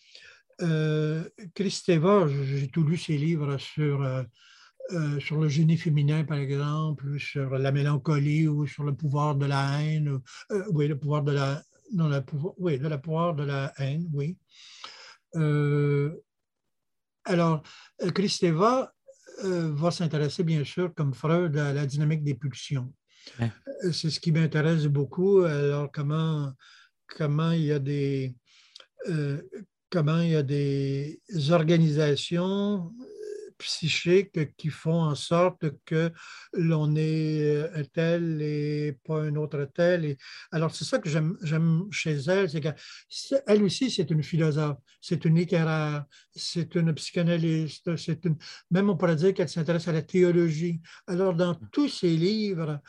[0.61, 4.25] Euh, j'ai tout lu ses livres sur
[4.91, 9.35] euh, sur le génie féminin, par exemple, ou sur la mélancolie, ou sur le pouvoir
[9.35, 10.19] de la haine.
[10.51, 11.63] Euh, oui, le pouvoir de la,
[11.93, 14.37] non, le pouvoir, oui, de la pouvoir de la haine, oui.
[15.35, 16.13] Euh,
[17.23, 17.63] alors,
[18.13, 18.93] Kristeva
[19.41, 22.93] va s'intéresser, bien sûr, comme Freud, à la dynamique des pulsions.
[23.91, 25.41] C'est ce qui m'intéresse beaucoup.
[25.41, 26.51] Alors, comment,
[27.07, 28.35] comment il y a des
[29.89, 31.21] comment il y a des
[31.51, 32.91] organisations
[33.63, 36.11] psychiques qui font en sorte que
[36.53, 40.05] l'on est un tel et pas un autre tel.
[40.05, 40.17] Et,
[40.51, 45.35] alors, c'est ça que j'aime chez elle, c'est qu'elle aussi, c'est une philosophe, c'est une
[45.35, 46.05] littéraire,
[46.35, 48.37] c'est une psychanalyste, c'est une,
[48.71, 50.81] même on pourrait dire qu'elle s'intéresse à la théologie.
[51.07, 52.79] Alors, dans tous ses livres,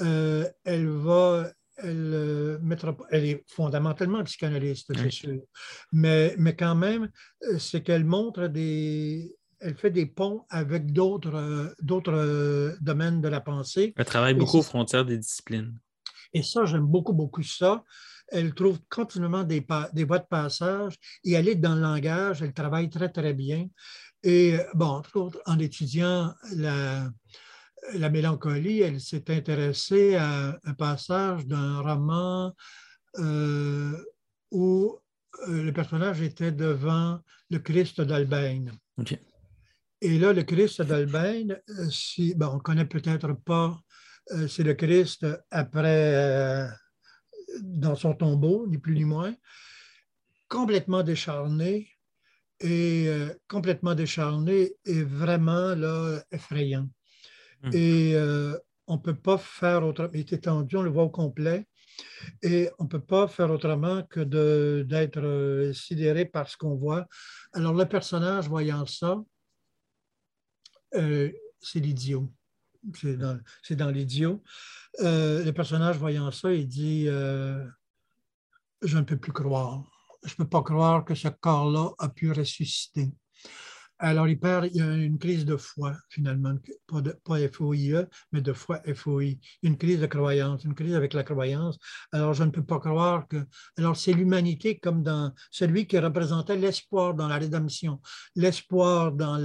[0.00, 2.58] euh, elle va elle, euh,
[3.10, 5.40] elle, est fondamentalement psychanalyste, c'est sûr.
[5.92, 7.10] Mais, mais quand même,
[7.44, 9.34] euh, c'est qu'elle montre des,
[9.64, 13.94] elle fait des ponts avec d'autres d'autres domaines de la pensée.
[13.96, 15.78] Elle travaille beaucoup aux frontières des disciplines.
[16.34, 17.82] Et ça, j'aime beaucoup, beaucoup ça.
[18.28, 22.42] Elle trouve continuellement des, des voies de passage et elle est dans le langage.
[22.42, 23.66] Elle travaille très, très bien.
[24.22, 27.08] Et, bon, entre autres, en étudiant la,
[27.92, 32.52] la mélancolie, elle s'est intéressée à un passage d'un roman
[33.18, 33.96] euh,
[34.50, 34.98] où
[35.48, 38.72] euh, le personnage était devant le Christ d'Albane.
[40.04, 43.80] Et là, le Christ d'Albane, euh, si, bon, on ne connaît peut-être pas,
[44.48, 46.66] c'est le Christ après,
[47.60, 49.34] dans son tombeau, ni plus ni moins,
[50.48, 51.90] complètement décharné,
[52.60, 53.10] et
[53.48, 56.88] complètement décharné et vraiment là, effrayant.
[57.62, 57.70] Hmm.
[57.74, 58.16] Et
[58.86, 60.10] on ne peut pas faire autrement.
[60.14, 61.66] Il est étendu, on le voit au complet.
[62.42, 64.20] Et on ne peut pas faire autrement que
[64.82, 67.06] d'être euh, sidéré par ce qu'on voit.
[67.52, 69.22] Alors, le personnage, voyant ça,
[70.94, 71.30] euh,
[71.60, 72.32] c'est l'idiot.
[72.94, 74.42] C'est dans, l'idiot.
[75.00, 77.68] Euh, le personnage, voyant ça, il dit Je
[78.98, 79.82] ne peux plus croire.
[80.24, 83.12] Je ne peux pas croire que ce corps-là a pu ressusciter.
[84.00, 86.54] Alors, il perd, une crise de foi, finalement,
[86.86, 91.14] pas, de, pas FOIE, mais de foi FOI, une crise de croyance, une crise avec
[91.14, 91.78] la croyance.
[92.10, 93.46] Alors, je ne peux pas croire que.
[93.78, 98.00] Alors, c'est l'humanité comme dans celui qui représentait l'espoir dans la rédemption,
[98.34, 99.38] l'espoir dans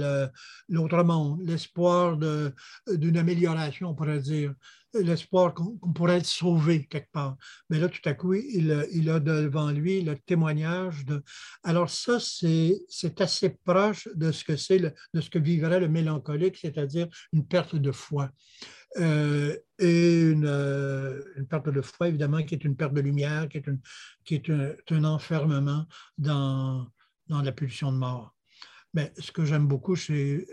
[0.68, 4.52] l'autre monde, l'espoir d'une amélioration, on pourrait dire
[4.94, 7.36] l'espoir qu'on pourrait être sauvé quelque part.
[7.68, 8.70] Mais là, tout à coup, il,
[9.10, 11.22] a devant lui le témoignage de...
[11.62, 16.56] Alors ça, c'est assez proche de ce que c'est, de ce que vivrait le mélancolique,
[16.56, 18.30] c'est-à-dire une perte de foi.
[18.96, 23.48] Euh, et une, euh, une, perte de foi, évidemment, qui est une perte de lumière,
[23.48, 23.80] qui est, une,
[24.24, 25.86] qui est un, enfermement
[26.18, 26.88] dans,
[27.28, 28.34] dans la pulsion de mort.
[28.92, 30.44] Mais ce que j'aime beaucoup, c'est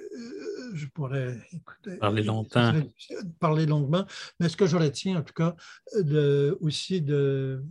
[0.74, 2.74] je pourrais écouter, parler longtemps.
[3.39, 4.05] Parler longuement.
[4.39, 5.55] Mais ce que je retiens, en tout cas,
[5.99, 7.63] de, aussi de,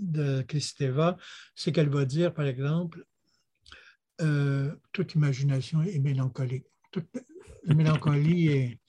[0.00, 1.16] de Kristeva,
[1.54, 3.04] c'est qu'elle va dire, par exemple,
[4.20, 6.66] euh, toute imagination est mélancolique.
[6.92, 7.06] Toute
[7.64, 8.80] la mélancolie est.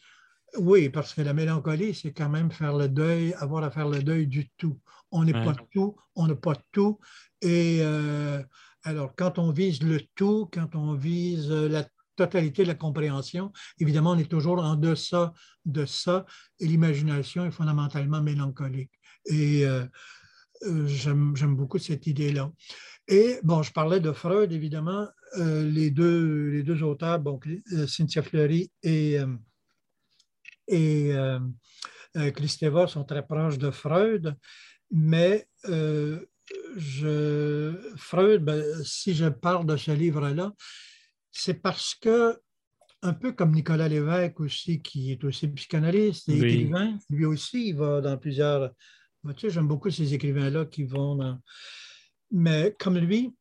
[0.57, 4.01] Oui, parce que la mélancolie, c'est quand même faire le deuil, avoir à faire le
[4.01, 4.79] deuil du tout.
[5.11, 6.99] On n'est pas tout, on n'a pas tout.
[7.41, 8.41] Et euh,
[8.83, 11.85] alors, quand on vise le tout, quand on vise la
[12.15, 13.51] totalité de la compréhension.
[13.79, 15.33] Évidemment, on est toujours en deçà
[15.65, 16.25] de ça
[16.59, 18.91] et l'imagination est fondamentalement mélancolique.
[19.25, 19.85] Et euh,
[20.63, 22.51] euh, j'aime beaucoup cette idée-là.
[23.07, 25.07] Et bon, je parlais de Freud, évidemment.
[25.37, 27.21] Euh, les, deux, les deux auteurs,
[27.87, 29.17] Cynthia Fleury et,
[30.67, 31.11] et
[32.87, 34.35] sont très proches de Freud,
[34.91, 35.47] mais
[36.77, 40.53] je, Freud, ben, si je parle de ce livre-là,
[41.35, 42.39] c'est parce que,
[43.01, 47.75] un peu comme Nicolas Lévesque aussi, qui est aussi psychanalyste et écrivain, lui aussi, il
[47.75, 48.71] va dans plusieurs.
[49.27, 51.39] Tu sais, j'aime beaucoup ces écrivains-là qui vont dans.
[52.31, 53.35] Mais comme lui.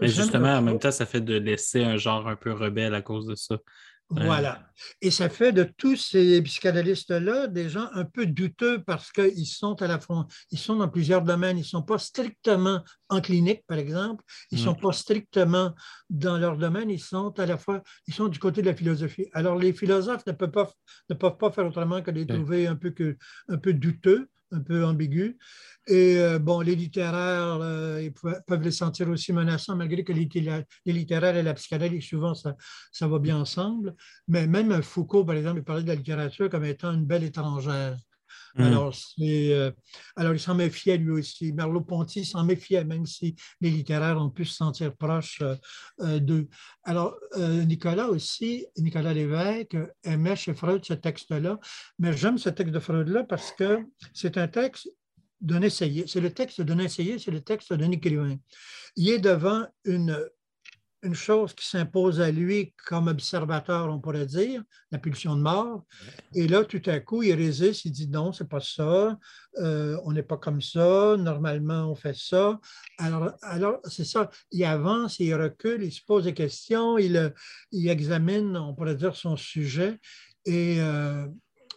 [0.00, 3.02] Mais justement, en même temps, ça fait de laisser un genre un peu rebelle à
[3.02, 3.58] cause de ça.
[4.10, 4.66] Voilà.
[5.00, 9.80] Et ça fait de tous ces psychanalystes-là des gens un peu douteux parce qu'ils sont
[9.82, 11.58] à la fois, ils sont dans plusieurs domaines.
[11.58, 14.24] Ils ne sont pas strictement en clinique, par exemple.
[14.50, 15.74] Ils ne sont pas strictement
[16.08, 16.90] dans leur domaine.
[16.90, 19.28] Ils sont à la fois, ils sont du côté de la philosophie.
[19.32, 20.72] Alors, les philosophes ne peuvent pas,
[21.08, 23.16] ne peuvent pas faire autrement que de les trouver un peu, que,
[23.48, 25.38] un peu douteux un peu ambigu.
[25.86, 30.28] Et euh, bon, les littéraires, euh, ils peuvent les sentir aussi menaçants, malgré que les,
[30.86, 32.56] littéraires et la psychanalyse, souvent, ça,
[32.92, 33.94] ça, va bien ensemble.
[34.28, 37.96] Mais même Foucault, par exemple, il parlait de la littérature comme étant une belle étrangère.
[38.56, 38.62] Mm.
[38.62, 39.72] Alors, euh,
[40.16, 41.52] alors, il s'en méfiait lui aussi.
[41.52, 45.56] Merleau-Ponty s'en méfiait, même si les littéraires ont pu se sentir proches euh,
[46.00, 46.48] euh, d'eux.
[46.84, 51.58] Alors, Nicolas aussi, Nicolas Lévesque, aimait chez Freud ce texte-là,
[51.98, 53.78] mais j'aime ce texte de Freud-là parce que
[54.14, 54.88] c'est un texte
[55.40, 56.06] d'un essayé.
[56.06, 58.36] C'est le texte d'un essayé, c'est le texte d'un écrivain.
[58.96, 60.18] Il est devant une
[61.02, 65.84] une chose qui s'impose à lui comme observateur, on pourrait dire, la pulsion de mort.
[66.34, 69.18] Et là, tout à coup, il résiste, il dit non, c'est pas ça,
[69.58, 72.60] euh, on n'est pas comme ça, normalement, on fait ça.
[72.98, 77.32] Alors, alors c'est ça, il avance, il recule, il se pose des questions, il,
[77.72, 79.98] il examine, on pourrait dire, son sujet.
[80.44, 81.26] Et euh,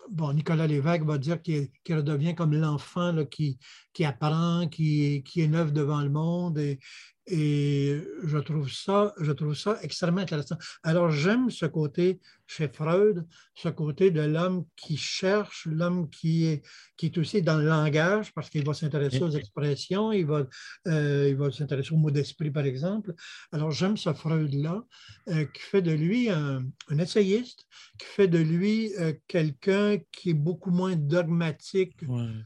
[0.09, 3.57] bon, Nicolas Lévesque va dire qu'il redevient comme l'enfant qui,
[3.93, 6.79] qui apprend, qui, qui est neuf devant le monde et
[7.27, 10.57] Et je trouve ça, je trouve ça extrêmement intéressant.
[10.83, 13.25] Alors, j'aime ce côté chez Freud,
[13.55, 16.61] ce côté de l'homme qui cherche, l'homme qui est,
[16.97, 20.45] qui est aussi dans le langage, parce qu'il va s'intéresser aux expressions, il va,
[20.87, 23.13] euh, il va s'intéresser aux mots d'esprit, par exemple.
[23.53, 24.83] Alors, j'aime ce Freud-là,
[25.29, 26.65] euh, qui fait de lui un,
[26.99, 27.65] essayiste,
[27.97, 31.95] qui fait de lui euh, quelqu'un qui est beaucoup moins dogmatique.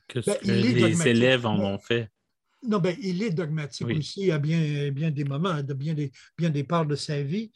[0.08, 2.12] que ben, les élèves en ont fait.
[2.68, 6.50] Non, ben, il est dogmatique aussi à bien, bien des moments, à bien des, bien
[6.50, 7.52] des parts de sa vie.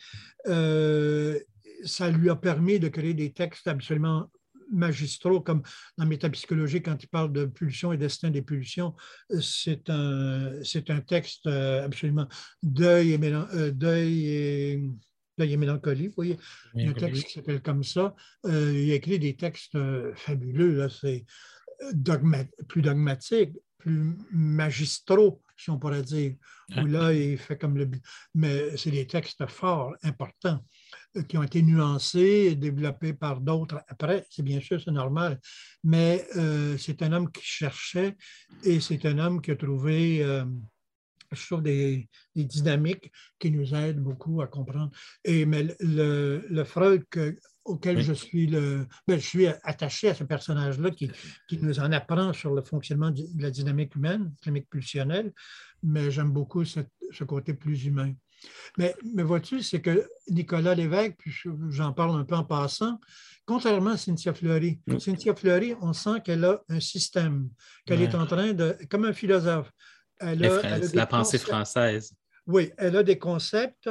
[0.48, 1.38] Euh,
[1.84, 4.32] ça lui a permis de créer des textes absolument
[4.72, 5.64] magistraux, comme
[5.98, 8.96] dans Métapsychologie, quand il parle de pulsion et destin des pulsions,
[9.42, 12.28] c'est un, c'est un texte euh, absolument
[12.64, 14.84] deuil et, euh, deuil et,
[15.38, 16.08] deuil et mélancolie.
[16.08, 16.38] Vous voyez,
[16.74, 18.16] il y a un texte qui s'appelle comme ça.
[18.46, 19.78] il a écrit des textes
[20.16, 21.26] fabuleux, là, c'est
[22.70, 26.36] plus dogmatique, plus magistraux, si on pourrait dire,
[26.78, 27.90] où là, il fait comme le...
[28.34, 30.64] Mais c'est des textes forts, importants,
[31.18, 34.26] euh, qui ont été nuancés et développés par d'autres après.
[34.30, 35.40] C'est bien sûr, c'est normal.
[35.84, 38.16] Mais euh, c'est un homme qui cherchait
[38.64, 40.24] et c'est un homme qui a trouvé...
[40.24, 40.46] Euh,
[41.34, 43.10] je trouve des, dynamiques
[43.40, 44.92] qui nous aident beaucoup à comprendre.
[45.24, 48.88] Et mais le, le Freud que, auquel je suis le.
[49.08, 51.12] Ben, je suis attaché à ce personnage-là qui,
[51.48, 55.34] qui, nous en apprend sur le fonctionnement de la dynamique humaine, dynamique pulsionnelle,
[55.84, 56.80] mais j'aime beaucoup ce,
[57.24, 58.14] côté plus humain.
[58.78, 61.32] Mais, mais vois-tu, c'est que Nicolas Lévesque, puis
[61.70, 63.00] j'en parle un peu en passant,
[63.46, 67.50] contrairement à Cynthia Fleury, Cynthia Fleury, on sent qu'elle a un système,
[67.86, 68.76] qu'elle est en train de.
[68.90, 69.72] comme un philosophe.
[70.20, 72.14] Elle a, la pensée française.
[72.46, 73.90] Oui, elle a des concepts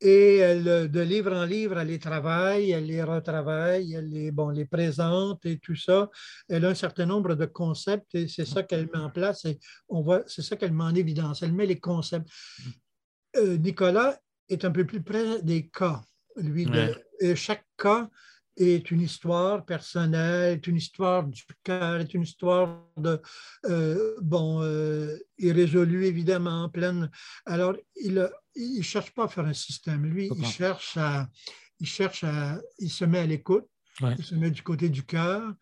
[0.00, 4.48] et elle, de livre en livre, elle les travaille, elle les retravaille, elle les, bon,
[4.48, 6.10] les présente et tout ça.
[6.48, 9.58] Elle a un certain nombre de concepts et c'est ça qu'elle met en place et
[9.88, 11.42] on voit, c'est ça qu'elle met en évidence.
[11.42, 12.28] Elle met les concepts.
[13.36, 14.18] Euh, Nicolas
[14.48, 16.00] est un peu plus près des cas.
[16.36, 16.66] Lui,
[17.20, 18.08] et chaque cas
[18.56, 23.20] est une histoire personnelle, est une histoire du cœur, est une histoire de,
[23.66, 27.10] euh, bon, euh, irrésolue évidemment, pleine.
[27.46, 30.04] Alors, il ne cherche pas à faire un système.
[30.04, 31.28] Lui, il cherche à,
[31.78, 33.66] il cherche à, il se met à l'écoute,
[34.00, 35.54] il se met du côté du cœur.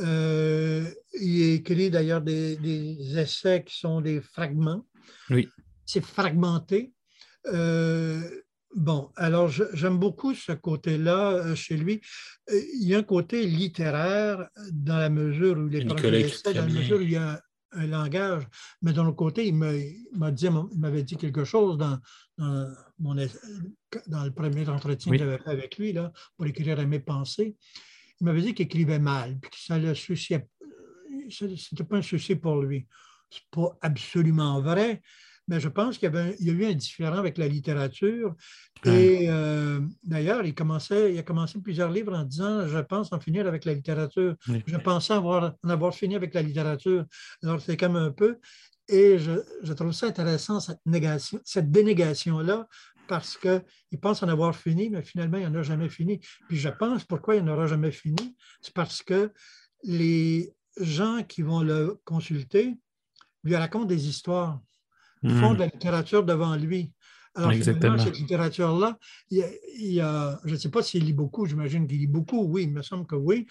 [0.00, 0.90] Euh,
[1.20, 4.84] il écrit d'ailleurs des, des, essais qui sont des fragments.
[5.30, 5.48] Oui.
[5.86, 6.92] C'est fragmenté.
[7.46, 8.42] Euh,
[8.74, 12.00] Bon, alors j'aime beaucoup ce côté-là euh, chez lui.
[12.50, 16.66] Euh, il y a un côté littéraire dans la mesure où il est dans la
[16.66, 17.40] mesure où il y a
[17.76, 18.44] un langage,
[18.82, 21.98] mais d'un autre côté, il m'avait dit, quelque chose dans,
[22.38, 27.56] dans, le premier entretien que j'avais fait avec lui là, pour écrire à mes pensées.
[28.20, 30.48] Il m'avait dit qu'il écrivait mal, puis que ça le souciait.
[31.30, 32.86] C'était pas un souci pour lui.
[33.30, 35.02] C'est pas absolument vrai,
[35.48, 38.34] mais je pense qu'il y, avait, il y a eu un différent avec la littérature.
[38.84, 43.20] Et euh, d'ailleurs, il, commençait, il a commencé plusieurs livres en disant Je pense en
[43.20, 44.36] finir avec la littérature.
[44.46, 47.04] Je pensais avoir, en avoir fini avec la littérature.
[47.42, 48.38] Alors, c'est comme un peu.
[48.88, 52.66] Et je, je, trouve ça intéressant, cette, négation, cette dénégation-là,
[53.08, 56.20] parce qu'il pense en avoir fini, mais finalement, il n'en a jamais fini.
[56.48, 59.32] Puis je pense pourquoi il n'aura jamais fini, c'est parce que
[59.82, 62.76] les gens qui vont le consulter
[63.42, 64.60] lui racontent des histoires
[65.28, 65.54] font hmm.
[65.54, 66.92] de la littérature devant lui.
[67.36, 67.98] Alors, Exactement.
[67.98, 68.96] cette littérature-là,
[69.30, 69.44] il,
[69.78, 72.72] il a, je ne sais pas s'il lit beaucoup, j'imagine qu'il lit beaucoup, oui, il
[72.72, 73.46] me semble que oui.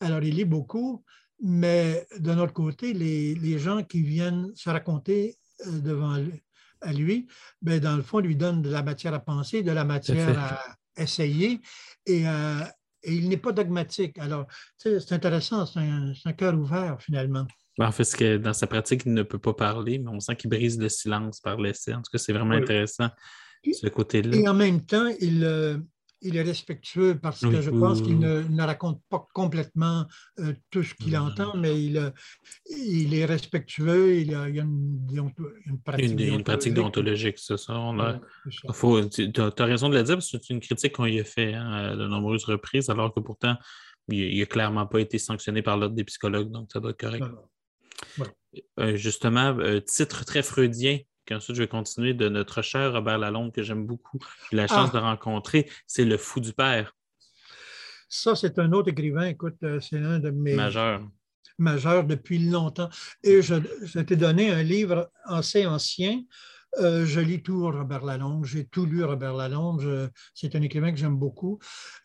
[0.00, 1.04] Alors, il lit beaucoup,
[1.40, 5.36] mais d'un autre côté, les, les, gens qui viennent se raconter
[5.66, 6.42] euh, devant lui,
[6.80, 7.28] à lui,
[7.62, 10.60] ben, dans le fond, lui donnent de la matière à penser, de la matière à
[11.00, 11.60] essayer,
[12.06, 12.64] et, euh,
[13.04, 14.18] et il n'est pas dogmatique.
[14.18, 14.46] Alors,
[14.76, 17.46] c'est intéressant, c'est un, un cœur ouvert finalement.
[17.78, 20.50] En fait, que dans sa pratique, il ne peut pas parler, mais on sent qu'il
[20.50, 21.94] brise le silence par l'essai.
[21.94, 23.08] En tout cas, c'est vraiment intéressant,
[23.72, 24.36] ce côté-là.
[24.36, 25.78] Et en même temps, il, euh,
[26.22, 30.06] il est respectueux parce que je pense qu'il ne, raconte pas complètement
[30.40, 32.10] euh, tout ce qu'il entend, mais il, euh,
[32.68, 35.06] il est respectueux, il, y a une,
[35.66, 37.74] une pratique une, une pratique déontologique, c'est ça.
[39.10, 41.54] tu as, raison de le dire, parce que c'est une critique qu'on y a fait
[41.54, 43.56] hein, de nombreuses reprises, alors que pourtant,
[44.08, 47.24] il n'a clairement pas été sanctionné par l'ordre des psychologues, donc ça doit être correct.
[48.78, 53.52] Euh, justement, euh, titre très freudien, qu'ensuite je vais continuer, de notre cher Robert Lalonde,
[53.52, 54.18] que j'aime beaucoup,
[54.50, 54.96] j'ai la chance ah.
[54.96, 56.94] de rencontrer, c'est Le Fou du Père.
[58.08, 60.54] Ça, c'est un autre écrivain, écoute, euh, c'est un de mes.
[60.54, 61.06] Majeurs.
[61.58, 62.88] Majeurs depuis longtemps.
[63.22, 66.22] Et je, je t'ai donné un livre assez ancien
[66.76, 70.98] euh, je lis tout Robert Lalonde, j'ai tout lu Robert Lalonde, c'est un écrivain que
[70.98, 71.58] j'aime beaucoup,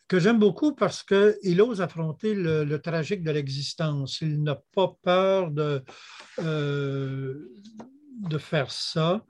[0.08, 4.20] que j'aime beaucoup parce qu'il ose affronter le, tragique de l'existence.
[4.20, 5.82] Il n'a pas peur de,
[6.40, 7.48] euh,
[8.30, 9.24] de faire ça.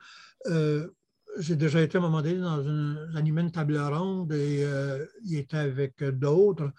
[0.47, 0.87] Euh,
[1.37, 4.65] j'ai déjà été à un moment donné dans une, animé une table ronde et
[5.25, 6.71] il était avec d'autres.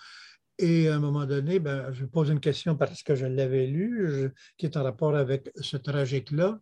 [0.59, 4.33] Et à un moment donné, ben, je pose une question parce que je l'avais lu,
[4.57, 6.59] qui est en rapport avec ce tragique-là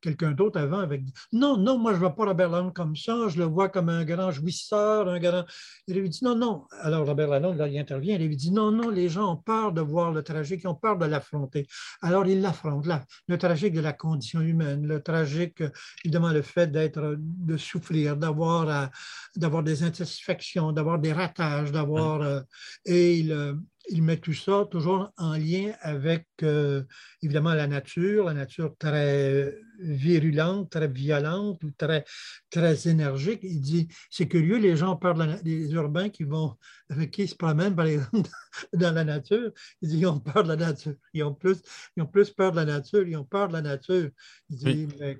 [0.00, 1.02] quelqu'un d'autre avant avec
[1.32, 3.88] Non, non, moi je ne vois pas Robert Lalonde comme ça, je le vois comme
[3.88, 5.44] un grand jouisseur, un grand.
[5.86, 6.66] Il lui dit Non, non.
[6.80, 9.72] Alors Robert Lalonde, là, il intervient, il lui dit Non, non, les gens ont peur
[9.72, 11.66] de voir le tragique, ils ont peur de l'affronter.
[12.02, 15.62] Alors il l'affronte, là, le tragique de la condition humaine, le tragique,
[16.04, 18.90] évidemment, le fait d'être, de souffrir, d'avoir,
[19.36, 22.22] d'avoir des insatisfactions, d'avoir des ratages, d'avoir.
[22.22, 22.40] Euh,
[22.84, 23.56] et il,
[23.86, 26.82] euh, il met tout ça toujours en lien avec, euh,
[27.22, 32.04] évidemment, la nature, la nature très virulente, très violente ou très,
[32.50, 33.40] très énergique.
[33.42, 36.56] Il dit, c'est curieux, les gens ont peur de la, les urbains qui vont,
[36.88, 38.28] avec qui se promènent, par exemple,
[38.72, 39.52] dans la nature.
[39.82, 40.94] Il dit, ils ont peur de la nature.
[41.12, 41.62] Ils ont plus,
[41.96, 44.10] ils ont plus peur de la nature, ils ont peur de la nature.
[44.50, 45.18] Il dit, mais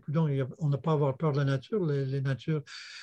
[0.59, 2.63] on n'a pas à avoir peur de la nature, les, les natures.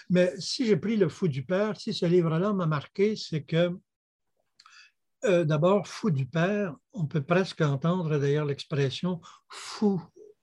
[0.09, 3.71] Mais si j'ai pris Le Fou du Père, si ce livre-là m'a marqué, c'est que
[5.25, 10.01] euh, d'abord, fou du père, on peut presque entendre d'ailleurs l'expression fou,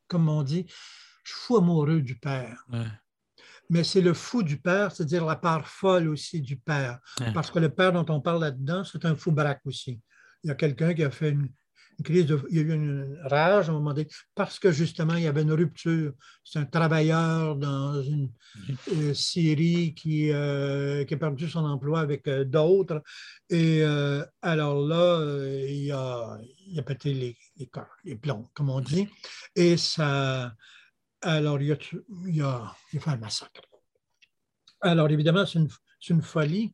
[0.08, 0.66] comme on dit,
[1.24, 2.64] je suis fou amoureux du père.
[3.68, 6.98] Mais c'est le fou du père, c'est-à-dire la part folle aussi du père.
[7.32, 10.00] Parce que le père dont on parle là-dedans, c'est un fou braque aussi.
[10.42, 11.48] Il y a quelqu'un qui a fait une,
[12.02, 15.24] crise il y a eu une rage à un moment donné, parce que justement, il
[15.24, 16.12] y avait une rupture.
[16.44, 18.30] C'est un travailleur dans une
[18.92, 23.02] euh, Syrie qui, euh, qui, a perdu son emploi avec euh, d'autres.
[23.48, 23.82] Et
[24.42, 25.20] alors là,
[25.68, 27.70] il a, il a pété les, les,
[28.04, 29.08] les, plombs, comme on dit.
[29.54, 30.54] Et ça.
[31.22, 31.76] Alors, il a,
[32.26, 33.60] il a, il a fait un massacre.
[34.80, 35.68] Alors, évidemment, c'est une,
[36.08, 36.72] une folie,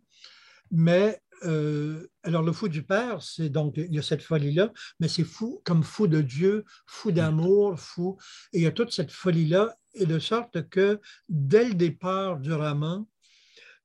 [0.71, 5.09] mais euh, alors, le fou du Père, c'est donc, il y a cette folie-là, mais
[5.09, 8.17] c'est fou comme fou de Dieu, fou d'amour, fou.
[8.53, 12.53] Et il y a toute cette folie-là, et de sorte que dès le départ du
[12.53, 13.07] roman,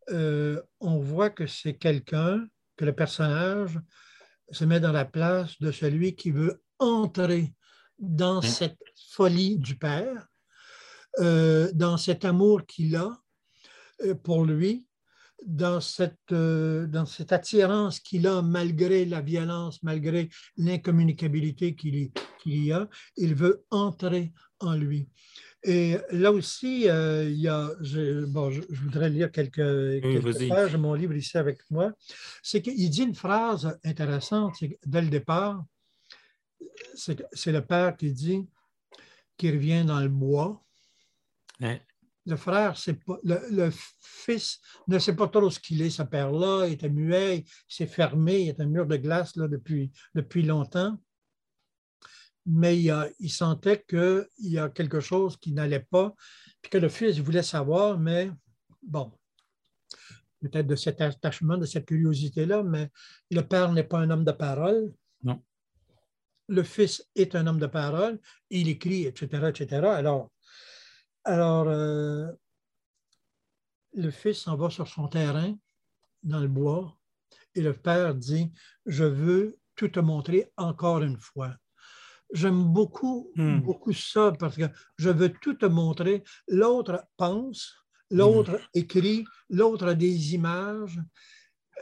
[0.09, 3.79] euh, on voit que c'est quelqu'un, que le personnage
[4.51, 7.53] se met dans la place de celui qui veut entrer
[7.99, 8.45] dans mmh.
[8.45, 8.79] cette
[9.11, 10.27] folie du Père,
[11.19, 13.17] euh, dans cet amour qu'il a
[14.23, 14.87] pour lui,
[15.45, 22.11] dans cette, euh, dans cette attirance qu'il a malgré la violence, malgré l'incommunicabilité qu'il
[22.45, 22.87] y a,
[23.17, 25.07] il veut entrer en lui.
[25.63, 30.71] Et là aussi, euh, il y a, je, bon, je, voudrais lire quelques, quelques pages
[30.71, 31.91] de mon livre ici avec moi.
[32.41, 34.55] C'est qu'il dit une phrase intéressante
[34.85, 35.63] dès le départ.
[36.95, 38.47] C'est le père qui dit
[39.37, 40.63] qu'il revient dans le bois
[42.25, 42.75] le frère,
[43.05, 43.69] pas, le,
[43.99, 47.87] fils ne sait pas trop ce qu'il est, ce père-là, il était muet, il s'est
[47.87, 50.97] fermé, il est un mur de glace là, depuis, depuis longtemps.
[52.45, 56.13] Mais il, sentait qu'il y a quelque chose qui n'allait pas,
[56.61, 58.31] puis que le fils voulait savoir, mais
[58.81, 59.11] bon,
[60.41, 62.89] peut-être de cet attachement, de cette curiosité-là, mais
[63.29, 64.91] le père n'est pas un homme de parole.
[65.23, 65.43] Non.
[66.47, 68.19] Le fils est un homme de parole,
[68.49, 69.85] il écrit, etc., etc.
[69.85, 70.31] Alors,
[71.23, 72.31] alors, euh,
[73.93, 75.55] le fils s'en va sur son terrain
[76.23, 76.97] dans le bois
[77.55, 78.51] et le père dit,
[78.85, 81.55] je veux tout te montrer encore une fois.
[82.33, 83.59] J'aime beaucoup, hmm.
[83.59, 86.23] beaucoup ça parce que je veux tout te montrer.
[86.47, 87.75] L'autre pense,
[88.09, 88.67] l'autre hmm.
[88.73, 90.99] écrit, l'autre a des images.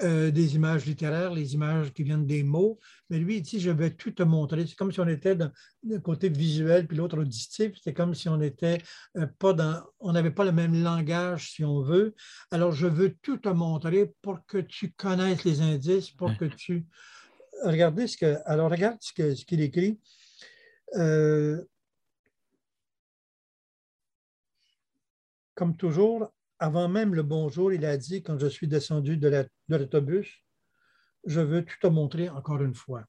[0.01, 2.80] Euh, des images littéraires, les images qui viennent des mots.
[3.09, 4.65] Mais lui, il dit, je vais tout te montrer.
[4.65, 5.35] C'est comme si on était
[5.84, 7.73] le côté visuel, puis l'autre auditif.
[7.84, 8.77] C'est comme si on était
[9.17, 12.15] euh, pas dans, on n'avait pas le même langage, si on veut.
[12.49, 16.85] Alors, je veux tout te montrer pour que tu connaisses les indices, pour que tu...
[17.65, 18.38] Regardez ce que...
[18.45, 19.99] Alors, regarde ce qu'il ce écrit.
[20.95, 21.61] Euh,
[25.55, 29.27] comme toujours, avant même le bonjour, il a dit, quand je suis descendu de
[29.78, 30.44] l'autobus,
[31.26, 33.06] je veux tout te montrer encore une fois.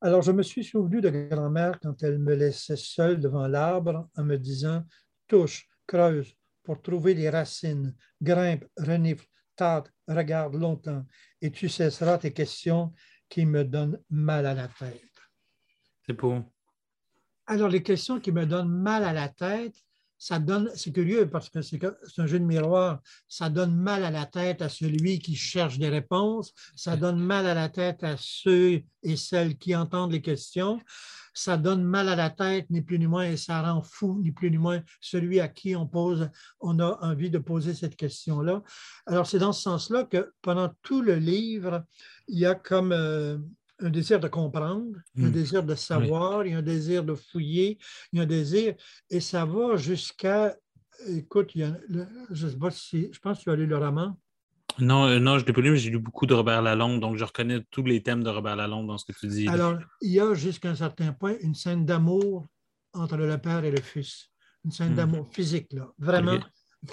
[0.00, 4.24] Alors, je me suis souvenu de grand-mère quand elle me laissait seule devant l'arbre en
[4.24, 4.84] me disant
[5.26, 11.04] Touche, creuse pour trouver les racines, grimpe, renifle, tâte, regarde longtemps,
[11.40, 12.92] et tu cesseras tes questions
[13.28, 15.02] qui me donnent mal à la tête.
[16.04, 16.42] C'est beau.
[17.46, 19.76] Alors, les questions qui me donnent mal à la tête,
[20.18, 21.80] ça donne, c'est curieux parce que c'est
[22.18, 25.88] un jeu de miroir, ça donne mal à la tête à celui qui cherche des
[25.88, 30.80] réponses, ça donne mal à la tête à ceux et celles qui entendent les questions,
[31.36, 34.32] ça donne mal à la tête, ni plus ni moins, et ça rend fou, ni
[34.32, 36.30] plus ni moins, celui à qui on pose,
[36.60, 38.62] on a envie de poser cette question-là.
[39.04, 41.84] Alors, c'est dans ce sens-là que pendant tout le livre,
[42.26, 43.36] il y a comme euh,
[43.80, 45.30] un désir de comprendre, un hmm.
[45.30, 47.78] désir de savoir, il y a un désir de fouiller,
[48.12, 48.74] il y a un désir,
[49.10, 50.56] et ça va jusqu'à
[51.08, 53.10] écoute, je ne sais pas si.
[53.12, 54.18] Je pense que tu as lu le roman.
[54.78, 57.00] Non, euh, non, je ne l'ai pas lu, mais j'ai lu beaucoup de Robert Lalonde,
[57.00, 59.48] donc je reconnais tous les thèmes de Robert Lalonde dans ce que tu dis.
[59.48, 62.46] Alors, il y a jusqu'à un certain point une scène d'amour
[62.92, 64.30] entre le père et le fils.
[64.64, 64.96] Une scène hmm.
[64.96, 65.88] d'amour physique, là.
[65.98, 66.38] Vraiment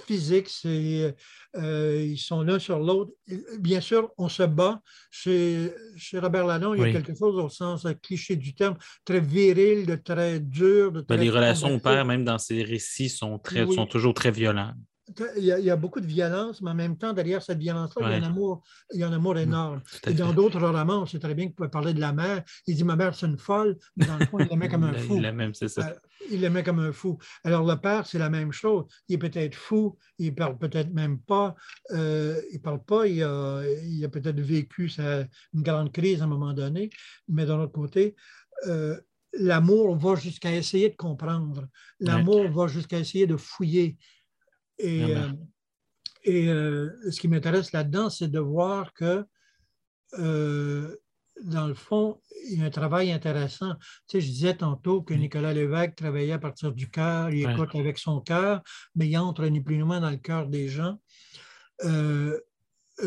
[0.05, 0.49] physique.
[0.49, 1.15] C'est,
[1.55, 3.11] euh, ils sont l'un sur l'autre.
[3.59, 4.81] Bien sûr, on se bat.
[5.11, 9.19] Chez, chez Robert Lalonde, il y a quelque chose au sens cliché du terme, très
[9.19, 10.91] viril, de très dur.
[10.91, 14.31] De ben, les relations au père, même dans ces récits, sont, très, sont toujours très
[14.31, 14.75] violentes
[15.37, 18.15] il y, a, beaucoup de violence, mais en même temps, derrière cette violence-là, il, y
[18.15, 18.63] a un amour,
[18.93, 19.81] il y a un amour énorme.
[20.07, 22.43] Et dans d'autres romans, on sait très bien qu'il pouvait parler de la mère.
[22.67, 24.93] Il dit Ma mère, c'est une folle, mais dans le fond, il l'aimait comme un
[24.93, 25.17] fou.
[25.17, 25.89] Il c'est ça.
[25.89, 25.93] Euh,
[26.31, 27.17] il l'aimait comme un fou.
[27.43, 28.85] Alors, le père, c'est la même chose.
[29.09, 31.55] Il est peut-être fou, il ne parle peut-être même pas.
[31.91, 34.89] Euh, il ne parle pas, il a, il a peut-être vécu
[35.53, 36.89] une grande crise à un moment donné,
[37.27, 38.15] mais d'un autre côté,
[38.67, 38.97] euh,
[39.33, 41.67] l'amour va jusqu'à essayer de comprendre.
[41.99, 43.97] L'amour va jusqu'à essayer de fouiller.
[44.77, 45.29] Et, euh,
[46.23, 49.25] et euh, ce qui m'intéresse là-dedans, c'est de voir que,
[50.19, 50.95] euh,
[51.43, 52.19] dans le fond,
[52.49, 53.73] il y a un travail intéressant.
[54.07, 57.75] Tu sais, je disais tantôt que Nicolas Lévesque travaillait à partir du cœur, il écoute
[57.75, 58.61] avec son cœur,
[58.95, 60.99] mais il entre ni plus ni moins dans le cœur des gens.
[61.81, 62.37] je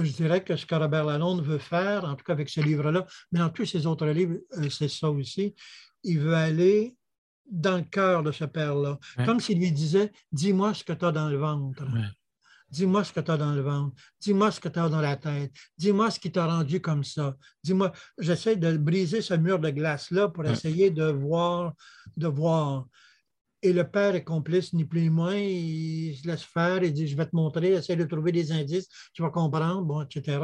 [0.00, 3.38] dirais que ce que Robert Lalonde veut faire, en tout cas avec ce livre-là, mais
[3.38, 4.38] dans tous ses autres livres,
[4.70, 5.54] c'est ça aussi.
[6.02, 6.95] Il veut aller
[7.50, 8.98] dans le cœur de ce père-là.
[9.24, 11.84] Comme s'il lui disait Dis-moi ce que tu as dans le ventre.
[12.70, 13.94] Dis-moi ce que tu as dans le ventre.
[14.20, 15.52] Dis-moi ce que tu as dans la tête.
[15.78, 17.36] Dis-moi ce qui t'a rendu comme ça.
[17.62, 21.74] Dis-moi, j'essaie de briser ce mur de glace-là pour essayer de voir,
[22.16, 22.86] de voir.
[23.66, 25.34] Et le père est complice, ni plus ni moins.
[25.34, 28.88] Il se laisse faire, il dit Je vais te montrer, essaie de trouver des indices,
[29.12, 30.38] tu vas comprendre, bon, etc.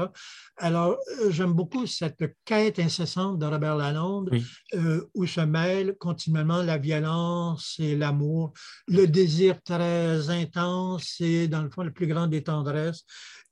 [0.56, 4.28] Alors, euh, j'aime beaucoup cette quête incessante de Robert Lalonde
[4.74, 8.54] euh, où se mêlent continuellement la violence et l'amour,
[8.88, 13.04] le désir très intense et, dans le fond, le plus grand des tendresses.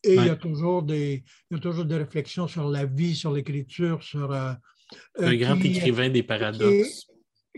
[0.03, 3.15] Et il, y a toujours des, il y a toujours des réflexions sur la vie,
[3.15, 4.33] sur l'écriture, sur.
[4.33, 4.53] Euh,
[5.17, 7.07] un grand écrivain des paradoxes.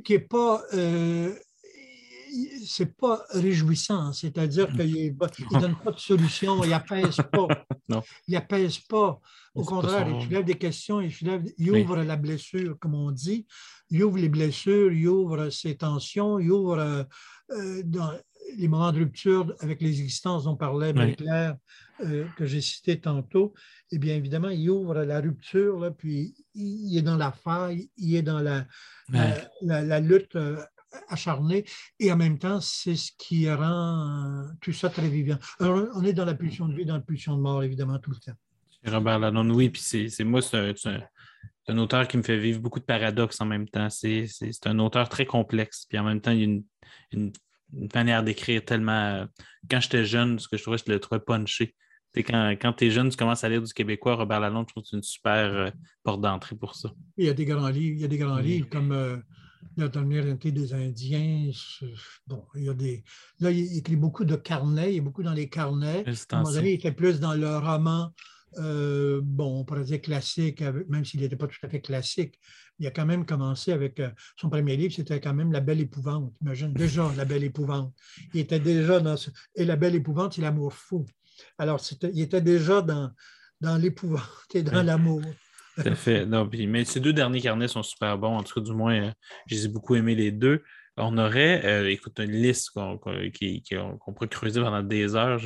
[0.05, 0.63] Qui n'est pas
[2.67, 4.77] c'est pas réjouissant, c'est-à-dire mm.
[4.77, 7.49] qu'il ne donne pas de solution, il n'apaise pas.
[7.89, 8.03] non.
[8.29, 8.41] Il
[8.89, 9.21] pas.
[9.55, 11.13] Au contraire, il soulève des questions, il,
[11.59, 13.47] il ouvre la blessure, comme on dit.
[13.91, 17.05] Il ouvre les blessures, il ouvre ses tensions, il ouvre euh,
[17.51, 18.13] euh, dans
[18.57, 21.15] les moments de rupture avec les existences dont parlait oui.
[21.17, 21.57] Claire,
[22.05, 23.53] euh, que j'ai cité tantôt.
[23.91, 28.17] Et bien évidemment, il ouvre la rupture, là, puis il est dans la faille, il
[28.17, 28.65] est dans la,
[29.11, 30.37] la, la lutte
[31.09, 31.65] acharné
[31.99, 35.39] et en même temps, c'est ce qui rend tout ça très vivant.
[35.61, 38.11] Alors, on est dans la pulsion de vie, dans la pulsion de mort, évidemment, tout
[38.11, 38.37] le temps.
[38.85, 40.75] Robert Lannon, oui, puis c'est moi, c'est
[41.69, 43.89] un, auteur qui me fait vivre beaucoup de paradoxes en même temps.
[43.91, 44.27] C'est
[44.67, 46.61] un auteur très complexe, puis en même temps, il y a
[47.13, 47.33] une,
[47.95, 49.27] manière d'écrire tellement.
[49.71, 51.75] Quand j'étais jeune, ce que je trouvais, je le trouvais punché.
[52.15, 54.83] Quand, quand tu es jeune, tu commences à lire du québécois, Robert Lalonde, je trouve
[54.83, 55.71] que c'est une super euh,
[56.03, 56.91] porte d'entrée pour ça.
[57.17, 59.17] Il y a des grands livres, il y a des grands livres comme euh,
[59.77, 61.51] la dernière des Indiens.
[62.27, 63.05] Bon, il y a des.
[63.41, 66.05] Là, il écrit beaucoup de carnets, il est beaucoup dans les carnets.
[66.07, 68.13] À un moment donné, il était plus dans le roman,
[68.59, 72.39] euh, bon, on pourrait dire classique, même s'il n'était pas tout à fait classique.
[72.79, 75.81] Il a quand même commencé avec euh, son premier livre, c'était quand même La Belle
[75.81, 76.35] Épouvante.
[76.43, 77.95] Imagine déjà La Belle Épouvante.
[78.35, 79.31] Il était déjà dans ce...
[79.55, 81.07] Et La Belle Épouvante, c'est l'amour fou.
[81.59, 83.11] Alors, il était déjà dans,
[83.61, 84.23] dans l'épouvante
[84.55, 85.23] et dans l'amour.
[85.83, 86.27] Tout à fait.
[86.27, 88.37] Non, mais ces deux derniers carnets sont super bons.
[88.37, 89.11] En tout cas, du moins, euh,
[89.47, 90.63] j'ai beaucoup aimé les deux.
[90.99, 95.41] On aurait, euh, écoute, une liste qu'on pourrait creuser pendant des heures.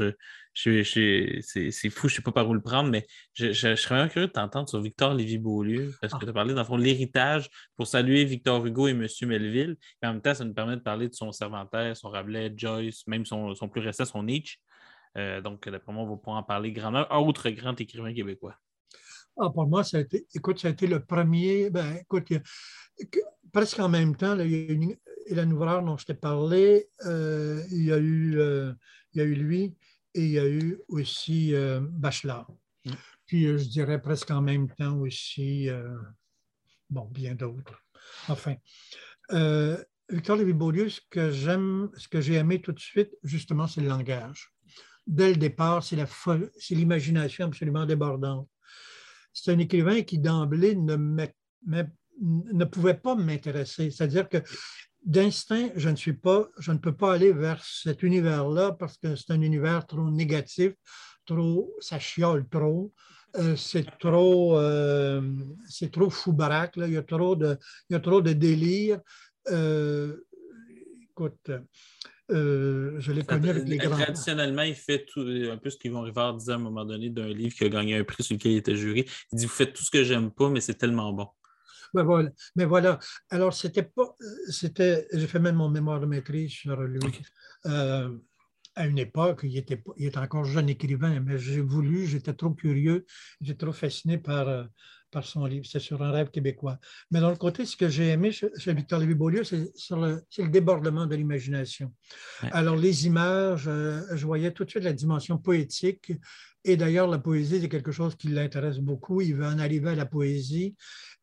[0.54, 4.26] c'est fou, je ne sais pas par où le prendre, mais je, serais vraiment curieux
[4.26, 6.24] de t'entendre sur Victor Lévy-Beaulieu, parce que ah.
[6.24, 9.06] tu as parlé, dans le fond, l'héritage pour saluer Victor Hugo et M.
[9.22, 9.76] Melville.
[10.02, 13.06] Et en même temps, ça nous permet de parler de son Cervantes, son Rabelais, Joyce,
[13.06, 14.58] même son, plus récent, son Nietzsche.
[15.16, 17.06] Euh, donc, d'après moi, on va pouvoir en parler grandement.
[17.10, 18.56] Autre grand écrivain québécois.
[19.38, 21.68] Ah, pour moi, ça a été, écoute, ça a été le premier.
[21.68, 22.32] Ben, écoute,
[23.52, 24.96] presque en même temps, il y a une,
[25.30, 28.72] la nouvelle dont je t'ai parlé, euh, il, y a eu, euh,
[29.12, 29.76] il y a eu lui
[30.14, 32.50] et il y a eu aussi euh, Bachelard.
[32.86, 32.92] Mm.
[33.26, 35.68] Puis je dirais presque en même temps aussi,
[36.88, 37.82] bon, bien d'autres.
[38.28, 38.54] Enfin,
[40.08, 43.88] Victor Lévy-Beaulieu, ce que j'aime, ce que j'ai aimé tout de suite, justement, c'est le
[43.88, 44.52] langage.
[45.08, 45.96] Dès le départ, c'est
[46.70, 48.48] l'imagination absolument débordante
[49.36, 53.90] c'est un écrivain qui d'emblée ne, pouvait pas m'intéresser.
[53.90, 54.38] C'est-à-dire que
[55.04, 59.14] d'instinct, je ne suis pas, je ne peux pas aller vers cet univers-là parce que
[59.14, 60.72] c'est un univers trop négatif,
[61.26, 62.92] trop, ça chiole trop.
[63.36, 65.20] Euh, c'est trop, euh,
[65.68, 66.34] c'est trop fou
[66.76, 67.58] il, y a trop de,
[67.90, 69.00] il y a trop de délire.
[69.50, 70.16] Euh,
[71.10, 71.50] écoute,
[72.30, 73.96] euh, je l'ai connu avec les grands.
[73.96, 77.28] Traditionnellement, il fait tout, un peu ce qu'Yvon Rivard disait à un moment donné d'un
[77.28, 79.06] livre qui a gagné un prix sur lequel il était juré.
[79.32, 81.28] Il dit Vous faites tout ce que j'aime pas, mais c'est tellement bon.
[81.94, 82.30] Ben voilà.
[82.56, 82.98] Mais voilà.
[83.30, 84.16] Alors, c'était pas.
[84.48, 85.06] C'était.
[85.12, 87.00] J'ai fait même mon mémoire de maîtrise sur lui.
[87.66, 88.10] Euh,
[88.74, 92.50] à une époque, il était, il était encore jeune écrivain, mais j'ai voulu, j'étais trop
[92.50, 93.06] curieux,
[93.40, 94.64] j'étais trop fasciné par, euh,
[95.10, 95.66] par son livre.
[95.68, 96.78] C'est sur un rêve québécois.
[97.10, 99.56] Mais dans le côté, ce que j'ai aimé chez, Victor Lévy-Beaulieu, c'est
[99.90, 101.92] le, le, débordement de l'imagination.
[102.52, 106.12] Alors, les images, euh, je voyais tout de suite la dimension poétique.
[106.68, 109.20] Et d'ailleurs, la poésie, c'est quelque chose qui l'intéresse beaucoup.
[109.20, 110.74] Il veut en arriver à la poésie.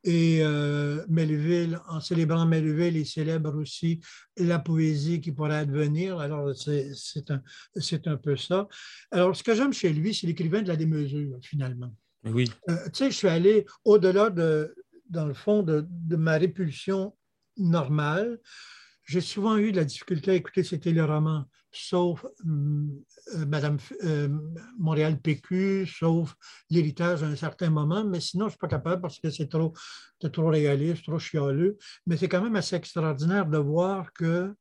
[0.02, 4.00] Et euh, Melville, en célébrant Melville, il célèbre aussi
[4.38, 6.18] la poésie qui pourrait advenir.
[6.18, 7.42] Alors, c'est un,
[8.06, 8.66] un peu ça.
[9.10, 11.94] Alors, ce que j'aime chez lui, c'est l'écrivain de la démesure, finalement.
[12.70, 14.74] Euh, tu sais, je suis allé au-delà, de,
[15.08, 17.16] dans le fond, de, de ma répulsion
[17.56, 18.40] normale.
[19.04, 24.28] J'ai souvent eu de la difficulté à écouter ces téléromans, sauf euh, Madame euh,
[24.78, 26.34] Montréal PQ, sauf
[26.70, 29.48] l'héritage à un certain moment, mais sinon, je ne suis pas capable parce que c'est
[29.48, 29.74] trop,
[30.32, 31.76] trop réaliste, trop chialeux.
[32.06, 34.54] Mais c'est quand même assez extraordinaire de voir que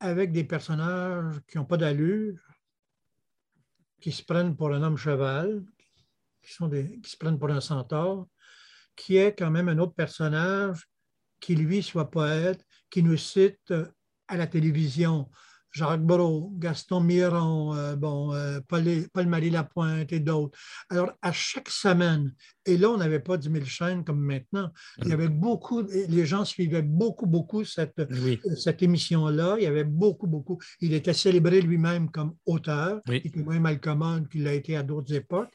[0.00, 2.34] avec des personnages qui n'ont pas d'allure,
[4.00, 5.64] qui se prennent pour un homme cheval,
[6.46, 8.28] qui, se prennent pour un centaure,
[8.94, 10.88] qui est quand même un autre personnage
[11.40, 13.74] qui, lui, soit poète, qui nous cite
[14.28, 15.30] à la télévision
[15.76, 18.60] Jacques Brault, Gaston Miron, euh, bon, euh,
[19.12, 20.58] Paul-Marie Lapointe et d'autres.
[20.88, 22.32] Alors, à chaque semaine,
[22.64, 24.72] et là, on n'avait pas 10 000 chaînes comme maintenant,
[25.02, 28.00] il y avait beaucoup, les gens suivaient beaucoup, beaucoup cette,
[28.56, 29.56] cette émission-là.
[29.58, 30.58] Il y avait beaucoup, beaucoup.
[30.80, 33.20] Il était célébré lui-même comme auteur, oui.
[33.22, 35.52] il était moins malcommode qu'il l'a été à d'autres époques.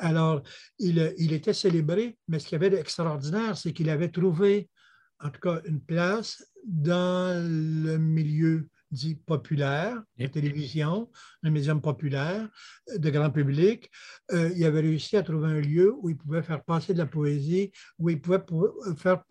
[0.00, 0.42] Alors,
[0.80, 4.68] il, il était célébré, mais ce qu'il y avait d'extraordinaire, c'est qu'il avait trouvé,
[5.20, 11.10] en tout cas, une place dans le milieu dit populaire, la télévision,
[11.42, 12.48] un médium populaire,
[12.90, 13.90] euh, de grand public,
[14.32, 17.06] euh, il avait réussi à trouver un lieu où il pouvait faire passer de la
[17.06, 19.22] poésie, où il pouvait, euh, faire,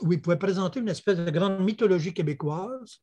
[0.00, 3.00] où il pouvait présenter une espèce de grande mythologie québécoise,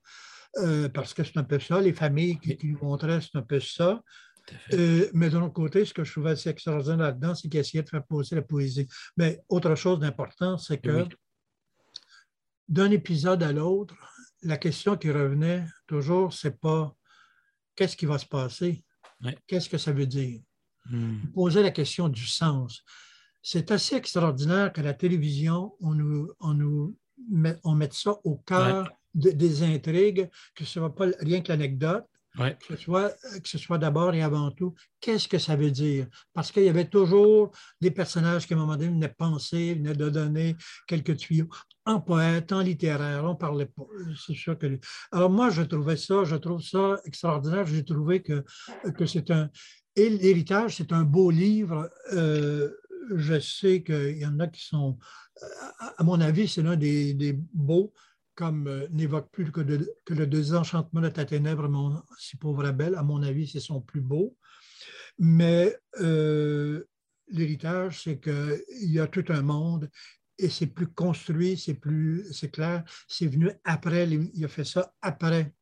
[0.94, 4.02] parce que c'est un peu ça, les familles qui, lui montraient, c'est un peu ça.
[4.72, 7.90] mais de l'autre côté, ce que je trouvais assez extraordinaire là-dedans, c'est qu'il essayait de
[7.90, 8.88] faire passer la poésie.
[9.18, 11.06] Mais autre chose d'important, c'est que
[12.70, 13.96] d'un épisode à l'autre,
[14.46, 16.96] la question qui revenait toujours, c'est pas
[17.76, 18.84] qu'est-ce qui va se passer,
[19.48, 20.40] qu'est-ce que ça veut dire?
[20.86, 21.18] Hmm.
[21.34, 22.84] Poser la question du sens.
[23.42, 26.96] C'est assez extraordinaire qu'à la télévision, on nous, on nous
[27.30, 31.50] met, on mette ça au cœur des intrigues, que ce ne soit pas rien que
[31.50, 32.06] l'anecdote,
[32.38, 36.08] que ce soit, que ce soit d'abord et avant tout, qu'est-ce que ça veut dire?
[36.34, 37.52] Parce qu'il y avait toujours
[37.82, 40.56] des personnages qui, à un moment donné, venaient penser, venaient de donner
[40.88, 41.50] quelques tuyaux.
[41.86, 43.84] En poète, en littéraire, on parlait pas.
[44.26, 44.80] C'est sûr que.
[45.12, 47.66] Alors, moi, je trouvais ça, je trouve ça extraordinaire.
[47.68, 48.44] J'ai trouvé que,
[48.98, 49.50] que c'est un.
[49.96, 51.90] Et l'héritage, c'est un beau livre.
[52.14, 52.72] Euh,
[53.16, 54.98] je sais qu'il y en a qui sont.
[55.98, 57.94] À mon avis, c'est l'un des beaux
[58.36, 63.04] comme euh, n'évoque plus que, le désenchantement de ta ténèbre, mon si pauvre belle, à
[63.04, 64.36] mon avis, c'est son plus beau.
[65.18, 66.84] Mais euh,
[67.30, 69.90] l'héritage, c'est qu'il y a tout un monde
[70.38, 74.94] et c'est plus construit, c'est plus, c'est clair, c'est venu après, il a fait ça
[75.02, 75.55] après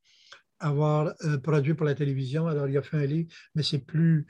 [0.64, 2.48] avoir euh, produit pour la télévision.
[2.48, 4.26] Alors, il a fait un livre, mais c'est plus,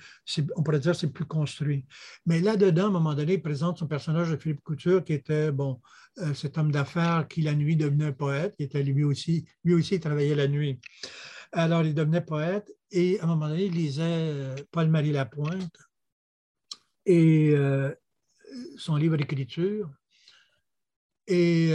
[0.56, 1.86] on pourrait dire, c'est plus construit.
[2.26, 5.52] Mais là-dedans, à un moment donné, il présente son personnage de Philippe Couture, qui était,
[5.52, 5.80] bon,
[6.18, 8.56] euh, cet homme d'affaires qui, la nuit, devenait un poète.
[8.58, 10.80] Il était lui aussi, lui aussi, il travaillait la nuit.
[11.52, 15.78] Alors, il devenait poète et à un moment donné, il lisait euh, Paul-Marie Lapointe
[17.06, 17.54] et
[18.78, 19.92] son livre d'écriture.
[21.28, 21.72] Et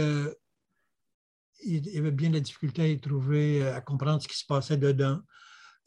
[1.63, 4.77] il avait bien la difficulté à y trouver, euh, à comprendre ce qui se passait
[4.77, 5.19] dedans.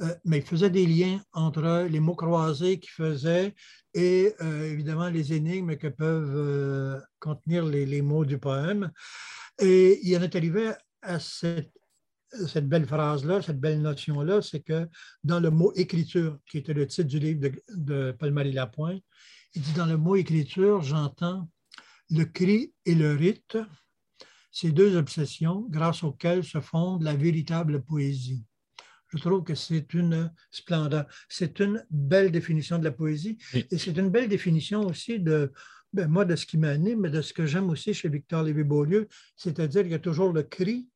[0.01, 3.55] Euh, mais il faisait des liens entre les mots croisés qu'il faisait
[3.95, 8.91] et euh, évidemment les énigmes que peuvent contenir les, mots du poème.
[9.61, 10.73] Et il en est arrivé
[11.03, 11.71] à cette,
[12.69, 14.89] belle phrase-là, cette belle notion-là, c'est que
[15.23, 19.03] dans le mot écriture, qui était le titre du livre de, de Paul-Marie Lapointe,
[19.55, 21.49] il dit dans le mot écriture, j'entends
[22.09, 23.59] le cri et le rite,
[24.53, 28.45] ces deux obsessions grâce auxquelles se fonde la véritable poésie.
[29.09, 31.07] Je trouve que c'est une splendeur.
[31.29, 35.53] C'est une belle définition de la poésie et c'est une belle définition aussi de,
[35.93, 39.09] ben, moi, de ce qui m'anime, mais de ce que j'aime aussi chez Victor Lévy-Beaulieu,
[39.37, 40.89] c'est-à-dire qu'il y a toujours le cri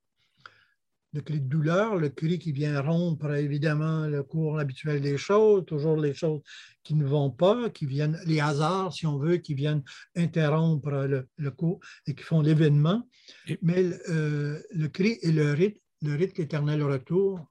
[1.17, 5.65] le cri de douleur, le cri qui vient rompre évidemment le cours habituel des choses,
[5.67, 6.43] toujours les choses
[6.85, 9.83] qui ne vont pas, qui viennent, les hasards, si on veut, qui viennent
[10.15, 10.91] interrompre
[11.37, 13.09] le, cours et qui font l'événement.
[13.63, 17.51] Mais euh, le cri et le rythme le rite L'éternel retour.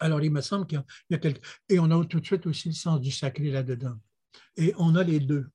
[0.00, 1.40] Alors, il me semble qu'il y a, quelque...
[1.68, 3.98] Et on a tout de suite aussi le sens du sacré là-dedans.
[4.56, 5.48] Et on a les deux.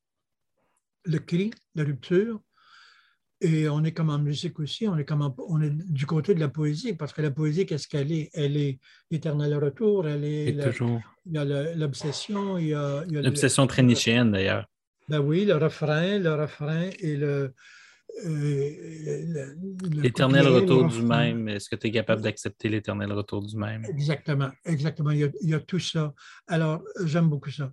[1.05, 2.41] Le cri, la rupture,
[3.39, 6.39] et on est comme en musique aussi, on est, comme on est du côté de
[6.39, 8.29] la poésie, parce que la poésie, qu'est-ce qu'elle est?
[8.33, 8.79] Elle est
[9.11, 10.59] l'éternel retour, elle est.
[10.63, 11.01] toujours.
[11.25, 13.03] Il y a l'obsession, il y a.
[13.09, 14.65] L'obsession très nichéenne d'ailleurs.
[15.09, 17.53] Ben oui, le refrain, le refrain et le,
[18.25, 19.55] euh,
[19.91, 23.85] l'éternel retour du même, est-ce que tu es capable d'accepter l'éternel retour du même?
[23.85, 25.11] Exactement, exactement.
[25.11, 26.13] Il y a, tout ça.
[26.47, 27.71] Alors, j'aime beaucoup ça.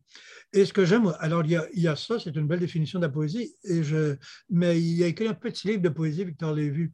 [0.52, 3.12] Et ce que j'aime, alors, il y, a, ça, c'est une belle définition de la
[3.12, 4.16] poésie, et je,
[4.51, 6.90] mais il a écrit un petit livre de poésie, Victor Lévy,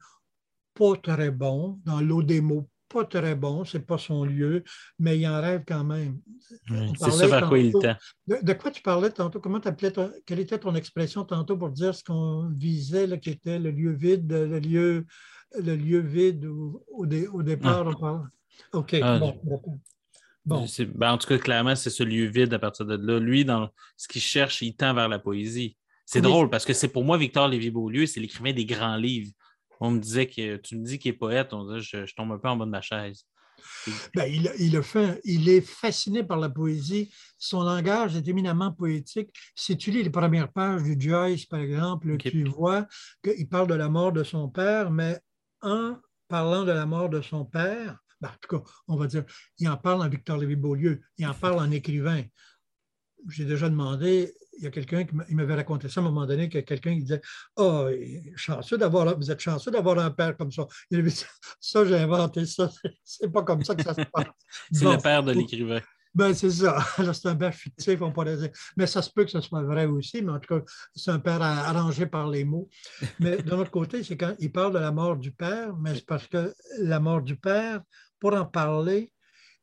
[0.75, 4.65] pas très bon, dans l'eau des mots, pas très bon, c'est pas son lieu,
[4.99, 6.19] mais il en rêve quand même.
[6.99, 7.95] c'est ça vers quoi il tend.
[8.27, 9.41] De, quoi tu parlais tantôt?
[9.41, 9.93] Comment appelais
[10.27, 13.93] quelle était ton expression tantôt pour dire ce qu'on visait, là, qui était le lieu
[13.93, 15.07] vide, le lieu,
[15.59, 17.89] le lieu vide au, au, départ?
[18.03, 18.23] Ah.
[18.73, 19.41] OK, ah, bon.
[20.45, 20.67] bon.
[20.95, 23.21] Ben, en tout cas, clairement, c'est ce lieu vide à partir de là.
[23.21, 25.77] Lui, dans ce qu'il cherche, il tend vers la poésie.
[26.07, 29.31] C'est drôle parce que c'est pour moi, Victor Lévy-Beaulieu, c'est l'écrivain des grands livres
[29.81, 32.39] on me disait que tu me dis qu'il est poète, on disait, je, tombe un
[32.39, 33.25] peu en bas de ma chaise.
[34.15, 37.13] Ben, il, il, fait, il est fasciné par la poésie.
[37.39, 39.35] Son langage est éminemment poétique.
[39.55, 42.87] Si tu lis les premières pages du Joyce, par exemple, tu vois
[43.23, 45.19] qu'il parle de la mort de son père, mais
[45.63, 45.97] en
[46.29, 49.25] parlant de la mort de son père, ben, en tout cas, on va dire,
[49.59, 52.23] il en parle en Victor Lévy-Beaulieu, il en parle en écrivain.
[53.29, 56.49] J'ai déjà demandé, il y a quelqu'un qui m'avait raconté ça à un moment donné,
[56.49, 57.23] que quelqu'un qui disait
[57.57, 57.89] oh,
[58.37, 60.67] chanceux d'avoir, vous êtes chanceux d'avoir un père comme ça.
[60.91, 61.25] Il avait dit
[61.61, 62.71] Ça, j'ai inventé ça.
[63.05, 64.27] C'est pas comme ça que ça se passe.
[64.73, 65.81] c'est le père de l'écrivain.
[66.13, 66.85] Ben, c'est ça.
[67.15, 68.51] c'est un père fictif, on pourrait dire.
[68.77, 70.65] Mais ça se peut que ce soit vrai aussi, mais en tout cas,
[70.95, 72.69] c'est un père arrangé par les mots.
[73.21, 76.07] Mais d'un autre côté, c'est quand il parle de la mort du père, mais c'est
[76.07, 77.81] parce que la mort du père,
[78.19, 79.13] pour en parler,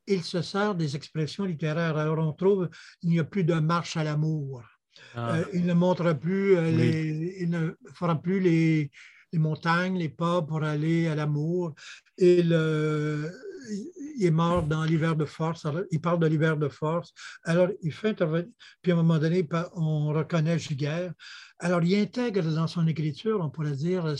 [0.08, 1.98] il se sert des expressions littéraires.
[1.98, 2.70] Alors, on trouve
[3.02, 4.64] il n'y a plus de marche à l'amour.
[5.16, 5.38] Ah.
[5.38, 8.92] Euh, il ne montre plus, euh, les, il ne fera plus les,
[9.34, 11.76] montagnes, les pas pour aller à l'amour.
[12.18, 12.54] Il,
[14.18, 15.68] il est mort dans l'hiver de force.
[15.92, 17.14] il parle de l'hiver de force.
[17.44, 18.48] Alors, il fait intervenir.
[18.82, 21.14] Puis à un moment donné, on reconnaît Giguère.
[21.60, 24.16] Alors, il intègre dans son écriture, on pourrait dire,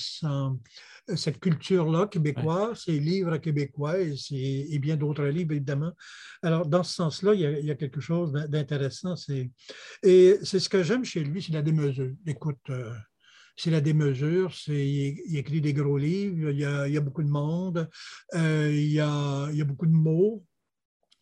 [1.16, 5.92] cette culture-là québécoise, ces livres québécois et, bien d'autres livres, évidemment.
[6.42, 9.16] Alors, dans ce sens-là, il, y a quelque chose d'intéressant.
[10.04, 12.12] Et c'est ce que j'aime chez lui, c'est la démesure.
[12.26, 12.94] Écoute, euh,
[13.56, 17.90] c'est la démesure, il, écrit des gros livres, il y a, beaucoup de monde,
[18.36, 20.46] euh, il, y a, il, y a, beaucoup de mots,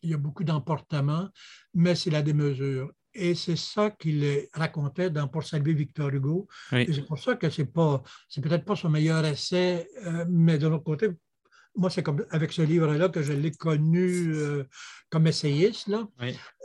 [0.02, 1.30] il y a beaucoup d'emportements,
[1.72, 2.92] mais c'est la démesure.
[3.16, 6.46] Et c'est ça qu'il racontait dans Pour saluer Victor Hugo.
[6.70, 10.68] C'est pour ça que c'est pas, c'est peut-être pas son meilleur essai, euh, mais de
[10.68, 11.08] l'autre côté,
[11.76, 14.64] moi, c'est comme avec ce livre-là que je l'ai connu euh,
[15.10, 16.08] comme essayiste, là.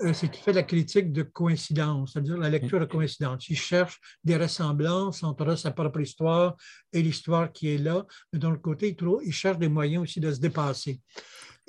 [0.03, 3.49] Euh, c'est qu'il fait la critique de coïncidence, c'est-à-dire la lecture de coïncidence.
[3.49, 6.56] Il cherche des ressemblances entre sa propre histoire
[6.94, 10.32] et l'histoire qui est là, mais d'un côté, il, il cherche des moyens aussi de
[10.32, 11.02] se dépasser.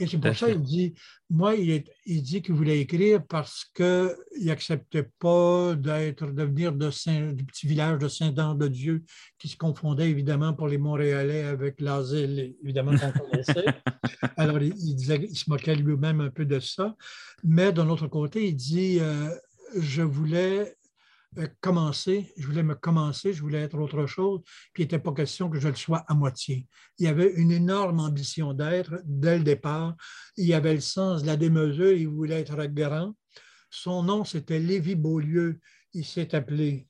[0.02, 0.94] Et c'est pour ça qu'il dit,
[1.30, 1.84] moi, il,
[2.22, 7.68] dit qu'il voulait écrire parce qu'il n'acceptait pas d'être, de venir de Saint, du petit
[7.68, 9.04] village de Saint-Anne-de-Dieu,
[9.38, 13.64] qui se confondait évidemment pour les Montréalais avec l'asile, évidemment, qu'on connaissait.
[14.36, 16.96] Alors, il, disait, il se moquait lui-même un peu de ça.
[17.44, 19.30] Mais d'un autre côté, il dit, euh,
[19.78, 20.74] je voulais
[21.38, 24.40] euh, commencer, je voulais me commencer, je voulais être autre chose,
[24.72, 26.66] puis il n'était pas question que je le sois à moitié.
[26.98, 29.94] Il y avait une énorme ambition d'être dès le départ.
[30.36, 33.14] Il y avait le sens de la démesure, il voulait être grand.
[33.70, 35.58] Son nom, c'était Lévi Beaulieu.
[35.94, 36.86] Il s'est appelé,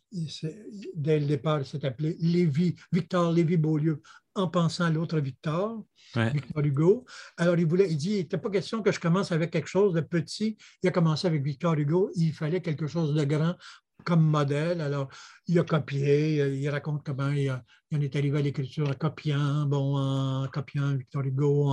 [0.94, 4.02] dès le départ, il s'est appelé Lévi, Victor Lévi Beaulieu,
[4.34, 7.04] en pensant à l'autre Victor, Victor Hugo.
[7.36, 9.94] Alors, il voulait, il dit, il n'était pas question que je commence avec quelque chose
[9.94, 10.56] de petit.
[10.82, 12.10] Il a commencé avec Victor Hugo.
[12.14, 13.56] Il fallait quelque chose de grand
[14.04, 14.80] comme modèle.
[14.80, 15.08] Alors,
[15.46, 19.96] il a copié, il raconte comment il, en est arrivé à l'écriture en copiant, bon,
[19.96, 21.68] en copiant Victor Hugo,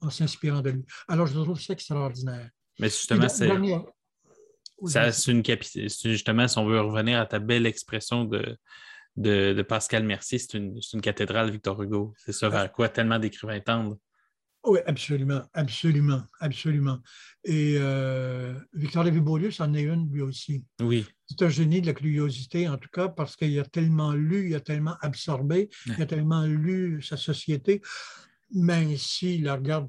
[0.00, 0.84] en, s'inspirant de lui.
[1.08, 2.50] Alors, je trouve ça extraordinaire.
[2.78, 3.48] Mais justement, c'est.
[5.12, 5.42] c'est une
[6.04, 8.58] justement, si on veut revenir à ta belle expression de,
[9.16, 12.14] de, Pascal Mercier, c'est une, une, cathédrale, Victor Hugo.
[12.18, 13.96] C'est ça vers quoi tellement d'écrivains tendres.
[14.64, 16.98] Oui, absolument, absolument, absolument.
[17.44, 20.64] Et euh, Victor Lévy-Beaulieu, c'en est une lui aussi.
[20.80, 21.04] Oui.
[21.26, 24.54] C'est un génie de la curiosité, en tout cas, parce qu'il a tellement lu, il
[24.54, 27.82] a tellement absorbé, il a tellement lu sa société,
[28.52, 29.88] même s'il la regarde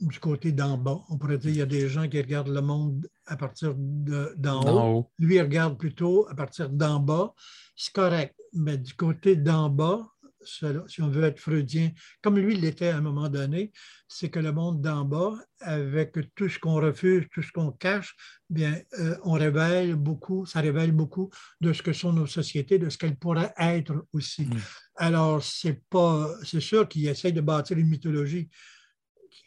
[0.00, 1.00] du côté d'en bas.
[1.08, 4.62] On pourrait dire qu'il y a des gens qui regardent le monde à partir d'en
[4.62, 4.98] haut.
[4.98, 5.10] haut.
[5.18, 7.34] Lui, il regarde plutôt à partir d'en bas.
[7.76, 10.06] C'est correct, mais du côté d'en bas,
[10.44, 11.90] si on veut être freudien,
[12.22, 13.72] comme lui l'était à un moment donné,
[14.08, 18.14] c'est que le monde d'en bas, avec tout ce qu'on refuse, tout ce qu'on cache,
[18.50, 22.88] bien, euh, on révèle beaucoup, ça révèle beaucoup de ce que sont nos sociétés, de
[22.88, 24.46] ce qu'elles pourraient être aussi.
[24.46, 24.58] Mm.
[24.96, 28.48] Alors, c'est pas, c'est sûr qu'il essaye de bâtir une mythologie.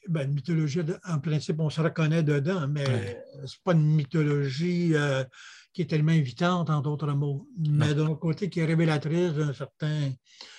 [0.07, 4.95] Ben, une mythologie, en principe, on se reconnaît dedans, mais ce n'est pas une mythologie
[4.95, 5.23] euh,
[5.75, 10.09] qui est tellement évitante, en d'autres mots, mais d'un côté, qui est révélatrice d'un certain,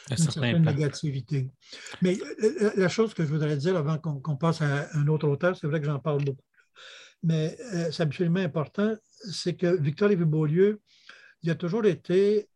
[0.08, 1.48] d'une certaine négativité.
[2.02, 5.56] Mais euh, la chose que je voudrais dire avant qu'on passe à un autre auteur,
[5.56, 6.44] c'est vrai que j'en parle beaucoup,
[7.22, 8.94] mais euh, c'est absolument important,
[9.32, 10.82] c'est que Victor Lévy-Beaulieu,
[11.42, 12.50] il a toujours été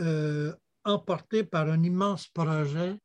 [0.00, 0.52] euh,
[0.84, 2.96] emporté par un immense projet.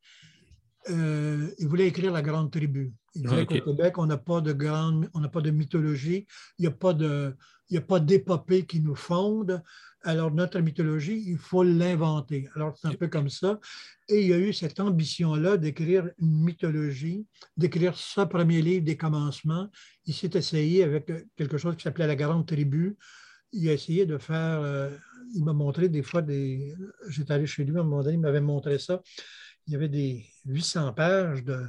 [0.88, 2.92] il voulait écrire La Grande Tribu.
[3.14, 6.26] Il disait qu'au Québec, on n'a pas de grande, on n'a pas de mythologie,
[6.58, 7.36] il n'y a pas de,
[7.72, 9.62] n'y a pas d'épopée qui nous fonde.
[10.04, 12.48] Alors, notre mythologie, il faut l'inventer.
[12.56, 13.60] Alors, c'est un peu comme ça.
[14.08, 17.24] Et il y a eu cette ambition-là d'écrire une mythologie,
[17.56, 19.68] d'écrire ce premier livre des commencements.
[20.06, 22.96] Il s'est essayé avec quelque chose qui s'appelait La Grande Tribu.
[23.52, 24.60] Il a essayé de faire.
[24.60, 24.90] Euh,
[25.34, 26.74] il m'a montré des fois des.
[27.08, 29.00] J'étais allé chez lui à un moment donné, il m'avait montré ça.
[29.66, 31.64] Il y avait des 800 pages de.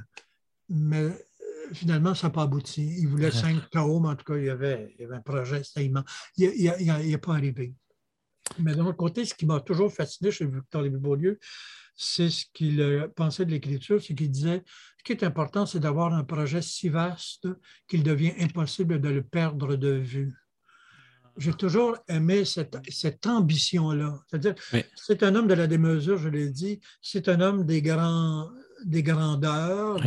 [1.74, 2.84] Finalement, ça n'a pas abouti.
[3.00, 6.06] Il voulait cinq tomes, en tout cas, il y avait, un projet, c'était immense.
[6.38, 7.74] Il n'est pas arrivé.
[8.60, 11.40] Mais d'un autre côté, ce qui m'a toujours fasciné chez Victor Lévy-Beaulieu,
[11.96, 14.64] c'est ce qu'il euh, pensait de l'écriture, c'est qu'il disait
[14.98, 17.48] ce qui est important, c'est d'avoir un projet si vaste
[17.88, 20.34] qu'il devient impossible de le perdre de vue.
[21.38, 24.20] J'ai toujours aimé cette, ambition-là.
[24.28, 24.56] C'est-à-dire,
[24.96, 28.50] c'est un homme de la démesure, je l'ai dit, c'est un homme des grands,
[28.86, 30.04] des grandeurs,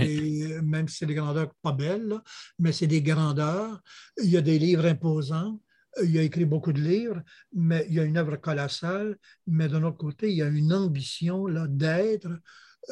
[0.63, 2.21] même si c'est des grandeurs pas belles,
[2.59, 3.81] mais c'est des grandeurs.
[4.23, 5.61] Il y a des livres imposants.
[6.03, 7.23] Il a écrit beaucoup de livres,
[7.55, 9.17] mais il y a une œuvre colossale.
[9.47, 12.29] Mais d'un autre côté, il y a une ambition d'être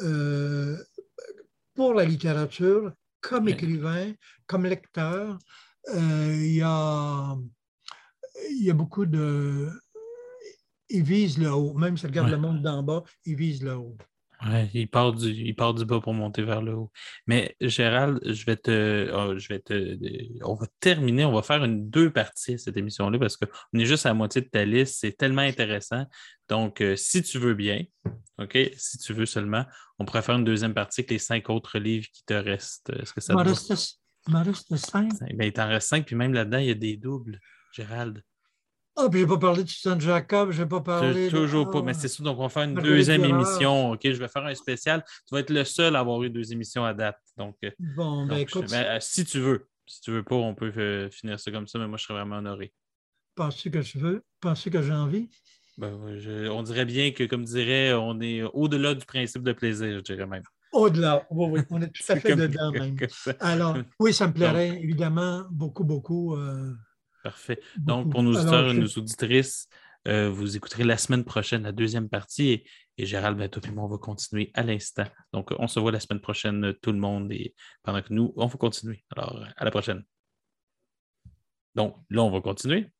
[0.01, 0.75] euh,
[1.75, 4.13] pour la littérature comme écrivain,
[4.47, 5.37] comme lecteur.
[5.93, 7.35] Euh, il, y a,
[8.49, 9.69] il y a beaucoup de.
[10.89, 11.73] Il vise le haut.
[11.73, 13.97] Même s'il regarde le monde d'en bas, il vise le haut.
[14.45, 16.91] Ouais, il part, du, il part du bas pour monter vers le haut.
[17.27, 19.09] Mais Gérald, je vais te.
[19.13, 19.97] Oh, je vais te
[20.43, 24.05] on va terminer, on va faire une deux parties cette émission-là parce qu'on est juste
[24.05, 24.97] à la moitié de ta liste.
[24.99, 26.05] C'est tellement intéressant.
[26.49, 27.83] Donc, euh, si tu veux bien,
[28.37, 29.65] OK, si tu veux seulement,
[29.99, 32.91] on pourrait faire une deuxième partie avec les cinq autres livres qui te restent.
[32.99, 33.73] Est-ce que ça il m'en reste,
[35.11, 35.11] cinq.
[35.35, 37.39] Ben, il t'en reste cinq, puis même là-dedans, il y a des doubles,
[37.71, 38.21] Gérald.
[38.97, 41.27] Ah, puis je n'ai pas parlé de Suzanne Jacob, je n'ai pas parlé.
[41.27, 42.23] Toujours pas, mais c'est ça.
[42.23, 43.91] Donc, on va faire une deuxième émission.
[43.91, 45.03] OK, je vais faire un spécial.
[45.27, 47.19] Tu vas être le seul à avoir eu deux émissions à date.
[47.37, 48.69] Donc, euh, bon, ben, écoute.
[48.69, 49.67] Ben, euh, si tu veux.
[49.85, 52.15] Si tu veux pas, on peut euh, finir ça comme ça, mais moi, je serais
[52.19, 52.73] vraiment honoré.
[53.35, 54.23] Penses-tu que je veux?
[54.39, 55.29] Penses-tu que j'ai envie?
[55.77, 55.93] Ben,
[56.49, 60.25] on dirait bien que, comme dirait, on est au-delà du principe de plaisir, je dirais
[60.25, 60.43] même.
[60.71, 62.95] Au-delà, oui, oui, on est tout à fait dedans même.
[63.41, 66.37] Alors, oui, ça me plairait évidemment beaucoup, beaucoup.
[67.25, 67.59] Parfait.
[67.77, 69.67] Donc, pour nos auditeurs et nos auditrices,
[70.07, 72.63] euh, vous écouterez la semaine prochaine la deuxième partie
[72.99, 75.05] et, Gérald, ben, et moi, on va continuer à l'instant.
[75.33, 78.45] Donc, on se voit la semaine prochaine, tout le monde, et pendant que nous, on
[78.45, 79.03] va continuer.
[79.09, 80.03] Alors, à la prochaine.
[81.73, 82.91] Donc, là, on va continuer.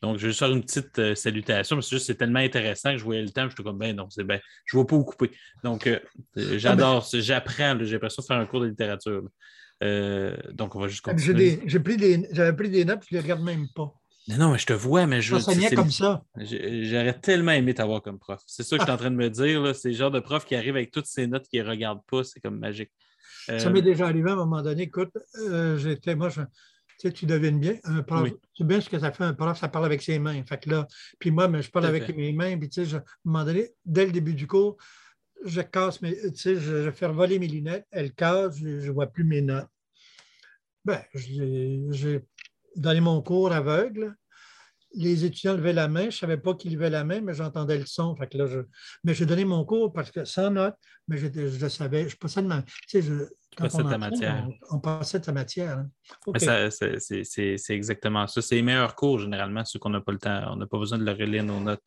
[0.00, 2.98] Donc, je vais juste faire une petite euh, salutation, parce que c'est tellement intéressant que
[2.98, 4.94] je voyais le temps, je suis comme, ben non, c'est ben, je ne vais pas
[4.94, 5.32] vous couper.
[5.64, 9.24] Donc, euh, ah, ben j'adore, j'apprends, j'ai l'impression de faire un cours de littérature.
[9.82, 11.60] Euh, donc, on va juste continuer.
[11.66, 11.96] J'avais pris,
[12.56, 13.92] pris, des notes, je ne les regarde même pas.
[14.28, 15.36] Non, non, mais je te vois, mais je.
[15.36, 16.24] Ça comme ça.
[16.36, 18.40] J'aurais tellement aimé t'avoir comme prof.
[18.46, 19.74] C'est ça que je suis en train de me dire.
[19.74, 22.22] C'est le genre de prof qui arrive avec toutes ses notes qui ne regarde pas.
[22.22, 22.92] C'est comme magique.
[23.46, 24.84] Ça m'est euh, déjà arrivé à un moment donné.
[24.84, 26.40] Écoute, euh, j'étais, moi, tu
[26.98, 28.28] sais, tu devines bien, un prof.
[28.28, 30.40] Tu sais bien ce que ça fait un prof, ça parle avec ses mains.
[30.44, 30.86] Fait que là,
[31.18, 32.56] puis moi, mais je parle avec mes mains.
[32.56, 34.76] Puis, tu sais, à un moment donné, dès le début du cours,
[35.44, 38.90] je casse mes, tu sais, je, je fais voler mes lunettes, elles cassent, je ne
[38.92, 39.66] vois plus mes notes.
[40.84, 42.20] Ben, j'ai
[42.76, 44.14] donné mon cours aveugle.
[44.94, 46.02] Les étudiants levaient la main.
[46.02, 48.14] Je ne savais pas qu'ils levaient la main, mais j'entendais le son.
[48.16, 48.60] Fait que là, je...
[49.04, 50.74] Mais j'ai donné mon cours parce que sans note,
[51.08, 52.62] mais je, je savais, je passais de ma.
[52.62, 53.24] Tu sais, je,
[53.56, 54.48] quand on, ta matière.
[54.70, 55.78] On, passait de sa matière.
[55.78, 56.70] Hein.
[56.70, 58.40] C'est exactement ça.
[58.40, 60.52] C'est les meilleurs cours, généralement, ceux qu'on n'a pas le temps.
[60.52, 61.86] On n'a pas besoin de leur relire nos notes.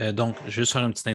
[0.00, 1.06] Euh, donc, je vais juste faire une petite